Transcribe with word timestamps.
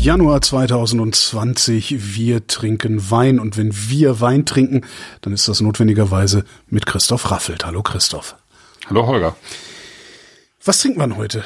Januar 0.00 0.40
2020, 0.40 2.16
wir 2.16 2.46
trinken 2.46 3.10
Wein 3.10 3.38
und 3.38 3.58
wenn 3.58 3.70
wir 3.74 4.22
Wein 4.22 4.46
trinken, 4.46 4.80
dann 5.20 5.34
ist 5.34 5.46
das 5.46 5.60
notwendigerweise 5.60 6.46
mit 6.70 6.86
Christoph 6.86 7.30
Raffelt. 7.30 7.66
Hallo 7.66 7.82
Christoph. 7.82 8.34
Hallo 8.88 9.06
Holger. 9.06 9.36
Was 10.64 10.78
trinkt 10.78 10.96
man 10.96 11.18
heute? 11.18 11.44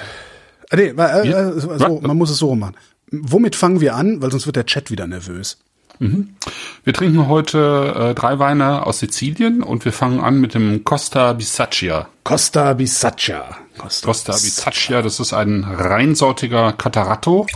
Ah, 0.70 0.76
nee, 0.76 0.94
äh, 0.96 1.28
äh, 1.28 1.58
so, 1.58 2.00
man 2.00 2.16
muss 2.16 2.30
es 2.30 2.38
so 2.38 2.54
machen. 2.54 2.76
Womit 3.10 3.56
fangen 3.56 3.80
wir 3.80 3.96
an? 3.96 4.22
Weil 4.22 4.30
sonst 4.30 4.46
wird 4.46 4.54
der 4.54 4.66
Chat 4.66 4.88
wieder 4.92 5.08
nervös. 5.08 5.58
Mhm. 5.98 6.36
Wir 6.84 6.92
trinken 6.92 7.26
heute 7.26 7.92
äh, 7.96 8.14
drei 8.14 8.38
Weine 8.38 8.86
aus 8.86 9.00
Sizilien 9.00 9.64
und 9.64 9.84
wir 9.84 9.92
fangen 9.92 10.20
an 10.20 10.40
mit 10.40 10.54
dem 10.54 10.84
Costa 10.84 11.32
Bisaccia. 11.32 12.08
Costa 12.22 12.74
Bisaccia. 12.74 13.63
Costa, 13.78 14.32
Bisaccia, 14.32 15.02
das 15.02 15.20
ist 15.20 15.32
ein 15.32 15.64
reinsortiger 15.64 16.72
Cataratto. 16.72 17.46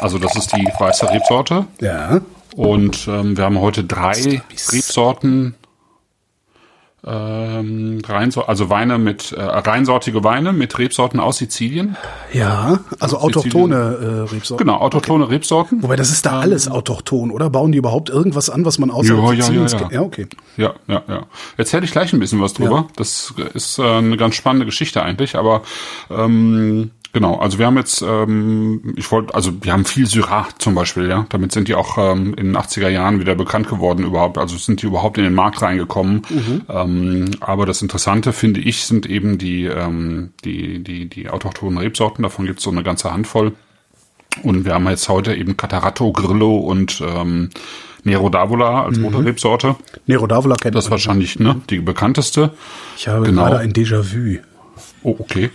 Also 0.00 0.18
das 0.18 0.36
ist 0.36 0.52
die 0.54 0.66
weiße 0.78 1.08
Rebsorte. 1.10 1.66
Ja. 1.80 2.20
Und 2.56 3.06
ähm, 3.08 3.36
wir 3.36 3.44
haben 3.44 3.60
heute 3.60 3.84
drei 3.84 4.42
Rebsorten 4.72 5.54
ähm, 7.06 8.02
Reinsor 8.04 8.48
also 8.48 8.68
Weine 8.68 8.98
mit 8.98 9.32
äh, 9.32 9.40
reinsortige 9.40 10.24
Weine 10.24 10.52
mit 10.52 10.76
Rebsorten 10.78 11.20
aus 11.20 11.38
Sizilien. 11.38 11.96
Ja, 12.32 12.80
also 12.98 13.18
autochtone 13.18 14.26
äh, 14.28 14.34
Rebsorten. 14.34 14.66
Genau, 14.66 14.78
autochtone 14.80 15.24
okay. 15.24 15.34
Rebsorten. 15.34 15.82
Wobei 15.82 15.96
das 15.96 16.10
ist 16.10 16.26
da 16.26 16.32
ähm, 16.32 16.42
alles 16.42 16.68
autochton, 16.68 17.30
oder? 17.30 17.48
Bauen 17.48 17.70
die 17.70 17.78
überhaupt 17.78 18.10
irgendwas 18.10 18.50
an, 18.50 18.64
was 18.64 18.78
man 18.78 18.90
außerhalb 18.90 19.36
ja, 19.36 19.44
Siziliens 19.44 19.72
ja, 19.72 19.78
ja, 19.78 19.84
ja. 19.86 19.92
Ja, 19.92 20.00
okay. 20.02 20.26
Ja, 20.56 20.74
ja, 20.88 21.02
ja. 21.08 21.26
Erzähle 21.56 21.84
ich 21.84 21.92
gleich 21.92 22.12
ein 22.12 22.18
bisschen 22.18 22.40
was 22.40 22.54
drüber. 22.54 22.76
Ja. 22.76 22.86
Das 22.96 23.34
ist 23.54 23.78
äh, 23.78 23.82
eine 23.82 24.16
ganz 24.16 24.34
spannende 24.34 24.66
Geschichte 24.66 25.02
eigentlich, 25.02 25.36
aber 25.36 25.62
ähm, 26.10 26.90
Genau, 27.12 27.36
also 27.36 27.58
wir 27.58 27.66
haben 27.66 27.76
jetzt, 27.78 28.02
ähm, 28.02 28.94
ich 28.96 29.10
wollte, 29.10 29.34
also 29.34 29.52
wir 29.62 29.72
haben 29.72 29.84
viel 29.84 30.06
Syrah 30.06 30.48
zum 30.58 30.74
Beispiel, 30.74 31.08
ja. 31.08 31.26
Damit 31.30 31.52
sind 31.52 31.68
die 31.68 31.74
auch 31.74 31.96
ähm, 31.98 32.34
in 32.34 32.46
den 32.46 32.56
80er 32.56 32.88
Jahren 32.88 33.20
wieder 33.20 33.34
bekannt 33.34 33.68
geworden 33.68 34.04
überhaupt, 34.04 34.38
also 34.38 34.56
sind 34.56 34.82
die 34.82 34.86
überhaupt 34.86 35.16
in 35.16 35.24
den 35.24 35.34
Markt 35.34 35.62
reingekommen. 35.62 36.22
Mhm. 36.28 36.62
Ähm, 36.68 37.30
aber 37.40 37.64
das 37.64 37.80
Interessante, 37.80 38.32
finde 38.32 38.60
ich, 38.60 38.84
sind 38.84 39.06
eben 39.06 39.38
die, 39.38 39.64
ähm, 39.64 40.30
die, 40.44 40.82
die, 40.82 41.08
die 41.08 41.30
autochthonen 41.30 41.78
Rebsorten, 41.78 42.22
davon 42.22 42.44
gibt 42.46 42.58
es 42.58 42.64
so 42.64 42.70
eine 42.70 42.82
ganze 42.82 43.12
Handvoll. 43.12 43.52
Und 44.42 44.64
wir 44.66 44.74
haben 44.74 44.86
jetzt 44.88 45.08
heute 45.08 45.34
eben 45.34 45.56
Cataratto, 45.56 46.12
Grillo 46.12 46.56
und 46.58 47.00
ähm, 47.00 47.50
Nero 48.04 48.28
d'Avola 48.28 48.84
als 48.84 48.98
mhm. 48.98 49.06
Rebsorte. 49.06 49.76
Nero 50.06 50.26
d'Avola 50.26 50.56
kennt 50.56 50.74
Das 50.74 50.86
ist 50.86 50.90
wahrscheinlich 50.90 51.38
ne, 51.38 51.60
die 51.70 51.78
bekannteste. 51.78 52.50
Ich 52.96 53.08
habe 53.08 53.26
genau. 53.26 53.44
gerade 53.44 53.58
ein 53.58 53.72
Déjà-vu. 53.72 54.38
Oh, 55.06 55.14
okay. 55.20 55.50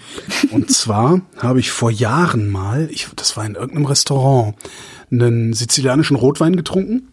Und 0.52 0.72
zwar 0.72 1.20
habe 1.38 1.60
ich 1.60 1.72
vor 1.72 1.92
Jahren 1.92 2.50
mal, 2.50 2.88
ich, 2.90 3.10
das 3.18 3.36
war 3.36 3.46
in 3.46 3.56
irgendeinem 3.56 3.86
Restaurant, 3.86 4.56
einen 5.12 5.52
sizilianischen 5.52 6.16
Rotwein 6.16 6.56
getrunken. 6.56 7.12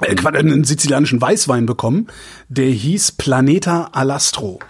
Äh, 0.00 0.16
einen 0.26 0.64
sizilianischen 0.64 1.20
Weißwein 1.20 1.66
bekommen, 1.66 2.06
der 2.48 2.68
hieß 2.68 3.12
Planeta 3.12 3.90
Alastro. 3.92 4.60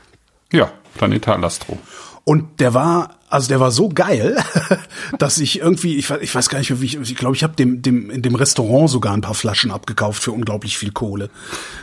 Ja, 0.51 0.73
Planeta 0.95 1.35
Alastro. 1.35 1.79
Und 2.25 2.59
der 2.59 2.75
war, 2.75 3.21
also 3.29 3.47
der 3.47 3.61
war 3.61 3.71
so 3.71 3.91
geil, 3.91 4.37
dass 5.21 5.39
ich 5.39 5.61
irgendwie, 5.61 5.99
ich, 5.99 6.11
ich 6.11 6.35
weiß 6.35 6.49
gar 6.49 6.59
nicht, 6.59 6.81
wie 6.81 6.85
ich, 6.85 6.97
ich 6.97 7.15
glaube, 7.15 7.37
ich 7.37 7.45
habe 7.45 7.55
dem, 7.55 7.81
dem, 7.81 8.11
in 8.11 8.23
dem 8.23 8.35
Restaurant 8.35 8.91
sogar 8.91 9.15
ein 9.15 9.21
paar 9.21 9.35
Flaschen 9.35 9.71
abgekauft 9.71 10.21
für 10.21 10.33
unglaublich 10.33 10.77
viel 10.77 10.91
Kohle. 10.91 11.31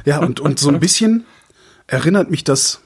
Ja, 0.04 0.20
und, 0.20 0.42
und 0.42 0.60
so 0.60 0.68
ein 0.68 0.82
bisschen 0.82 1.26
erinnert 1.88 2.30
mich 2.30 2.44
das 2.44 2.82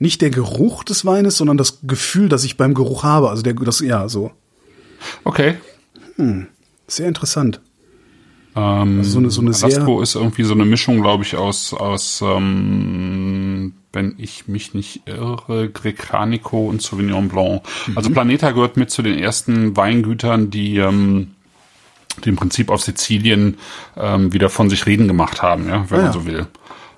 nicht 0.00 0.22
der 0.22 0.30
Geruch 0.30 0.82
des 0.82 1.04
Weines, 1.04 1.36
sondern 1.36 1.56
das 1.56 1.80
Gefühl, 1.84 2.28
das 2.28 2.42
ich 2.42 2.56
beim 2.56 2.74
Geruch 2.74 3.04
habe. 3.04 3.30
Also 3.30 3.42
der, 3.42 3.54
das, 3.54 3.80
ja, 3.80 4.08
so. 4.08 4.32
Okay. 5.22 5.58
Hm. 6.16 6.48
Sehr 6.88 7.06
interessant. 7.06 7.60
Ähm, 8.56 8.98
also 8.98 9.10
so 9.10 9.18
eine, 9.18 9.30
so 9.30 9.40
eine 9.42 9.54
Alasco 9.54 10.02
ist 10.02 10.16
irgendwie 10.16 10.42
so 10.42 10.54
eine 10.54 10.64
Mischung, 10.64 11.02
glaube 11.02 11.22
ich, 11.22 11.36
aus, 11.36 11.72
aus 11.72 12.22
ähm, 12.22 13.74
wenn 13.92 14.14
ich 14.18 14.48
mich 14.48 14.74
nicht 14.74 15.02
irre, 15.06 15.68
Grecanico 15.68 16.66
und 16.66 16.82
Sauvignon 16.82 17.28
Blanc. 17.28 17.62
Mhm. 17.86 17.96
Also 17.96 18.10
Planeta 18.10 18.50
gehört 18.52 18.76
mit 18.76 18.90
zu 18.90 19.02
den 19.02 19.18
ersten 19.18 19.76
Weingütern, 19.76 20.50
die 20.50 20.78
ähm, 20.78 21.34
die 22.24 22.30
im 22.30 22.36
Prinzip 22.36 22.70
auf 22.70 22.82
Sizilien 22.82 23.58
ähm, 23.96 24.32
wieder 24.32 24.48
von 24.48 24.68
sich 24.68 24.84
reden 24.86 25.06
gemacht 25.06 25.42
haben, 25.42 25.68
ja, 25.68 25.88
wenn 25.90 26.00
ah, 26.00 26.02
man 26.04 26.12
so 26.12 26.26
will. 26.26 26.46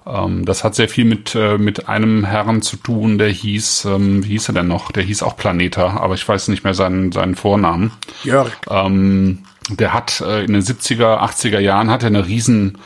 Ähm, 0.06 0.44
das 0.44 0.64
hat 0.64 0.74
sehr 0.74 0.88
viel 0.88 1.04
mit, 1.04 1.34
äh, 1.34 1.58
mit 1.58 1.88
einem 1.88 2.24
Herrn 2.24 2.62
zu 2.62 2.76
tun, 2.76 3.18
der 3.18 3.28
hieß, 3.28 3.84
ähm, 3.86 4.24
wie 4.24 4.30
hieß 4.30 4.48
er 4.48 4.54
denn 4.54 4.68
noch? 4.68 4.92
Der 4.92 5.02
hieß 5.02 5.22
auch 5.22 5.36
Planeta, 5.36 5.96
aber 5.98 6.14
ich 6.14 6.26
weiß 6.26 6.48
nicht 6.48 6.64
mehr 6.64 6.74
seinen, 6.74 7.12
seinen 7.12 7.34
Vornamen. 7.34 7.92
Jörg. 8.24 8.52
Ähm, 8.68 9.44
der 9.70 9.92
hat 9.92 10.20
äh, 10.20 10.44
in 10.44 10.52
den 10.52 10.62
70er, 10.62 11.20
80er 11.20 11.60
Jahren 11.60 11.90
hat 11.90 12.02
er 12.02 12.08
eine 12.08 12.26
riesen, 12.26 12.78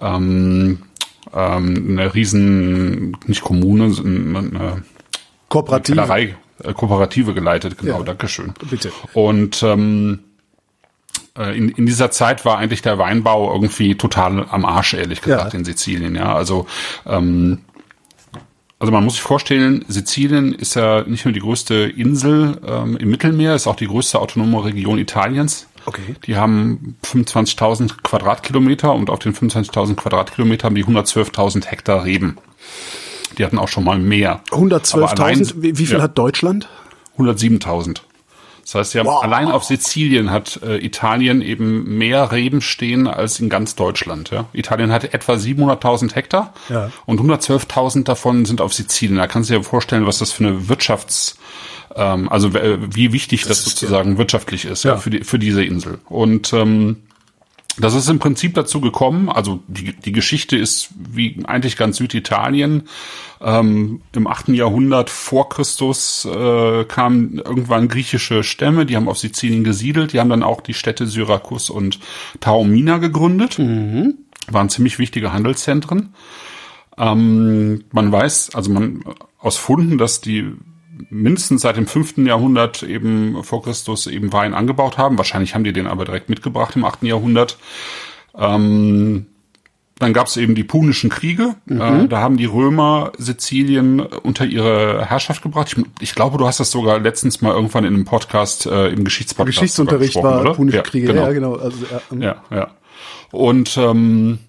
ähm, 0.00 0.82
ähm, 1.32 1.86
eine 1.90 2.14
riesen, 2.14 3.16
nicht 3.26 3.42
Kommune, 3.42 3.84
eine 3.84 4.82
Kooperative. 5.48 5.96
Kellerei, 5.96 6.36
äh, 6.62 6.72
Kooperative 6.72 7.34
geleitet, 7.34 7.78
genau, 7.78 7.98
ja, 7.98 8.04
Dankeschön. 8.04 8.54
Bitte. 8.68 8.90
Und 9.12 9.62
ähm, 9.62 10.20
äh, 11.38 11.56
in, 11.56 11.68
in 11.70 11.86
dieser 11.86 12.10
Zeit 12.10 12.44
war 12.44 12.58
eigentlich 12.58 12.82
der 12.82 12.98
Weinbau 12.98 13.52
irgendwie 13.52 13.96
total 13.96 14.46
am 14.48 14.64
Arsch, 14.64 14.94
ehrlich 14.94 15.20
gesagt, 15.20 15.52
ja. 15.52 15.58
in 15.58 15.64
Sizilien. 15.64 16.14
Ja, 16.14 16.34
also 16.34 16.66
ähm, 17.06 17.60
also 18.78 18.92
man 18.92 19.04
muss 19.04 19.14
sich 19.14 19.22
vorstellen, 19.22 19.84
Sizilien 19.88 20.52
ist 20.52 20.74
ja 20.74 21.04
nicht 21.04 21.24
nur 21.24 21.32
die 21.32 21.40
größte 21.40 21.74
Insel 21.74 22.60
ähm, 22.66 22.96
im 22.96 23.08
Mittelmeer, 23.08 23.54
ist 23.54 23.66
auch 23.66 23.76
die 23.76 23.86
größte 23.86 24.18
autonome 24.18 24.64
Region 24.64 24.98
Italiens. 24.98 25.68
Okay. 25.86 26.16
Die 26.26 26.36
haben 26.36 26.96
25.000 27.04 28.02
Quadratkilometer 28.02 28.92
und 28.92 29.10
auf 29.10 29.20
den 29.20 29.34
25.000 29.34 29.94
Quadratkilometer 29.94 30.66
haben 30.66 30.74
die 30.74 30.84
112.000 30.84 31.66
Hektar 31.66 32.04
Reben. 32.04 32.36
Die 33.38 33.44
hatten 33.44 33.58
auch 33.58 33.68
schon 33.68 33.84
mal 33.84 33.98
mehr. 33.98 34.42
112.000? 34.50 35.54
Wie, 35.56 35.78
wie 35.78 35.86
viel 35.86 35.96
ja, 35.96 36.02
hat 36.02 36.18
Deutschland? 36.18 36.68
107.000. 37.18 38.00
Das 38.64 38.74
heißt, 38.74 38.90
sie 38.92 38.98
haben 38.98 39.06
wow. 39.06 39.22
allein 39.22 39.50
auf 39.50 39.64
Sizilien 39.64 40.30
hat 40.30 40.60
äh, 40.62 40.78
Italien 40.78 41.42
eben 41.42 41.98
mehr 41.98 42.32
Reben 42.32 42.62
stehen 42.62 43.06
als 43.06 43.38
in 43.38 43.48
ganz 43.50 43.74
Deutschland. 43.74 44.30
Ja? 44.30 44.46
Italien 44.52 44.90
hat 44.90 45.12
etwa 45.12 45.34
700.000 45.34 46.14
Hektar 46.14 46.54
ja. 46.70 46.90
und 47.04 47.20
112.000 47.20 48.04
davon 48.04 48.46
sind 48.46 48.60
auf 48.60 48.72
Sizilien. 48.72 49.18
Da 49.18 49.26
kannst 49.26 49.50
du 49.50 49.54
dir 49.54 49.62
vorstellen, 49.62 50.06
was 50.06 50.18
das 50.18 50.32
für 50.32 50.46
eine 50.46 50.68
Wirtschafts 50.68 51.38
ähm, 51.96 52.28
also 52.28 52.48
äh, 52.48 52.78
wie 52.94 53.12
wichtig 53.12 53.42
das, 53.42 53.64
das 53.64 53.64
sozusagen 53.64 54.12
ja. 54.12 54.18
wirtschaftlich 54.18 54.64
ist 54.64 54.84
ja. 54.84 54.92
ja. 54.92 54.96
für 54.96 55.10
die 55.10 55.24
für 55.24 55.38
diese 55.38 55.64
Insel. 55.64 55.98
Und 56.06 56.52
ähm, 56.52 56.96
das 57.78 57.94
ist 57.94 58.08
im 58.08 58.18
Prinzip 58.18 58.54
dazu 58.54 58.80
gekommen, 58.80 59.28
also 59.28 59.60
die, 59.66 59.92
die 59.94 60.12
Geschichte 60.12 60.56
ist 60.56 60.90
wie 60.96 61.40
eigentlich 61.44 61.76
ganz 61.76 61.96
Süditalien. 61.96 62.84
Ähm, 63.40 64.00
Im 64.14 64.26
achten 64.26 64.54
Jahrhundert 64.54 65.10
vor 65.10 65.48
Christus 65.48 66.24
äh, 66.24 66.84
kamen 66.84 67.38
irgendwann 67.38 67.88
griechische 67.88 68.44
Stämme, 68.44 68.86
die 68.86 68.96
haben 68.96 69.08
auf 69.08 69.18
Sizilien 69.18 69.64
gesiedelt, 69.64 70.12
die 70.12 70.20
haben 70.20 70.30
dann 70.30 70.42
auch 70.42 70.60
die 70.60 70.74
Städte 70.74 71.06
Syrakus 71.06 71.68
und 71.70 71.98
Taormina 72.40 72.98
gegründet. 72.98 73.58
Mhm. 73.58 74.18
Waren 74.48 74.68
ziemlich 74.68 74.98
wichtige 74.98 75.32
Handelszentren. 75.32 76.14
Ähm, 76.96 77.84
man 77.92 78.12
weiß, 78.12 78.54
also 78.54 78.70
man 78.70 79.04
aus 79.38 79.56
Funden, 79.56 79.98
dass 79.98 80.20
die 80.20 80.52
mindestens 81.10 81.62
seit 81.62 81.76
dem 81.76 81.86
fünften 81.86 82.26
Jahrhundert 82.26 82.82
eben 82.82 83.42
vor 83.42 83.62
Christus 83.62 84.06
eben 84.06 84.32
Wein 84.32 84.54
angebaut 84.54 84.98
haben. 84.98 85.18
Wahrscheinlich 85.18 85.54
haben 85.54 85.64
die 85.64 85.72
den 85.72 85.86
aber 85.86 86.04
direkt 86.04 86.28
mitgebracht 86.28 86.76
im 86.76 86.84
achten 86.84 87.06
Jahrhundert. 87.06 87.58
Ähm, 88.36 89.26
dann 89.98 90.12
gab 90.12 90.26
es 90.26 90.36
eben 90.36 90.54
die 90.54 90.64
Punischen 90.64 91.08
Kriege. 91.08 91.54
Mhm. 91.66 91.80
Äh, 91.80 92.08
da 92.08 92.20
haben 92.20 92.36
die 92.36 92.46
Römer 92.46 93.12
Sizilien 93.16 94.00
unter 94.00 94.44
ihre 94.44 95.04
Herrschaft 95.06 95.42
gebracht. 95.42 95.74
Ich, 95.76 95.84
ich, 96.00 96.14
glaube, 96.14 96.36
du 96.36 96.46
hast 96.46 96.58
das 96.58 96.70
sogar 96.70 96.98
letztens 96.98 97.40
mal 97.42 97.52
irgendwann 97.52 97.84
in 97.84 97.94
einem 97.94 98.04
Podcast 98.04 98.66
äh, 98.66 98.88
im 98.88 99.04
Geschichtspodcast 99.04 99.58
Geschichtsunterricht 99.58 100.16
war 100.16 100.40
oder? 100.40 100.54
Punische 100.54 100.78
ja, 100.78 100.82
Kriege. 100.82 101.08
Genau. 101.08 101.22
Ja, 101.22 101.32
genau. 101.32 101.54
Also, 101.54 101.86
ja, 102.10 102.18
ja, 102.18 102.56
ja. 102.56 102.70
Und 103.30 103.76
ähm, 103.76 104.40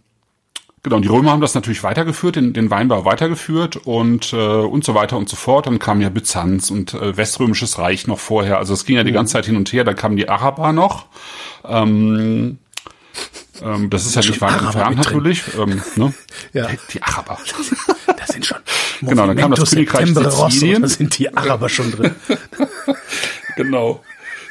Genau, 0.86 0.98
und 0.98 1.02
die 1.02 1.08
Römer 1.10 1.32
haben 1.32 1.42
das 1.42 1.56
natürlich 1.56 1.82
weitergeführt, 1.82 2.36
den, 2.36 2.54
den 2.54 2.70
Weinbau 2.70 3.06
weitergeführt 3.06 3.76
und 3.76 4.34
äh, 4.34 4.36
und 4.36 4.86
so 4.86 4.94
weiter 4.94 5.18
und 5.18 5.28
so 5.28 5.36
fort. 5.36 5.66
Dann 5.66 5.80
kam 5.80 6.00
ja 6.00 6.10
Byzanz 6.10 6.70
und 6.70 6.94
äh, 6.94 7.18
Weströmisches 7.18 7.80
Reich 7.80 8.06
noch 8.06 8.20
vorher. 8.20 8.60
Also 8.60 8.76
es 8.76 8.86
ging 8.86 8.96
ja 8.96 9.04
die 9.04 9.10
mhm. 9.10 9.16
ganze 9.16 9.34
Zeit 9.34 9.48
hin 9.48 9.58
und 9.58 9.74
her. 9.74 9.84
Da 9.84 9.96
kamen 9.96 10.16
die 10.16 10.30
Araber 10.30 10.74
noch. 10.74 11.08
Ähm, 11.68 12.60
Ähm, 13.64 13.90
das 13.90 14.06
ist 14.06 14.16
ja 14.16 14.22
nicht 14.22 14.42
weit 14.42 14.62
entfernt 14.62 14.98
natürlich. 14.98 15.44
Ähm, 15.58 15.82
ne? 15.96 16.14
Ja. 16.54 16.68
die, 16.94 17.02
Araber. 17.02 17.40
Da 18.06 18.28
sind 18.28 18.46
schon. 18.46 18.58
Genau, 19.02 19.26
dann 19.26 19.38
kam 19.38 19.52
das 19.52 19.72
Königreich 19.72 20.08
Settembre 20.08 20.26
Rosso, 20.26 20.50
Sizilien. 20.50 20.81
Da 20.84 20.88
sind 20.88 21.18
die 21.18 21.36
Araber 21.36 21.70
schon 21.70 21.92
drin. 21.92 22.16
genau. 23.56 24.04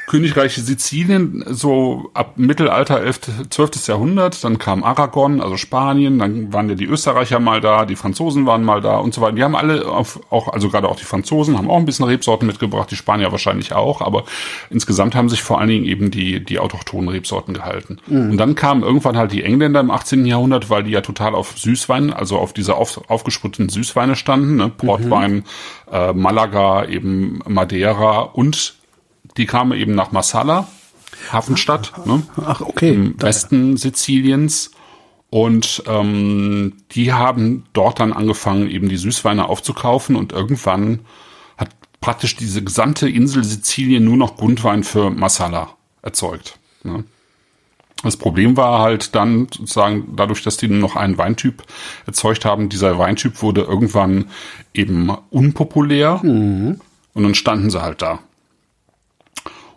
Königreich 0.07 0.55
Sizilien, 0.55 1.43
so 1.47 2.11
ab 2.13 2.33
Mittelalter 2.37 3.01
11., 3.01 3.49
12. 3.49 3.87
Jahrhundert, 3.87 4.43
dann 4.43 4.59
kam 4.59 4.83
Aragon, 4.83 5.41
also 5.41 5.57
Spanien, 5.57 6.19
dann 6.19 6.53
waren 6.53 6.69
ja 6.69 6.75
die 6.75 6.85
Österreicher 6.85 7.39
mal 7.39 7.59
da, 7.59 7.85
die 7.85 7.95
Franzosen 7.95 8.45
waren 8.45 8.63
mal 8.63 8.81
da 8.81 8.97
und 8.97 9.13
so 9.13 9.21
weiter. 9.21 9.35
Die 9.35 9.43
haben 9.43 9.55
alle 9.55 9.87
auf, 9.87 10.19
auch, 10.29 10.49
also 10.49 10.69
gerade 10.69 10.87
auch 10.89 10.95
die 10.95 11.05
Franzosen 11.05 11.57
haben 11.57 11.71
auch 11.71 11.77
ein 11.77 11.85
bisschen 11.85 12.05
Rebsorten 12.05 12.45
mitgebracht, 12.45 12.91
die 12.91 12.95
Spanier 12.95 13.31
wahrscheinlich 13.31 13.73
auch, 13.73 14.01
aber 14.01 14.25
insgesamt 14.69 15.15
haben 15.15 15.27
sich 15.27 15.41
vor 15.41 15.59
allen 15.59 15.69
Dingen 15.69 15.85
eben 15.85 16.11
die, 16.11 16.43
die 16.43 16.59
autochthonen 16.59 17.09
Rebsorten 17.09 17.53
gehalten. 17.53 17.97
Und 18.31 18.37
dann 18.37 18.53
kamen 18.53 18.83
irgendwann 18.83 19.17
halt 19.17 19.31
die 19.31 19.43
Engländer 19.43 19.79
im 19.79 19.89
18. 19.89 20.25
Jahrhundert, 20.25 20.69
weil 20.69 20.83
die 20.83 20.91
ja 20.91 21.01
total 21.01 21.33
auf 21.33 21.57
Süßwein, 21.57 22.13
also 22.13 22.37
auf 22.37 22.53
diese 22.53 22.75
auf, 22.75 23.09
aufgespritzten 23.09 23.69
Süßweine 23.69 24.15
standen, 24.15 24.57
ne? 24.57 24.69
Portwein, 24.69 25.45
äh, 25.91 26.13
Malaga, 26.13 26.85
eben 26.85 27.39
Madeira 27.47 28.19
und 28.19 28.75
die 29.37 29.45
kamen 29.45 29.77
eben 29.77 29.95
nach 29.95 30.11
Marsala, 30.11 30.67
Hafenstadt, 31.31 31.93
ne, 32.05 32.23
Ach, 32.45 32.61
okay. 32.61 32.93
im 32.93 33.21
Westen 33.21 33.77
Siziliens. 33.77 34.71
Und 35.29 35.83
ähm, 35.87 36.73
die 36.91 37.11
haben 37.11 37.65
dort 37.73 37.99
dann 37.99 38.13
angefangen, 38.13 38.69
eben 38.69 38.87
die 38.87 38.97
Süßweine 38.97 39.49
aufzukaufen 39.49 40.15
und 40.15 40.31
irgendwann 40.31 41.01
hat 41.57 41.69
praktisch 41.99 42.35
diese 42.37 42.63
gesamte 42.63 43.09
Insel 43.09 43.43
Sizilien 43.43 44.05
nur 44.05 44.17
noch 44.17 44.37
Grundwein 44.37 44.83
für 44.83 45.09
Marsala 45.09 45.69
erzeugt. 46.01 46.57
Ne? 46.83 47.03
Das 48.03 48.17
Problem 48.17 48.55
war 48.55 48.79
halt 48.79 49.15
dann 49.15 49.47
sozusagen 49.51 50.15
dadurch, 50.15 50.43
dass 50.43 50.57
die 50.57 50.67
nur 50.67 50.79
noch 50.79 50.95
einen 50.95 51.17
Weintyp 51.17 51.63
erzeugt 52.05 52.45
haben, 52.45 52.69
dieser 52.69 52.99
Weintyp 52.99 53.41
wurde 53.41 53.61
irgendwann 53.61 54.25
eben 54.73 55.09
unpopulär 55.31 56.23
und 56.23 56.79
dann 57.23 57.35
standen 57.35 57.71
sie 57.71 57.81
halt 57.81 58.01
da. 58.01 58.19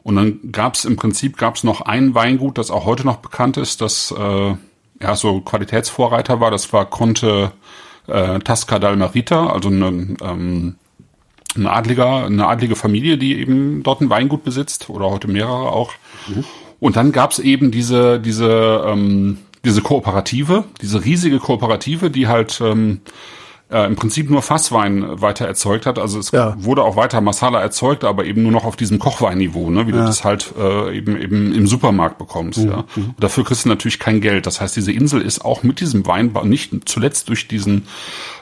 Und 0.08 0.16
dann 0.16 0.52
gab 0.52 0.75
es 0.75 0.87
im 0.87 0.96
Prinzip 0.96 1.37
gab's 1.37 1.64
noch 1.64 1.82
ein 1.82 2.14
Weingut, 2.14 2.56
das 2.56 2.70
auch 2.70 2.87
heute 2.87 3.05
noch 3.05 3.16
bekannt 3.16 3.58
ist, 3.58 3.82
das 3.82 4.10
äh, 4.10 4.55
ja 5.02 5.16
so 5.16 5.43
Qualitätsvorreiter 5.43 6.40
war. 6.40 6.50
Das 6.50 6.72
war 6.72 6.87
Conte 6.87 7.52
äh, 8.06 8.38
Tasca 8.38 8.76
d'Almerita, 8.76 9.52
also 9.52 9.69
eine, 9.69 10.16
ähm, 10.22 10.76
ein 11.55 11.66
Adliger, 11.66 12.25
eine 12.25 12.46
adlige 12.46 12.75
Familie, 12.75 13.19
die 13.19 13.38
eben 13.38 13.82
dort 13.82 14.00
ein 14.00 14.08
Weingut 14.08 14.44
besitzt 14.44 14.88
oder 14.88 15.10
heute 15.10 15.28
mehrere 15.28 15.72
auch. 15.72 15.93
Und 16.81 16.96
dann 16.96 17.12
gab's 17.12 17.38
eben 17.38 17.70
diese 17.70 18.19
diese 18.19 18.84
ähm, 18.87 19.37
diese 19.66 19.82
Kooperative, 19.82 20.64
diese 20.81 21.04
riesige 21.04 21.38
Kooperative, 21.38 22.11
die 22.11 22.28
halt 22.28 22.62
ähm, 22.62 23.02
äh, 23.70 23.86
im 23.86 23.96
Prinzip 23.96 24.30
nur 24.30 24.40
Fasswein 24.42 25.20
weiter 25.20 25.46
erzeugt 25.46 25.84
hat. 25.86 25.98
Also 25.98 26.18
es 26.18 26.30
Ja. 26.30 26.54
wurde 26.58 26.82
auch 26.82 26.96
weiter 26.96 27.20
Masala 27.20 27.60
erzeugt, 27.60 28.02
aber 28.04 28.24
eben 28.24 28.42
nur 28.42 28.52
noch 28.52 28.64
auf 28.64 28.76
diesem 28.76 28.98
Kochweinniveau, 28.98 29.68
ne? 29.70 29.86
wie 29.86 29.92
du 29.92 29.98
das 29.98 30.24
halt 30.24 30.54
äh, 30.58 30.96
eben 30.96 31.20
eben 31.20 31.52
im 31.54 31.66
Supermarkt 31.66 32.16
bekommst. 32.18 32.58
Ja? 32.58 32.84
Und 32.96 33.14
dafür 33.18 33.44
kriegst 33.44 33.64
du 33.66 33.68
natürlich 33.68 33.98
kein 33.98 34.20
Geld. 34.20 34.46
Das 34.46 34.60
heißt, 34.60 34.74
diese 34.76 34.92
Insel 34.92 35.20
ist 35.20 35.44
auch 35.44 35.62
mit 35.62 35.80
diesem 35.80 36.06
Weinbau 36.06 36.44
nicht 36.44 36.88
zuletzt 36.88 37.28
durch 37.28 37.46
diesen 37.48 37.86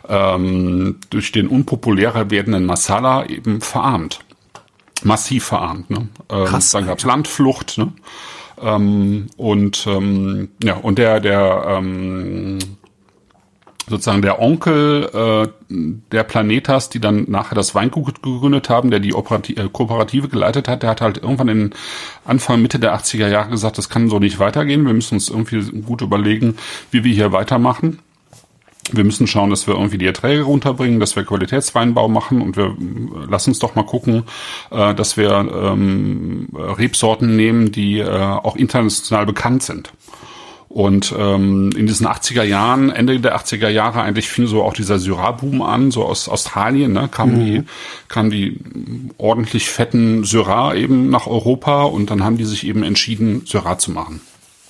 ähm, 0.08 0.96
durch 1.10 1.32
den 1.32 1.48
unpopulärer 1.48 2.30
werdenden 2.30 2.64
Masala 2.66 3.26
eben 3.26 3.60
verarmt. 3.60 4.20
Massiv 5.02 5.44
verarmt. 5.44 5.90
Ne? 5.90 6.08
Ähm, 6.30 6.44
Krass, 6.46 6.70
dann 6.70 6.86
gab's 6.86 7.04
Landflucht. 7.04 7.78
Ne? 7.78 7.92
Ähm, 8.62 9.26
und 9.36 9.86
ähm, 9.86 10.48
ja 10.62 10.74
und 10.76 10.98
der 10.98 11.20
der 11.20 11.64
ähm, 11.78 12.58
sozusagen 13.88 14.22
der 14.22 14.40
Onkel 14.40 15.08
äh, 15.12 15.48
der 15.68 16.24
Planetas, 16.24 16.88
die 16.88 17.00
dann 17.00 17.24
nachher 17.28 17.54
das 17.54 17.74
Weingut 17.74 18.22
gegründet 18.22 18.68
haben, 18.68 18.90
der 18.90 19.00
die 19.00 19.14
Operati 19.14 19.54
äh, 19.54 19.68
Kooperative 19.70 20.28
geleitet 20.28 20.68
hat, 20.68 20.82
der 20.82 20.90
hat 20.90 21.00
halt 21.00 21.18
irgendwann 21.18 21.48
in 21.48 21.74
Anfang, 22.24 22.62
Mitte 22.62 22.78
der 22.78 22.96
80er 22.96 23.28
Jahre 23.28 23.50
gesagt, 23.50 23.78
das 23.78 23.88
kann 23.88 24.08
so 24.08 24.18
nicht 24.18 24.38
weitergehen. 24.38 24.84
Wir 24.84 24.94
müssen 24.94 25.14
uns 25.14 25.28
irgendwie 25.28 25.82
gut 25.82 26.02
überlegen, 26.02 26.56
wie 26.90 27.04
wir 27.04 27.14
hier 27.14 27.32
weitermachen. 27.32 28.00
Wir 28.92 29.04
müssen 29.04 29.26
schauen, 29.26 29.50
dass 29.50 29.66
wir 29.66 29.74
irgendwie 29.74 29.98
die 29.98 30.06
Erträge 30.06 30.42
runterbringen, 30.42 31.00
dass 31.00 31.16
wir 31.16 31.24
Qualitätsweinbau 31.24 32.08
machen 32.08 32.40
und 32.40 32.56
wir 32.56 32.66
äh, 32.66 33.26
lass 33.28 33.48
uns 33.48 33.58
doch 33.58 33.74
mal 33.74 33.84
gucken, 33.84 34.24
äh, 34.70 34.94
dass 34.94 35.16
wir 35.16 35.30
ähm, 35.30 36.48
Rebsorten 36.54 37.34
nehmen, 37.34 37.72
die 37.72 37.98
äh, 37.98 38.08
auch 38.08 38.56
international 38.56 39.26
bekannt 39.26 39.62
sind. 39.64 39.92
Und 40.76 41.14
ähm, 41.18 41.70
in 41.74 41.86
diesen 41.86 42.06
80er 42.06 42.42
Jahren, 42.42 42.90
Ende 42.90 43.18
der 43.18 43.34
80er 43.34 43.70
Jahre, 43.70 44.02
eigentlich 44.02 44.28
fing 44.28 44.46
so 44.46 44.62
auch 44.62 44.74
dieser 44.74 44.98
Syrah-Boom 44.98 45.62
an, 45.62 45.90
so 45.90 46.04
aus 46.04 46.28
Australien, 46.28 46.92
ne, 46.92 47.08
kamen 47.10 47.40
die, 47.40 47.62
kamen 48.08 48.28
die 48.28 48.60
ordentlich 49.16 49.70
fetten 49.70 50.24
Syrah 50.24 50.74
eben 50.74 51.08
nach 51.08 51.26
Europa 51.26 51.84
und 51.84 52.10
dann 52.10 52.22
haben 52.22 52.36
die 52.36 52.44
sich 52.44 52.66
eben 52.66 52.82
entschieden, 52.82 53.46
Syrah 53.46 53.78
zu 53.78 53.90
machen. 53.90 54.20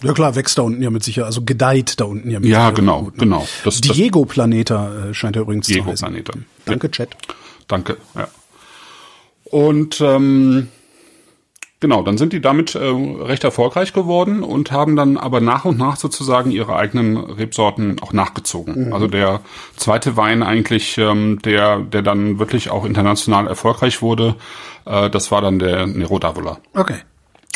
Ja 0.01 0.13
klar, 0.13 0.37
wächst 0.37 0.59
da 0.59 0.63
unten 0.63 0.81
ja 0.81 0.91
mit 0.91 1.03
Sicherheit, 1.03 1.27
also 1.27 1.43
gedeiht 1.43 1.99
da 1.99 2.05
unten 2.05 2.31
ja 2.31 2.39
mit 2.39 2.51
Ja, 2.51 2.71
genau, 2.71 3.03
gut, 3.03 3.15
ne? 3.15 3.25
genau. 3.25 3.49
Das, 3.65 3.81
Diego 3.81 4.25
Planeta 4.27 5.09
äh, 5.09 5.13
scheint 5.13 5.35
er 5.35 5.43
übrigens 5.43 5.67
Diego 5.67 5.87
zu 5.87 5.91
heißen. 5.91 6.07
Planeta. 6.07 6.35
Danke, 6.67 6.89
Chat. 6.89 7.17
Danke, 7.67 7.97
ja. 8.15 8.29
Und 9.43 10.01
ähm, 10.01 10.69
genau, 11.81 12.03
dann 12.03 12.19
sind 12.19 12.33
die 12.33 12.41
damit 12.41 12.75
äh, 12.75 12.79
recht 12.79 13.45
erfolgreich 13.45 13.93
geworden 13.93 14.43
und 14.43 14.71
haben 14.71 14.97
dann 14.97 15.17
aber 15.17 15.41
nach 15.41 15.65
und 15.65 15.79
nach 15.79 15.97
sozusagen 15.97 16.51
ihre 16.51 16.77
eigenen 16.77 17.17
Rebsorten 17.17 18.01
auch 18.01 18.13
nachgezogen. 18.13 18.93
Also 18.93 19.07
der 19.07 19.41
zweite 19.77 20.17
Wein 20.17 20.43
eigentlich, 20.43 20.99
ähm, 20.99 21.41
der, 21.43 21.81
der 21.81 22.03
dann 22.03 22.39
wirklich 22.39 22.71
auch 22.71 22.85
international 22.85 23.47
erfolgreich 23.47 24.03
wurde, 24.03 24.37
äh, 24.85 25.11
das 25.11 25.31
war 25.31 25.41
dann 25.41 25.59
der 25.59 25.87
Nero 25.87 26.17
d'Avola. 26.17 26.59
Okay. 26.75 26.97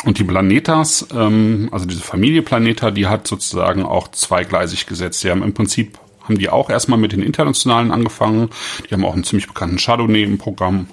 Und 0.03 0.17
die 0.17 0.23
Planetas, 0.23 1.07
ähm, 1.15 1.69
also 1.71 1.85
diese 1.85 2.01
Familie 2.01 2.41
Planeta, 2.41 2.91
die 2.91 3.07
hat 3.07 3.27
sozusagen 3.27 3.83
auch 3.83 4.07
zweigleisig 4.09 4.87
gesetzt. 4.87 5.19
Sie 5.19 5.29
haben 5.29 5.43
im 5.43 5.53
Prinzip, 5.53 5.99
haben 6.23 6.39
die 6.39 6.49
auch 6.49 6.69
erstmal 6.69 6.97
mit 6.97 7.11
den 7.11 7.21
internationalen 7.21 7.91
angefangen. 7.91 8.49
Die 8.89 8.93
haben 8.93 9.05
auch 9.05 9.13
einen 9.13 9.23
ziemlich 9.23 9.47
bekannten 9.47 9.77
Chardonnay 9.77 10.23
im 10.23 10.39
Programm 10.39 10.87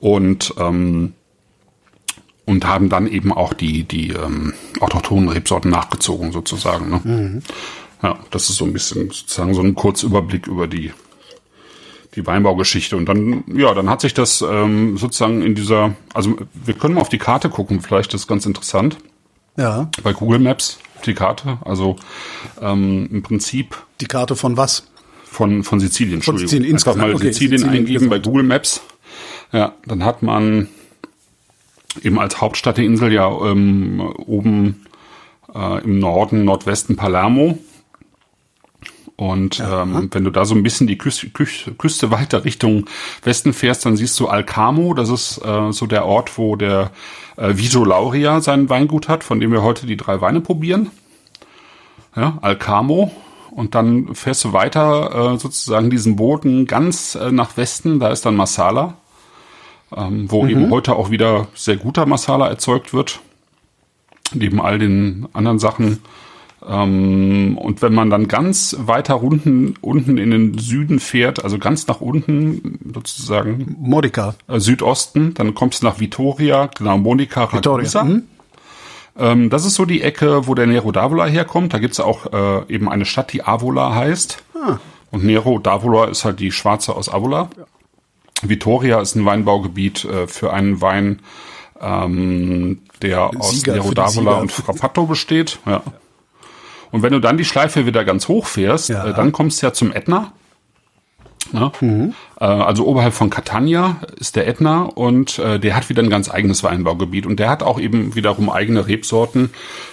und 0.00 0.54
ähm, 0.58 1.14
und 2.50 2.66
haben 2.66 2.88
dann 2.88 3.06
eben 3.06 3.32
auch 3.32 3.54
die 3.54 3.84
die 3.84 4.10
ähm, 4.10 4.52
autochthonen 4.80 5.28
Rebsorten 5.28 5.70
nachgezogen 5.70 6.32
sozusagen. 6.32 6.90
Ne? 6.90 7.42
Ja, 8.02 8.18
das 8.30 8.50
ist 8.50 8.56
so 8.56 8.64
ein 8.64 8.72
bisschen 8.72 9.10
sozusagen 9.10 9.54
so 9.54 9.62
ein 9.62 9.74
Kurzüberblick 9.74 10.46
über 10.46 10.66
die 10.66 10.92
die 12.16 12.26
Weinbaugeschichte. 12.26 12.96
Und 12.96 13.06
dann, 13.06 13.44
ja, 13.46 13.72
dann 13.72 13.88
hat 13.88 14.00
sich 14.00 14.14
das 14.14 14.42
ähm, 14.42 14.96
sozusagen 14.96 15.42
in 15.42 15.54
dieser, 15.54 15.94
also 16.12 16.36
wir 16.52 16.74
können 16.74 16.94
mal 16.94 17.02
auf 17.02 17.08
die 17.08 17.18
Karte 17.18 17.48
gucken, 17.50 17.80
vielleicht 17.80 18.12
das 18.12 18.22
ist 18.22 18.26
ganz 18.26 18.46
interessant. 18.46 18.98
Ja. 19.56 19.88
Bei 20.02 20.12
Google 20.12 20.40
Maps 20.40 20.78
die 21.06 21.14
Karte, 21.14 21.58
also 21.64 21.96
ähm, 22.60 23.08
im 23.12 23.22
Prinzip 23.22 23.76
Die 24.00 24.06
Karte 24.06 24.34
von 24.36 24.56
was? 24.56 24.88
von, 25.24 25.62
von 25.62 25.78
Sizilien, 25.78 26.16
Entschuldigung. 26.16 26.48
Sizilien, 26.48 26.74
Einfach 26.74 26.96
mal 26.96 27.10
insgesamt. 27.10 27.22
Okay, 27.22 27.32
Sizilien, 27.32 27.58
Sizilien 27.58 27.80
eingeben 27.80 28.08
bei 28.10 28.18
gesamt. 28.18 28.26
Google 28.26 28.42
Maps. 28.42 28.80
Ja, 29.52 29.74
dann 29.86 30.04
hat 30.04 30.22
man 30.22 30.68
eben 32.02 32.18
als 32.18 32.40
Hauptstadt 32.40 32.76
der 32.76 32.84
Insel 32.84 33.12
ja 33.12 33.28
ähm, 33.28 34.00
oben 34.00 34.86
äh, 35.54 35.82
im 35.82 35.98
Norden, 35.98 36.44
Nordwesten 36.44 36.96
Palermo. 36.96 37.58
Und 39.16 39.60
ähm, 39.60 40.08
wenn 40.12 40.24
du 40.24 40.30
da 40.30 40.46
so 40.46 40.54
ein 40.54 40.62
bisschen 40.62 40.86
die 40.86 40.96
Küste, 40.96 41.28
Küste, 41.28 41.72
Küste 41.74 42.10
weiter 42.10 42.46
Richtung 42.46 42.86
Westen 43.22 43.52
fährst, 43.52 43.84
dann 43.84 43.96
siehst 43.98 44.18
du 44.18 44.28
Alcamo. 44.28 44.94
Das 44.94 45.10
ist 45.10 45.44
äh, 45.44 45.72
so 45.72 45.86
der 45.86 46.06
Ort, 46.06 46.38
wo 46.38 46.56
der 46.56 46.90
äh, 47.36 47.54
Viso 47.54 47.84
Lauria 47.84 48.40
sein 48.40 48.70
Weingut 48.70 49.08
hat, 49.08 49.22
von 49.22 49.38
dem 49.38 49.52
wir 49.52 49.62
heute 49.62 49.86
die 49.86 49.98
drei 49.98 50.22
Weine 50.22 50.40
probieren. 50.40 50.90
Ja, 52.16 52.38
Alcamo. 52.40 53.12
Und 53.50 53.74
dann 53.74 54.14
fährst 54.14 54.44
du 54.44 54.52
weiter 54.54 55.34
äh, 55.34 55.38
sozusagen 55.38 55.90
diesen 55.90 56.16
Boden 56.16 56.66
ganz 56.66 57.14
äh, 57.14 57.30
nach 57.30 57.58
Westen. 57.58 58.00
Da 58.00 58.08
ist 58.08 58.24
dann 58.24 58.36
Masala, 58.36 58.94
ähm, 59.96 60.30
wo 60.30 60.46
eben 60.46 60.70
heute 60.70 60.96
auch 60.96 61.10
wieder 61.10 61.48
sehr 61.54 61.76
guter 61.76 62.06
Masala 62.06 62.48
erzeugt 62.48 62.92
wird. 62.92 63.20
Neben 64.32 64.60
all 64.60 64.78
den 64.78 65.26
anderen 65.32 65.58
Sachen. 65.58 65.98
Ähm, 66.66 67.56
und 67.58 67.82
wenn 67.82 67.94
man 67.94 68.10
dann 68.10 68.28
ganz 68.28 68.76
weiter 68.78 69.22
unten, 69.22 69.74
unten 69.80 70.18
in 70.18 70.30
den 70.30 70.58
Süden 70.58 71.00
fährt, 71.00 71.42
also 71.42 71.58
ganz 71.58 71.86
nach 71.86 72.00
unten, 72.00 72.78
sozusagen 72.94 73.76
Modica. 73.80 74.34
äh, 74.46 74.60
Südosten, 74.60 75.34
dann 75.34 75.54
kommst 75.54 75.82
du 75.82 75.86
nach 75.86 76.00
Vitoria, 76.00 76.68
genau, 76.76 76.98
Monica 76.98 77.44
Ragusa. 77.44 78.04
mhm. 78.04 78.22
Ähm, 79.18 79.50
das 79.50 79.64
ist 79.64 79.74
so 79.74 79.84
die 79.84 80.02
Ecke, 80.02 80.46
wo 80.46 80.54
der 80.54 80.66
Nero 80.66 80.90
d'Avola 80.90 81.26
herkommt. 81.26 81.74
Da 81.74 81.78
gibt's 81.78 81.98
auch 81.98 82.32
äh, 82.32 82.72
eben 82.72 82.88
eine 82.88 83.04
Stadt, 83.04 83.32
die 83.32 83.42
Avola 83.42 83.94
heißt. 83.94 84.42
Ah. 84.54 84.78
Und 85.10 85.24
Nero 85.24 85.56
d'Avola 85.56 86.08
ist 86.08 86.24
halt 86.24 86.40
die 86.40 86.52
Schwarze 86.52 86.94
aus 86.94 87.08
Avola. 87.08 87.50
Vitoria 88.42 89.00
ist 89.00 89.14
ein 89.14 89.24
Weinbaugebiet 89.24 90.04
äh, 90.04 90.26
für 90.26 90.52
einen 90.52 90.80
Wein, 90.80 91.20
ähm, 91.80 92.80
der 93.02 93.30
aus 93.38 93.50
Sieger 93.52 93.74
Nero 93.74 93.88
für 93.88 93.94
die 93.94 94.00
d'Avola 94.00 94.40
und 94.40 94.52
Frappato 94.52 95.06
besteht. 95.06 95.58
Ja. 95.66 95.82
Und 96.90 97.02
wenn 97.02 97.12
du 97.12 97.20
dann 97.20 97.38
die 97.38 97.44
Schleife 97.44 97.86
wieder 97.86 98.04
ganz 98.04 98.28
hoch 98.28 98.46
fährst, 98.46 98.88
Ja. 98.88 99.06
äh, 99.06 99.14
dann 99.14 99.32
kommst 99.32 99.62
du 99.62 99.66
ja 99.66 99.72
zum 99.72 99.92
Ätna. 99.92 100.32
Ja? 101.52 101.72
Mhm. 101.80 102.14
Äh, 102.40 102.44
also 102.44 102.86
oberhalb 102.86 103.14
von 103.14 103.30
Catania 103.30 103.96
ist 104.18 104.36
der 104.36 104.46
Ätna 104.46 104.82
und 104.82 105.38
äh, 105.38 105.58
der 105.58 105.74
hat 105.76 105.88
wieder 105.88 106.02
ein 106.02 106.10
ganz 106.10 106.30
eigenes 106.30 106.62
Weinbaugebiet 106.62 107.26
und 107.26 107.38
der 107.40 107.48
hat 107.48 107.62
auch 107.62 107.80
eben 107.80 108.14
wiederum 108.14 108.50
eigene 108.50 108.86
Rebsorten, 108.86 109.50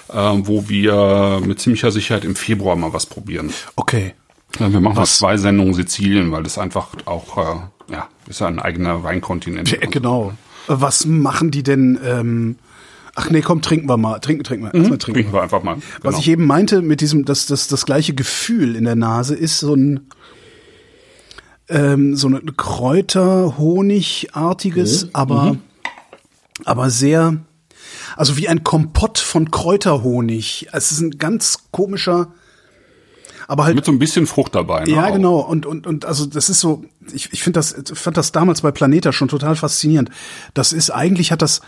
äh, 0.09 0.13
wo 0.15 0.67
wir 0.69 1.41
mit 1.45 1.59
ziemlicher 1.59 1.91
Sicherheit 1.91 2.25
im 2.25 2.35
Februar 2.35 2.75
mal 2.75 2.93
was 2.93 3.05
probieren. 3.05 3.51
Okay. 3.75 4.13
Ja, 4.59 4.71
wir 4.71 4.79
machen 4.79 4.97
Was- 4.97 5.17
zwei 5.19 5.37
Sendungen 5.37 5.73
Sizilien, 5.73 6.31
weil 6.31 6.43
das 6.43 6.57
einfach 6.57 6.87
auch, 7.05 7.37
äh, 7.37 7.93
ja, 7.93 8.07
ist 8.27 8.39
ja 8.41 8.47
ein 8.47 8.59
eigener 8.59 9.03
Weinkontinent. 9.03 9.69
Ja, 9.71 9.79
genau. 9.89 10.33
Was 10.67 11.05
machen 11.05 11.51
die 11.51 11.63
denn? 11.63 11.99
Ähm, 12.03 12.55
ach 13.15 13.29
nee, 13.29 13.41
komm, 13.41 13.61
trinken 13.61 13.87
wir 13.87 13.97
mal. 13.97 14.19
Trinken, 14.19 14.43
trinken 14.43 14.65
wir. 14.65 14.73
Erstmal 14.73 14.97
trinken. 14.97 15.21
Trinken 15.21 15.33
wir 15.33 15.41
einfach 15.41 15.63
mal. 15.63 15.77
Was 16.01 16.15
Genau. 16.15 16.19
ich 16.19 16.27
eben 16.29 16.45
meinte 16.45 16.81
mit 16.81 17.01
diesem, 17.01 17.23
dass 17.25 17.45
das, 17.45 17.67
das 17.67 17.85
gleiche 17.85 18.13
Gefühl 18.13 18.75
in 18.75 18.83
der 18.83 18.95
Nase 18.95 19.35
ist 19.35 19.59
so 19.59 19.73
ein 19.75 20.01
ähm, 21.69 22.15
so 22.15 22.27
eine 22.27 22.39
Kräuter-Honigartiges, 22.41 25.09
aber 25.13 25.57
aber 26.65 26.89
sehr, 26.89 27.37
also 28.15 28.37
wie 28.37 28.47
ein 28.49 28.63
Kompott 28.63 29.19
von 29.19 29.51
Kräuterhonig. 29.51 30.67
Es 30.71 30.91
ist 30.91 31.01
ein 31.01 31.17
ganz 31.17 31.69
komischer, 31.71 32.27
aber 33.47 33.63
halt 33.65 33.75
Mit 33.75 33.85
so 33.85 33.91
ein 33.91 33.99
bisschen 33.99 34.27
Frucht 34.27 34.55
dabei. 34.55 34.83
Ne? 34.83 34.91
ja, 34.91 35.07
auch. 35.07 35.13
genau. 35.13 35.39
Und, 35.39 35.65
und, 35.65 35.87
und 35.87 36.05
also 36.05 36.25
das 36.25 36.49
ist 36.49 36.59
so, 36.59 36.83
ich, 37.13 37.31
ich 37.33 37.43
finde 37.43 37.59
das, 37.59 37.75
fand 37.93 38.17
das 38.17 38.31
damals 38.31 38.61
bei 38.61 38.71
Planeta 38.71 39.13
schon 39.13 39.27
total 39.29 39.55
faszinierend. 39.55 40.09
Das 40.53 40.73
ist, 40.73 40.89
eigentlich 40.91 41.31
hat 41.31 41.41
das, 41.41 41.61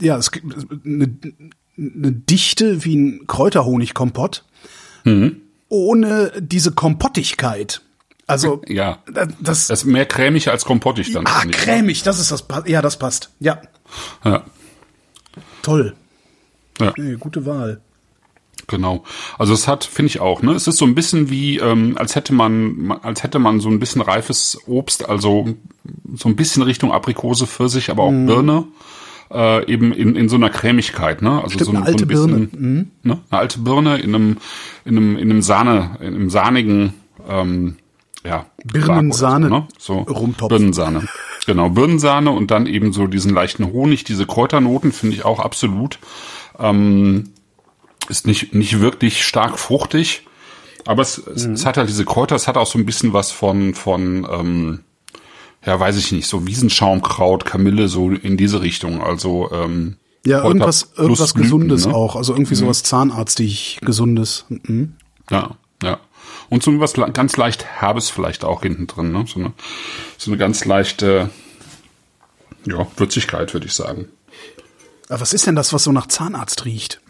ja, 0.00 0.16
es 0.16 0.30
gibt 0.30 0.54
eine, 0.84 1.10
eine 1.76 2.12
Dichte 2.12 2.84
wie 2.84 2.96
ein 2.96 3.26
Kräuterhonigkompott, 3.26 4.44
Mhm. 5.04 5.40
ohne 5.68 6.32
diese 6.38 6.72
Kompottigkeit. 6.72 7.82
Also, 8.26 8.62
Ja. 8.68 8.98
da- 9.12 9.26
das, 9.40 9.68
Das 9.68 9.80
ist 9.80 9.84
mehr 9.86 10.04
cremig 10.06 10.50
als 10.50 10.64
kompottig 10.64 11.12
dann. 11.12 11.24
ah, 11.26 11.42
cremig, 11.50 12.02
das 12.02 12.18
ist 12.20 12.30
das, 12.30 12.44
ja, 12.66 12.82
das 12.82 12.98
passt. 12.98 13.30
Ja, 13.40 13.60
Ja, 14.24 14.44
toll. 15.62 15.94
ja, 16.80 16.92
Nee, 16.96 17.16
gute 17.16 17.46
Wahl. 17.46 17.80
Genau. 18.66 19.04
Also 19.38 19.54
es 19.54 19.68
hat, 19.68 19.84
finde 19.84 20.08
ich 20.08 20.20
auch, 20.20 20.42
ne? 20.42 20.52
Es 20.52 20.66
ist 20.66 20.76
so 20.78 20.84
ein 20.84 20.94
bisschen 20.94 21.30
wie, 21.30 21.58
ähm, 21.58 21.96
als 21.98 22.16
hätte 22.16 22.34
man, 22.34 22.92
als 23.02 23.22
hätte 23.22 23.38
man 23.38 23.60
so 23.60 23.68
ein 23.68 23.78
bisschen 23.78 24.02
reifes 24.02 24.58
Obst, 24.66 25.08
also 25.08 25.48
so 26.14 26.28
ein 26.28 26.36
bisschen 26.36 26.62
Richtung 26.62 26.92
Aprikose, 26.92 27.46
Pfirsich, 27.46 27.90
aber 27.90 28.02
auch 28.04 28.10
Mhm. 28.10 28.26
Birne. 28.26 28.64
Äh, 29.30 29.70
eben 29.70 29.92
in, 29.92 30.16
in 30.16 30.30
so 30.30 30.36
einer 30.36 30.48
Cremigkeit, 30.48 31.20
ne? 31.20 31.42
Also 31.42 31.50
Stimmt, 31.50 31.64
so, 31.66 31.70
ein- 31.72 31.76
eine 31.76 31.86
alte 31.86 31.98
so 31.98 32.04
ein 32.04 32.08
bisschen, 32.08 32.48
Birne. 32.50 32.66
Mhm. 32.68 32.90
Ne? 33.02 33.18
Eine 33.30 33.40
alte 33.40 33.58
Birne 33.58 33.98
in 33.98 34.14
einem, 34.14 34.36
in 34.86 34.96
einem, 34.96 35.16
in 35.18 35.30
einem 35.30 35.42
Sahne, 35.42 35.98
in 36.00 36.14
einem 36.14 36.30
sahnigen, 36.30 36.94
ähm, 37.28 37.76
ja. 38.24 38.46
Birnensahne- 38.64 39.48
So, 39.48 39.54
ne? 39.54 39.66
so 39.78 39.98
Rumtopf. 39.98 40.48
Birnensahne. 40.48 41.06
Genau, 41.46 41.68
Birnensahne 41.68 42.30
und 42.30 42.50
dann 42.50 42.64
eben 42.66 42.92
so 42.94 43.06
diesen 43.06 43.34
leichten 43.34 43.66
Honig, 43.70 44.04
diese 44.04 44.24
Kräuternoten 44.26 44.92
finde 44.92 45.16
ich 45.16 45.24
auch 45.26 45.40
absolut. 45.40 45.98
Ähm, 46.58 47.30
ist 48.08 48.26
nicht, 48.26 48.54
nicht 48.54 48.80
wirklich 48.80 49.24
stark 49.24 49.58
fruchtig, 49.58 50.22
aber 50.86 51.02
es, 51.02 51.18
es, 51.18 51.46
Mhm. 51.46 51.54
es 51.54 51.66
hat 51.66 51.76
halt 51.76 51.88
diese 51.88 52.04
Kräuter, 52.04 52.36
es 52.36 52.48
hat 52.48 52.56
auch 52.56 52.66
so 52.66 52.78
ein 52.78 52.86
bisschen 52.86 53.12
was 53.12 53.30
von, 53.30 53.74
von 53.74 54.26
ähm, 54.30 54.80
ja, 55.66 55.78
weiß 55.78 55.96
ich 55.98 56.12
nicht, 56.12 56.26
so 56.26 56.46
Wiesenschaumkraut, 56.46 57.44
Kamille, 57.44 57.88
so 57.88 58.10
in 58.10 58.36
diese 58.36 58.62
Richtung. 58.62 59.02
Also 59.02 59.50
ähm, 59.52 59.96
Ja, 60.24 60.38
Kräuter 60.40 60.48
irgendwas, 60.48 60.92
irgendwas 60.96 61.32
Blüten, 61.32 61.42
Gesundes 61.50 61.86
ne? 61.86 61.94
auch. 61.94 62.16
Also 62.16 62.32
irgendwie 62.32 62.54
sowas 62.54 62.82
Zahnarztig 62.84 63.78
Gesundes. 63.82 64.44
Mhm. 64.48 64.94
Ja, 65.30 65.56
ja. 65.82 65.98
Und 66.48 66.62
so 66.62 66.78
was 66.80 66.94
ganz 66.94 67.36
leicht 67.36 67.64
Herbes 67.64 68.08
vielleicht 68.08 68.44
auch 68.44 68.62
hinten 68.62 68.86
drin, 68.86 69.12
ne? 69.12 69.24
So 69.26 69.40
eine, 69.40 69.52
so 70.16 70.30
eine 70.30 70.38
ganz 70.38 70.64
leichte 70.64 71.28
ja, 72.66 72.86
Würzigkeit, 72.96 73.52
würde 73.52 73.66
ich 73.66 73.74
sagen. 73.74 74.08
Aber 75.08 75.20
was 75.20 75.32
ist 75.34 75.46
denn 75.46 75.56
das, 75.56 75.72
was 75.72 75.84
so 75.84 75.92
nach 75.92 76.06
Zahnarzt 76.06 76.64
riecht? 76.64 77.00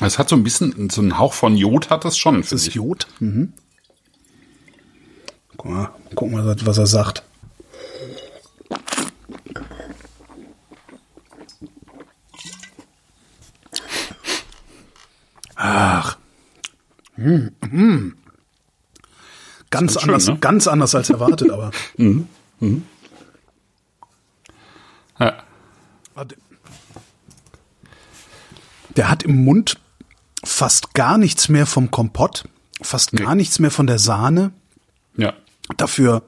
Es 0.00 0.18
hat 0.18 0.28
so 0.28 0.36
ein 0.36 0.42
bisschen, 0.42 0.90
so 0.90 1.00
einen 1.00 1.18
Hauch 1.18 1.32
von 1.32 1.56
Jod 1.56 1.90
hat 1.90 2.04
das 2.04 2.18
schon, 2.18 2.40
Das 2.40 2.52
ist 2.52 2.66
ich. 2.68 2.74
Jod. 2.74 3.06
Mhm. 3.20 3.52
Guck 5.56 5.70
mal, 5.70 5.90
guck 6.14 6.30
mal, 6.30 6.56
was 6.64 6.78
er 6.78 6.86
sagt. 6.86 7.22
Ach. 15.54 16.18
Hm, 17.14 17.52
hm. 17.60 18.16
Ganz 19.70 19.92
schön, 19.92 20.02
anders, 20.02 20.26
ne? 20.26 20.38
ganz 20.38 20.66
anders 20.66 20.94
als 20.94 21.10
erwartet, 21.10 21.50
aber. 21.50 21.70
Ja. 21.96 22.08
Der 28.96 29.08
hat 29.10 29.22
im 29.22 29.44
Mund 29.44 29.78
fast 30.44 30.94
gar 30.94 31.18
nichts 31.18 31.48
mehr 31.48 31.66
vom 31.66 31.90
Kompott, 31.90 32.44
fast 32.82 33.12
gar 33.12 33.34
nichts 33.34 33.58
mehr 33.58 33.70
von 33.70 33.86
der 33.86 33.98
Sahne. 33.98 34.52
ja. 35.16 35.32
Dafür, 35.76 36.22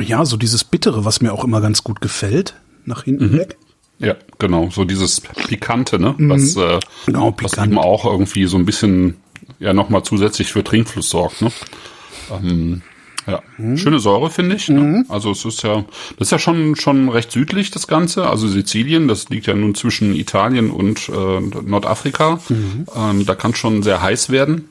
ja, 0.00 0.24
so 0.24 0.36
dieses 0.36 0.64
Bittere, 0.64 1.04
was 1.04 1.20
mir 1.20 1.32
auch 1.32 1.44
immer 1.44 1.60
ganz 1.60 1.84
gut 1.84 2.00
gefällt, 2.00 2.54
nach 2.84 3.04
hinten 3.04 3.28
Mhm. 3.32 3.38
weg. 3.38 3.56
Ja, 4.00 4.16
genau, 4.38 4.70
so 4.70 4.84
dieses 4.84 5.20
Pikante, 5.20 5.98
ne? 6.00 6.14
Was, 6.18 6.56
äh, 6.56 6.80
Genau, 7.06 7.28
was 7.40 7.52
pikant. 7.52 7.68
eben 7.72 7.78
auch 7.78 8.04
irgendwie 8.06 8.46
so 8.46 8.56
ein 8.56 8.64
bisschen, 8.66 9.18
ja, 9.60 9.72
nochmal 9.72 10.02
zusätzlich 10.02 10.50
für 10.50 10.64
Trinkfluss 10.64 11.10
sorgt, 11.10 11.42
ne? 11.42 11.52
Ähm, 12.30 12.82
ja, 13.26 13.42
Mhm. 13.58 13.76
schöne 13.76 13.98
Säure, 14.00 14.30
finde 14.30 14.56
ich. 14.56 14.68
Ne? 14.68 15.04
Also 15.08 15.30
es 15.30 15.44
ist 15.44 15.62
ja, 15.62 15.84
das 16.18 16.28
ist 16.28 16.32
ja 16.32 16.38
schon, 16.38 16.76
schon 16.76 17.08
recht 17.08 17.30
südlich, 17.30 17.70
das 17.70 17.86
Ganze. 17.86 18.28
Also 18.28 18.48
Sizilien, 18.48 19.08
das 19.08 19.28
liegt 19.28 19.46
ja 19.46 19.54
nun 19.54 19.74
zwischen 19.74 20.14
Italien 20.14 20.70
und 20.70 21.08
äh, 21.08 21.40
Nordafrika. 21.64 22.40
Mhm. 22.48 22.86
Ähm, 22.96 23.26
da 23.26 23.34
kann 23.34 23.54
schon 23.54 23.82
sehr 23.82 24.02
heiß 24.02 24.30
werden. 24.30 24.68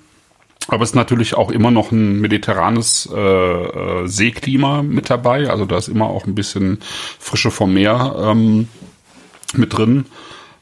Aber 0.69 0.83
es 0.83 0.91
ist 0.91 0.95
natürlich 0.95 1.33
auch 1.35 1.51
immer 1.51 1.71
noch 1.71 1.91
ein 1.91 2.21
mediterranes 2.21 3.09
äh, 3.13 3.19
äh, 3.19 4.07
Seeklima 4.07 4.81
mit 4.81 5.09
dabei. 5.09 5.49
Also 5.49 5.65
da 5.65 5.77
ist 5.77 5.89
immer 5.89 6.05
auch 6.05 6.25
ein 6.25 6.35
bisschen 6.35 6.79
Frische 7.19 7.51
vom 7.51 7.73
Meer 7.73 8.15
ähm, 8.17 8.69
mit 9.55 9.77
drin. 9.77 10.05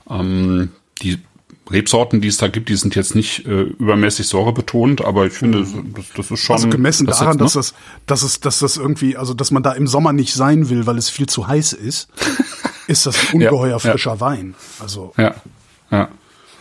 Ähm, 0.09 0.69
die 1.03 1.19
Rebsorten, 1.69 2.21
die 2.21 2.27
es 2.27 2.37
da 2.37 2.47
gibt, 2.47 2.69
die 2.69 2.75
sind 2.75 2.95
jetzt 2.95 3.15
nicht 3.15 3.45
äh, 3.45 3.61
übermäßig 3.61 4.27
säurebetont, 4.27 5.03
aber 5.03 5.27
ich 5.27 5.33
finde, 5.33 5.65
das, 5.95 6.05
das 6.15 6.31
ist 6.31 6.39
schon. 6.39 6.55
Also 6.55 6.69
gemessen 6.69 7.05
das 7.05 7.19
daran, 7.19 7.37
jetzt, 7.39 7.41
dass 7.41 7.53
das, 7.53 7.73
dass 8.07 8.23
es, 8.23 8.39
dass 8.39 8.59
das 8.59 8.77
irgendwie, 8.77 9.15
also 9.15 9.33
dass 9.33 9.51
man 9.51 9.63
da 9.63 9.71
im 9.73 9.87
Sommer 9.87 10.11
nicht 10.11 10.33
sein 10.33 10.69
will, 10.69 10.85
weil 10.87 10.97
es 10.97 11.09
viel 11.09 11.27
zu 11.27 11.47
heiß 11.47 11.73
ist, 11.73 12.09
ist 12.87 13.05
das 13.05 13.29
ein 13.29 13.35
ungeheuer 13.35 13.71
ja. 13.71 13.79
frischer 13.79 14.19
Wein. 14.19 14.55
Also 14.79 15.13
Ja, 15.17 15.35
ja. 15.91 16.09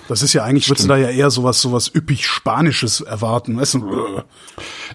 das 0.08 0.22
ist 0.22 0.32
ja 0.32 0.44
eigentlich, 0.44 0.68
würdest 0.68 0.84
du 0.84 0.88
da 0.88 0.96
ja 0.96 1.08
eher 1.08 1.30
sowas, 1.30 1.60
sowas 1.60 1.90
üppig 1.92 2.26
Spanisches 2.26 3.00
erwarten, 3.00 3.58
weißt 3.58 3.74
du? 3.74 4.22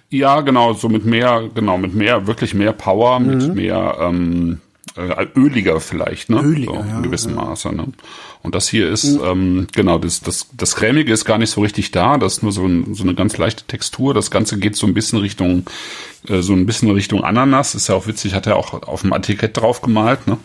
Ja, 0.10 0.42
genau, 0.42 0.74
so 0.74 0.88
mit 0.88 1.06
mehr, 1.06 1.50
genau, 1.54 1.78
mit 1.78 1.94
mehr, 1.94 2.28
wirklich 2.28 2.54
mehr 2.54 2.74
Power, 2.74 3.20
mit 3.20 3.54
mehr 3.54 3.98
ähm, 4.00 4.62
äh, 4.98 5.28
öliger 5.36 5.80
vielleicht, 5.80 6.30
ne? 6.30 6.42
Öliger, 6.42 6.74
so, 6.74 6.80
ja, 6.90 6.98
in 6.98 7.04
gewissem 7.04 7.36
Maße, 7.36 7.70
ne? 7.74 7.88
Und 8.44 8.56
das 8.56 8.70
hier 8.70 8.90
ist, 8.90 9.06
ähm, 9.24 9.68
genau, 9.74 9.98
das, 9.98 10.22
das, 10.22 10.48
das 10.54 10.76
Cremige 10.76 11.12
ist 11.12 11.26
gar 11.26 11.38
nicht 11.38 11.50
so 11.50 11.62
richtig 11.62 11.92
da, 11.92 12.18
das 12.18 12.38
ist 12.38 12.44
nur 12.44 12.52
so, 12.52 12.66
ein, 12.66 12.94
so 12.94 13.04
eine 13.04 13.16
ganz 13.16 13.38
leichte 13.38 13.64
Textur. 13.66 14.14
Das 14.14 14.30
Ganze 14.32 14.58
geht 14.60 14.76
so 14.76 14.86
ein 14.88 14.94
bisschen 14.94 15.20
Richtung, 15.20 15.66
äh, 16.28 16.42
so 16.42 16.54
ein 16.54 16.66
bisschen 16.66 16.90
Richtung 16.92 17.24
Ananas. 17.24 17.76
Ist 17.76 17.88
ja 17.88 17.96
auch 17.96 18.08
witzig, 18.08 18.34
hat 18.34 18.48
er 18.48 18.56
auch 18.58 18.74
auf 18.84 19.02
dem 19.02 19.14
Etikett 19.14 19.58
drauf 19.58 19.82
gemalt, 19.82 20.28
ne? 20.28 20.38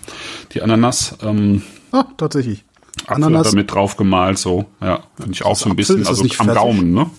Die 0.53 0.63
Ananas. 0.63 1.17
Ähm, 1.23 1.63
Ah, 1.93 2.05
tatsächlich. 2.17 2.65
Apfel 3.07 3.15
Ananas. 3.25 3.47
hat 3.49 3.55
er 3.55 3.57
mit 3.57 3.73
drauf 3.73 3.97
gemalt, 3.97 4.39
so, 4.39 4.67
ja, 4.81 5.01
finde 5.17 5.33
ich 5.33 5.45
auch 5.45 5.57
so 5.57 5.67
ein 5.67 5.73
Apfel? 5.73 5.77
bisschen, 5.77 6.07
also 6.07 6.23
nicht 6.23 6.39
am 6.41 6.47
Pfirsich? 6.47 6.63
Gaumen, 6.63 6.93
ne? 6.93 7.11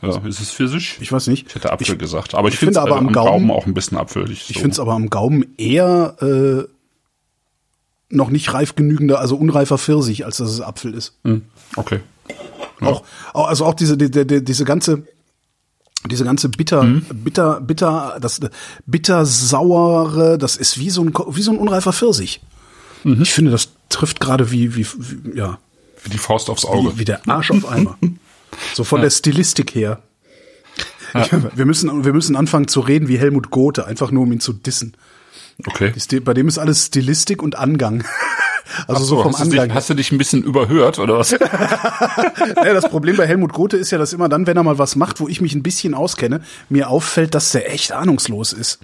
Ja, 0.00 0.10
ist 0.26 0.40
es 0.40 0.50
Pfirsich? 0.52 0.96
Ich 1.00 1.10
weiß 1.10 1.26
nicht. 1.26 1.48
Ich 1.48 1.54
hätte 1.56 1.72
Apfel 1.72 1.94
Ich- 1.94 1.98
gesagt, 1.98 2.34
aber 2.36 2.46
ich, 2.48 2.54
ich 2.54 2.60
finde 2.60 2.80
aber 2.80 2.96
am 2.96 3.10
Gaumen- 3.12 3.26
Gaumen 3.30 3.50
auch 3.50 3.66
ein 3.66 3.74
bisschen 3.74 3.98
apfelig. 3.98 4.48
Ich 4.48 4.56
finde 4.58 4.70
es 4.70 4.78
aber 4.80 4.92
am 4.92 5.10
Gaumen 5.10 5.44
eher 5.58 6.14
äh, 6.20 6.68
noch 8.10 8.30
nicht 8.30 8.52
reif 8.54 8.74
genügender, 8.74 9.18
also 9.20 9.36
unreifer 9.36 9.78
Pfirsich, 9.78 10.24
als 10.24 10.38
dass 10.38 10.50
es 10.50 10.60
Apfel 10.60 10.94
ist. 10.94 11.14
Hm, 11.24 11.42
Okay. 11.76 12.00
Auch, 12.80 13.02
auch 13.34 13.48
also 13.48 13.64
auch 13.66 13.74
diese 13.74 13.96
die, 13.96 14.10
die, 14.10 14.24
die, 14.26 14.44
diese 14.44 14.64
ganze 14.64 15.02
diese 16.08 16.24
ganze 16.24 16.48
bitter 16.48 16.84
bitter 17.12 17.60
bitter 17.60 18.18
das 18.20 18.40
bitter 18.86 19.26
saure, 19.26 20.38
das 20.38 20.56
ist 20.56 20.78
wie 20.78 20.90
so 20.90 21.02
ein 21.02 21.12
wie 21.30 21.42
so 21.42 21.50
ein 21.50 21.58
unreifer 21.58 21.92
Pfirsich. 21.92 22.40
Ich 23.04 23.32
finde, 23.32 23.50
das 23.50 23.70
trifft 23.88 24.20
gerade 24.20 24.50
wie, 24.52 24.76
wie 24.76 24.86
wie 24.96 25.36
ja 25.38 25.58
Wie 26.04 26.10
die 26.10 26.18
Faust 26.18 26.50
aufs 26.50 26.64
Auge. 26.64 26.94
wie, 26.94 26.98
wie 27.00 27.04
der 27.04 27.26
Arsch 27.28 27.50
auf 27.50 27.68
Eimer. 27.68 27.98
So 28.74 28.82
von 28.84 29.02
der 29.02 29.10
Stilistik 29.10 29.74
her. 29.74 30.00
Wir 31.54 31.64
müssen 31.66 32.04
wir 32.04 32.12
müssen 32.12 32.34
anfangen 32.36 32.66
zu 32.68 32.80
reden 32.80 33.08
wie 33.08 33.18
Helmut 33.18 33.50
Gothe, 33.50 33.86
einfach 33.86 34.10
nur 34.10 34.22
um 34.24 34.32
ihn 34.32 34.40
zu 34.40 34.52
dissen. 34.52 34.94
Okay. 35.66 35.92
Ist 35.94 36.12
die- 36.12 36.20
Bei 36.20 36.34
dem 36.34 36.46
ist 36.48 36.58
alles 36.58 36.86
Stilistik 36.86 37.42
und 37.42 37.56
Angang. 37.58 38.04
Also 38.86 39.00
Ach 39.02 39.06
so 39.06 39.22
vom 39.22 39.32
hast, 39.32 39.46
du 39.46 39.50
dich, 39.50 39.60
Angang. 39.62 39.74
hast 39.76 39.88
du 39.88 39.94
dich 39.94 40.12
ein 40.12 40.18
bisschen 40.18 40.42
überhört 40.42 40.98
oder 40.98 41.16
was? 41.18 41.30
Ja, 42.56 42.74
das 42.74 42.88
Problem 42.90 43.16
bei 43.16 43.26
Helmut 43.26 43.52
Grote 43.54 43.78
ist 43.78 43.90
ja, 43.90 43.96
dass 43.96 44.12
immer 44.12 44.28
dann, 44.28 44.46
wenn 44.46 44.58
er 44.58 44.62
mal 44.62 44.76
was 44.78 44.94
macht, 44.94 45.20
wo 45.20 45.26
ich 45.26 45.40
mich 45.40 45.54
ein 45.54 45.62
bisschen 45.62 45.94
auskenne, 45.94 46.42
mir 46.68 46.90
auffällt, 46.90 47.34
dass 47.34 47.50
der 47.52 47.72
echt 47.72 47.92
ahnungslos 47.92 48.52
ist. 48.52 48.78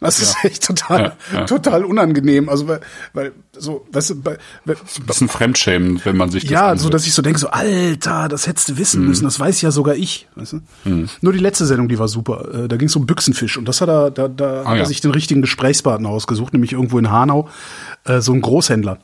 Das 0.00 0.18
ist 0.20 0.36
echt 0.44 0.64
total, 0.66 1.16
Ja, 1.32 1.38
ja. 1.38 1.44
total 1.44 1.84
unangenehm. 1.84 2.48
Also 2.48 2.66
weil, 2.66 2.80
weil 3.12 3.32
so, 3.58 3.86
weißt 3.92 4.10
du, 4.10 4.22
bei, 4.22 4.38
bei, 4.64 4.74
Ein 4.74 5.06
bisschen 5.06 5.28
fremdschämend, 5.28 6.04
wenn 6.06 6.16
man 6.16 6.30
sich 6.30 6.44
das 6.44 6.50
ja, 6.50 6.62
anhört. 6.62 6.80
so 6.80 6.88
dass 6.88 7.06
ich 7.06 7.14
so 7.14 7.22
denke, 7.22 7.38
so 7.38 7.48
Alter, 7.48 8.28
das 8.28 8.46
hättest 8.46 8.68
du 8.70 8.78
wissen 8.78 9.06
müssen. 9.06 9.24
Das 9.24 9.38
weiß 9.38 9.60
ja 9.62 9.70
sogar 9.70 9.94
ich. 9.96 10.28
Weißt 10.34 10.54
du? 10.54 10.60
Nur 11.20 11.32
die 11.32 11.38
letzte 11.38 11.66
Sendung, 11.66 11.88
die 11.88 11.98
war 11.98 12.08
super. 12.08 12.64
Äh, 12.64 12.68
Da 12.68 12.76
ging 12.76 12.88
es 12.88 12.96
um 12.96 13.06
Büchsenfisch 13.06 13.56
und 13.56 13.66
das 13.66 13.80
hat 13.80 13.88
er, 13.88 14.10
da, 14.10 14.28
da 14.28 14.64
hat 14.64 14.74
ja. 14.74 14.82
er 14.82 14.86
sich 14.86 15.00
den 15.00 15.10
richtigen 15.10 15.40
Gesprächspartner 15.40 16.08
ausgesucht, 16.08 16.52
nämlich 16.52 16.72
irgendwo 16.72 16.98
in 16.98 17.10
Hanau, 17.10 17.48
äh, 18.04 18.20
so 18.20 18.32
ein 18.32 18.40
Großhändler. 18.40 18.98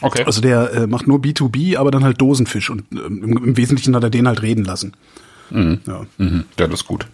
Okay. 0.00 0.24
Also 0.24 0.40
der 0.40 0.72
äh, 0.72 0.86
macht 0.86 1.06
nur 1.06 1.18
B2B, 1.18 1.76
aber 1.76 1.90
dann 1.90 2.04
halt 2.04 2.20
Dosenfisch 2.20 2.70
und 2.70 2.84
ähm, 2.92 3.22
im, 3.24 3.44
im 3.44 3.56
Wesentlichen 3.56 3.96
hat 3.96 4.02
er 4.02 4.10
den 4.10 4.28
halt 4.28 4.42
reden 4.42 4.64
lassen. 4.64 4.92
Ja. 5.50 6.06
mhm. 6.18 6.44
Ja, 6.58 6.66
das 6.66 6.80
ist 6.80 6.86
gut. 6.86 7.06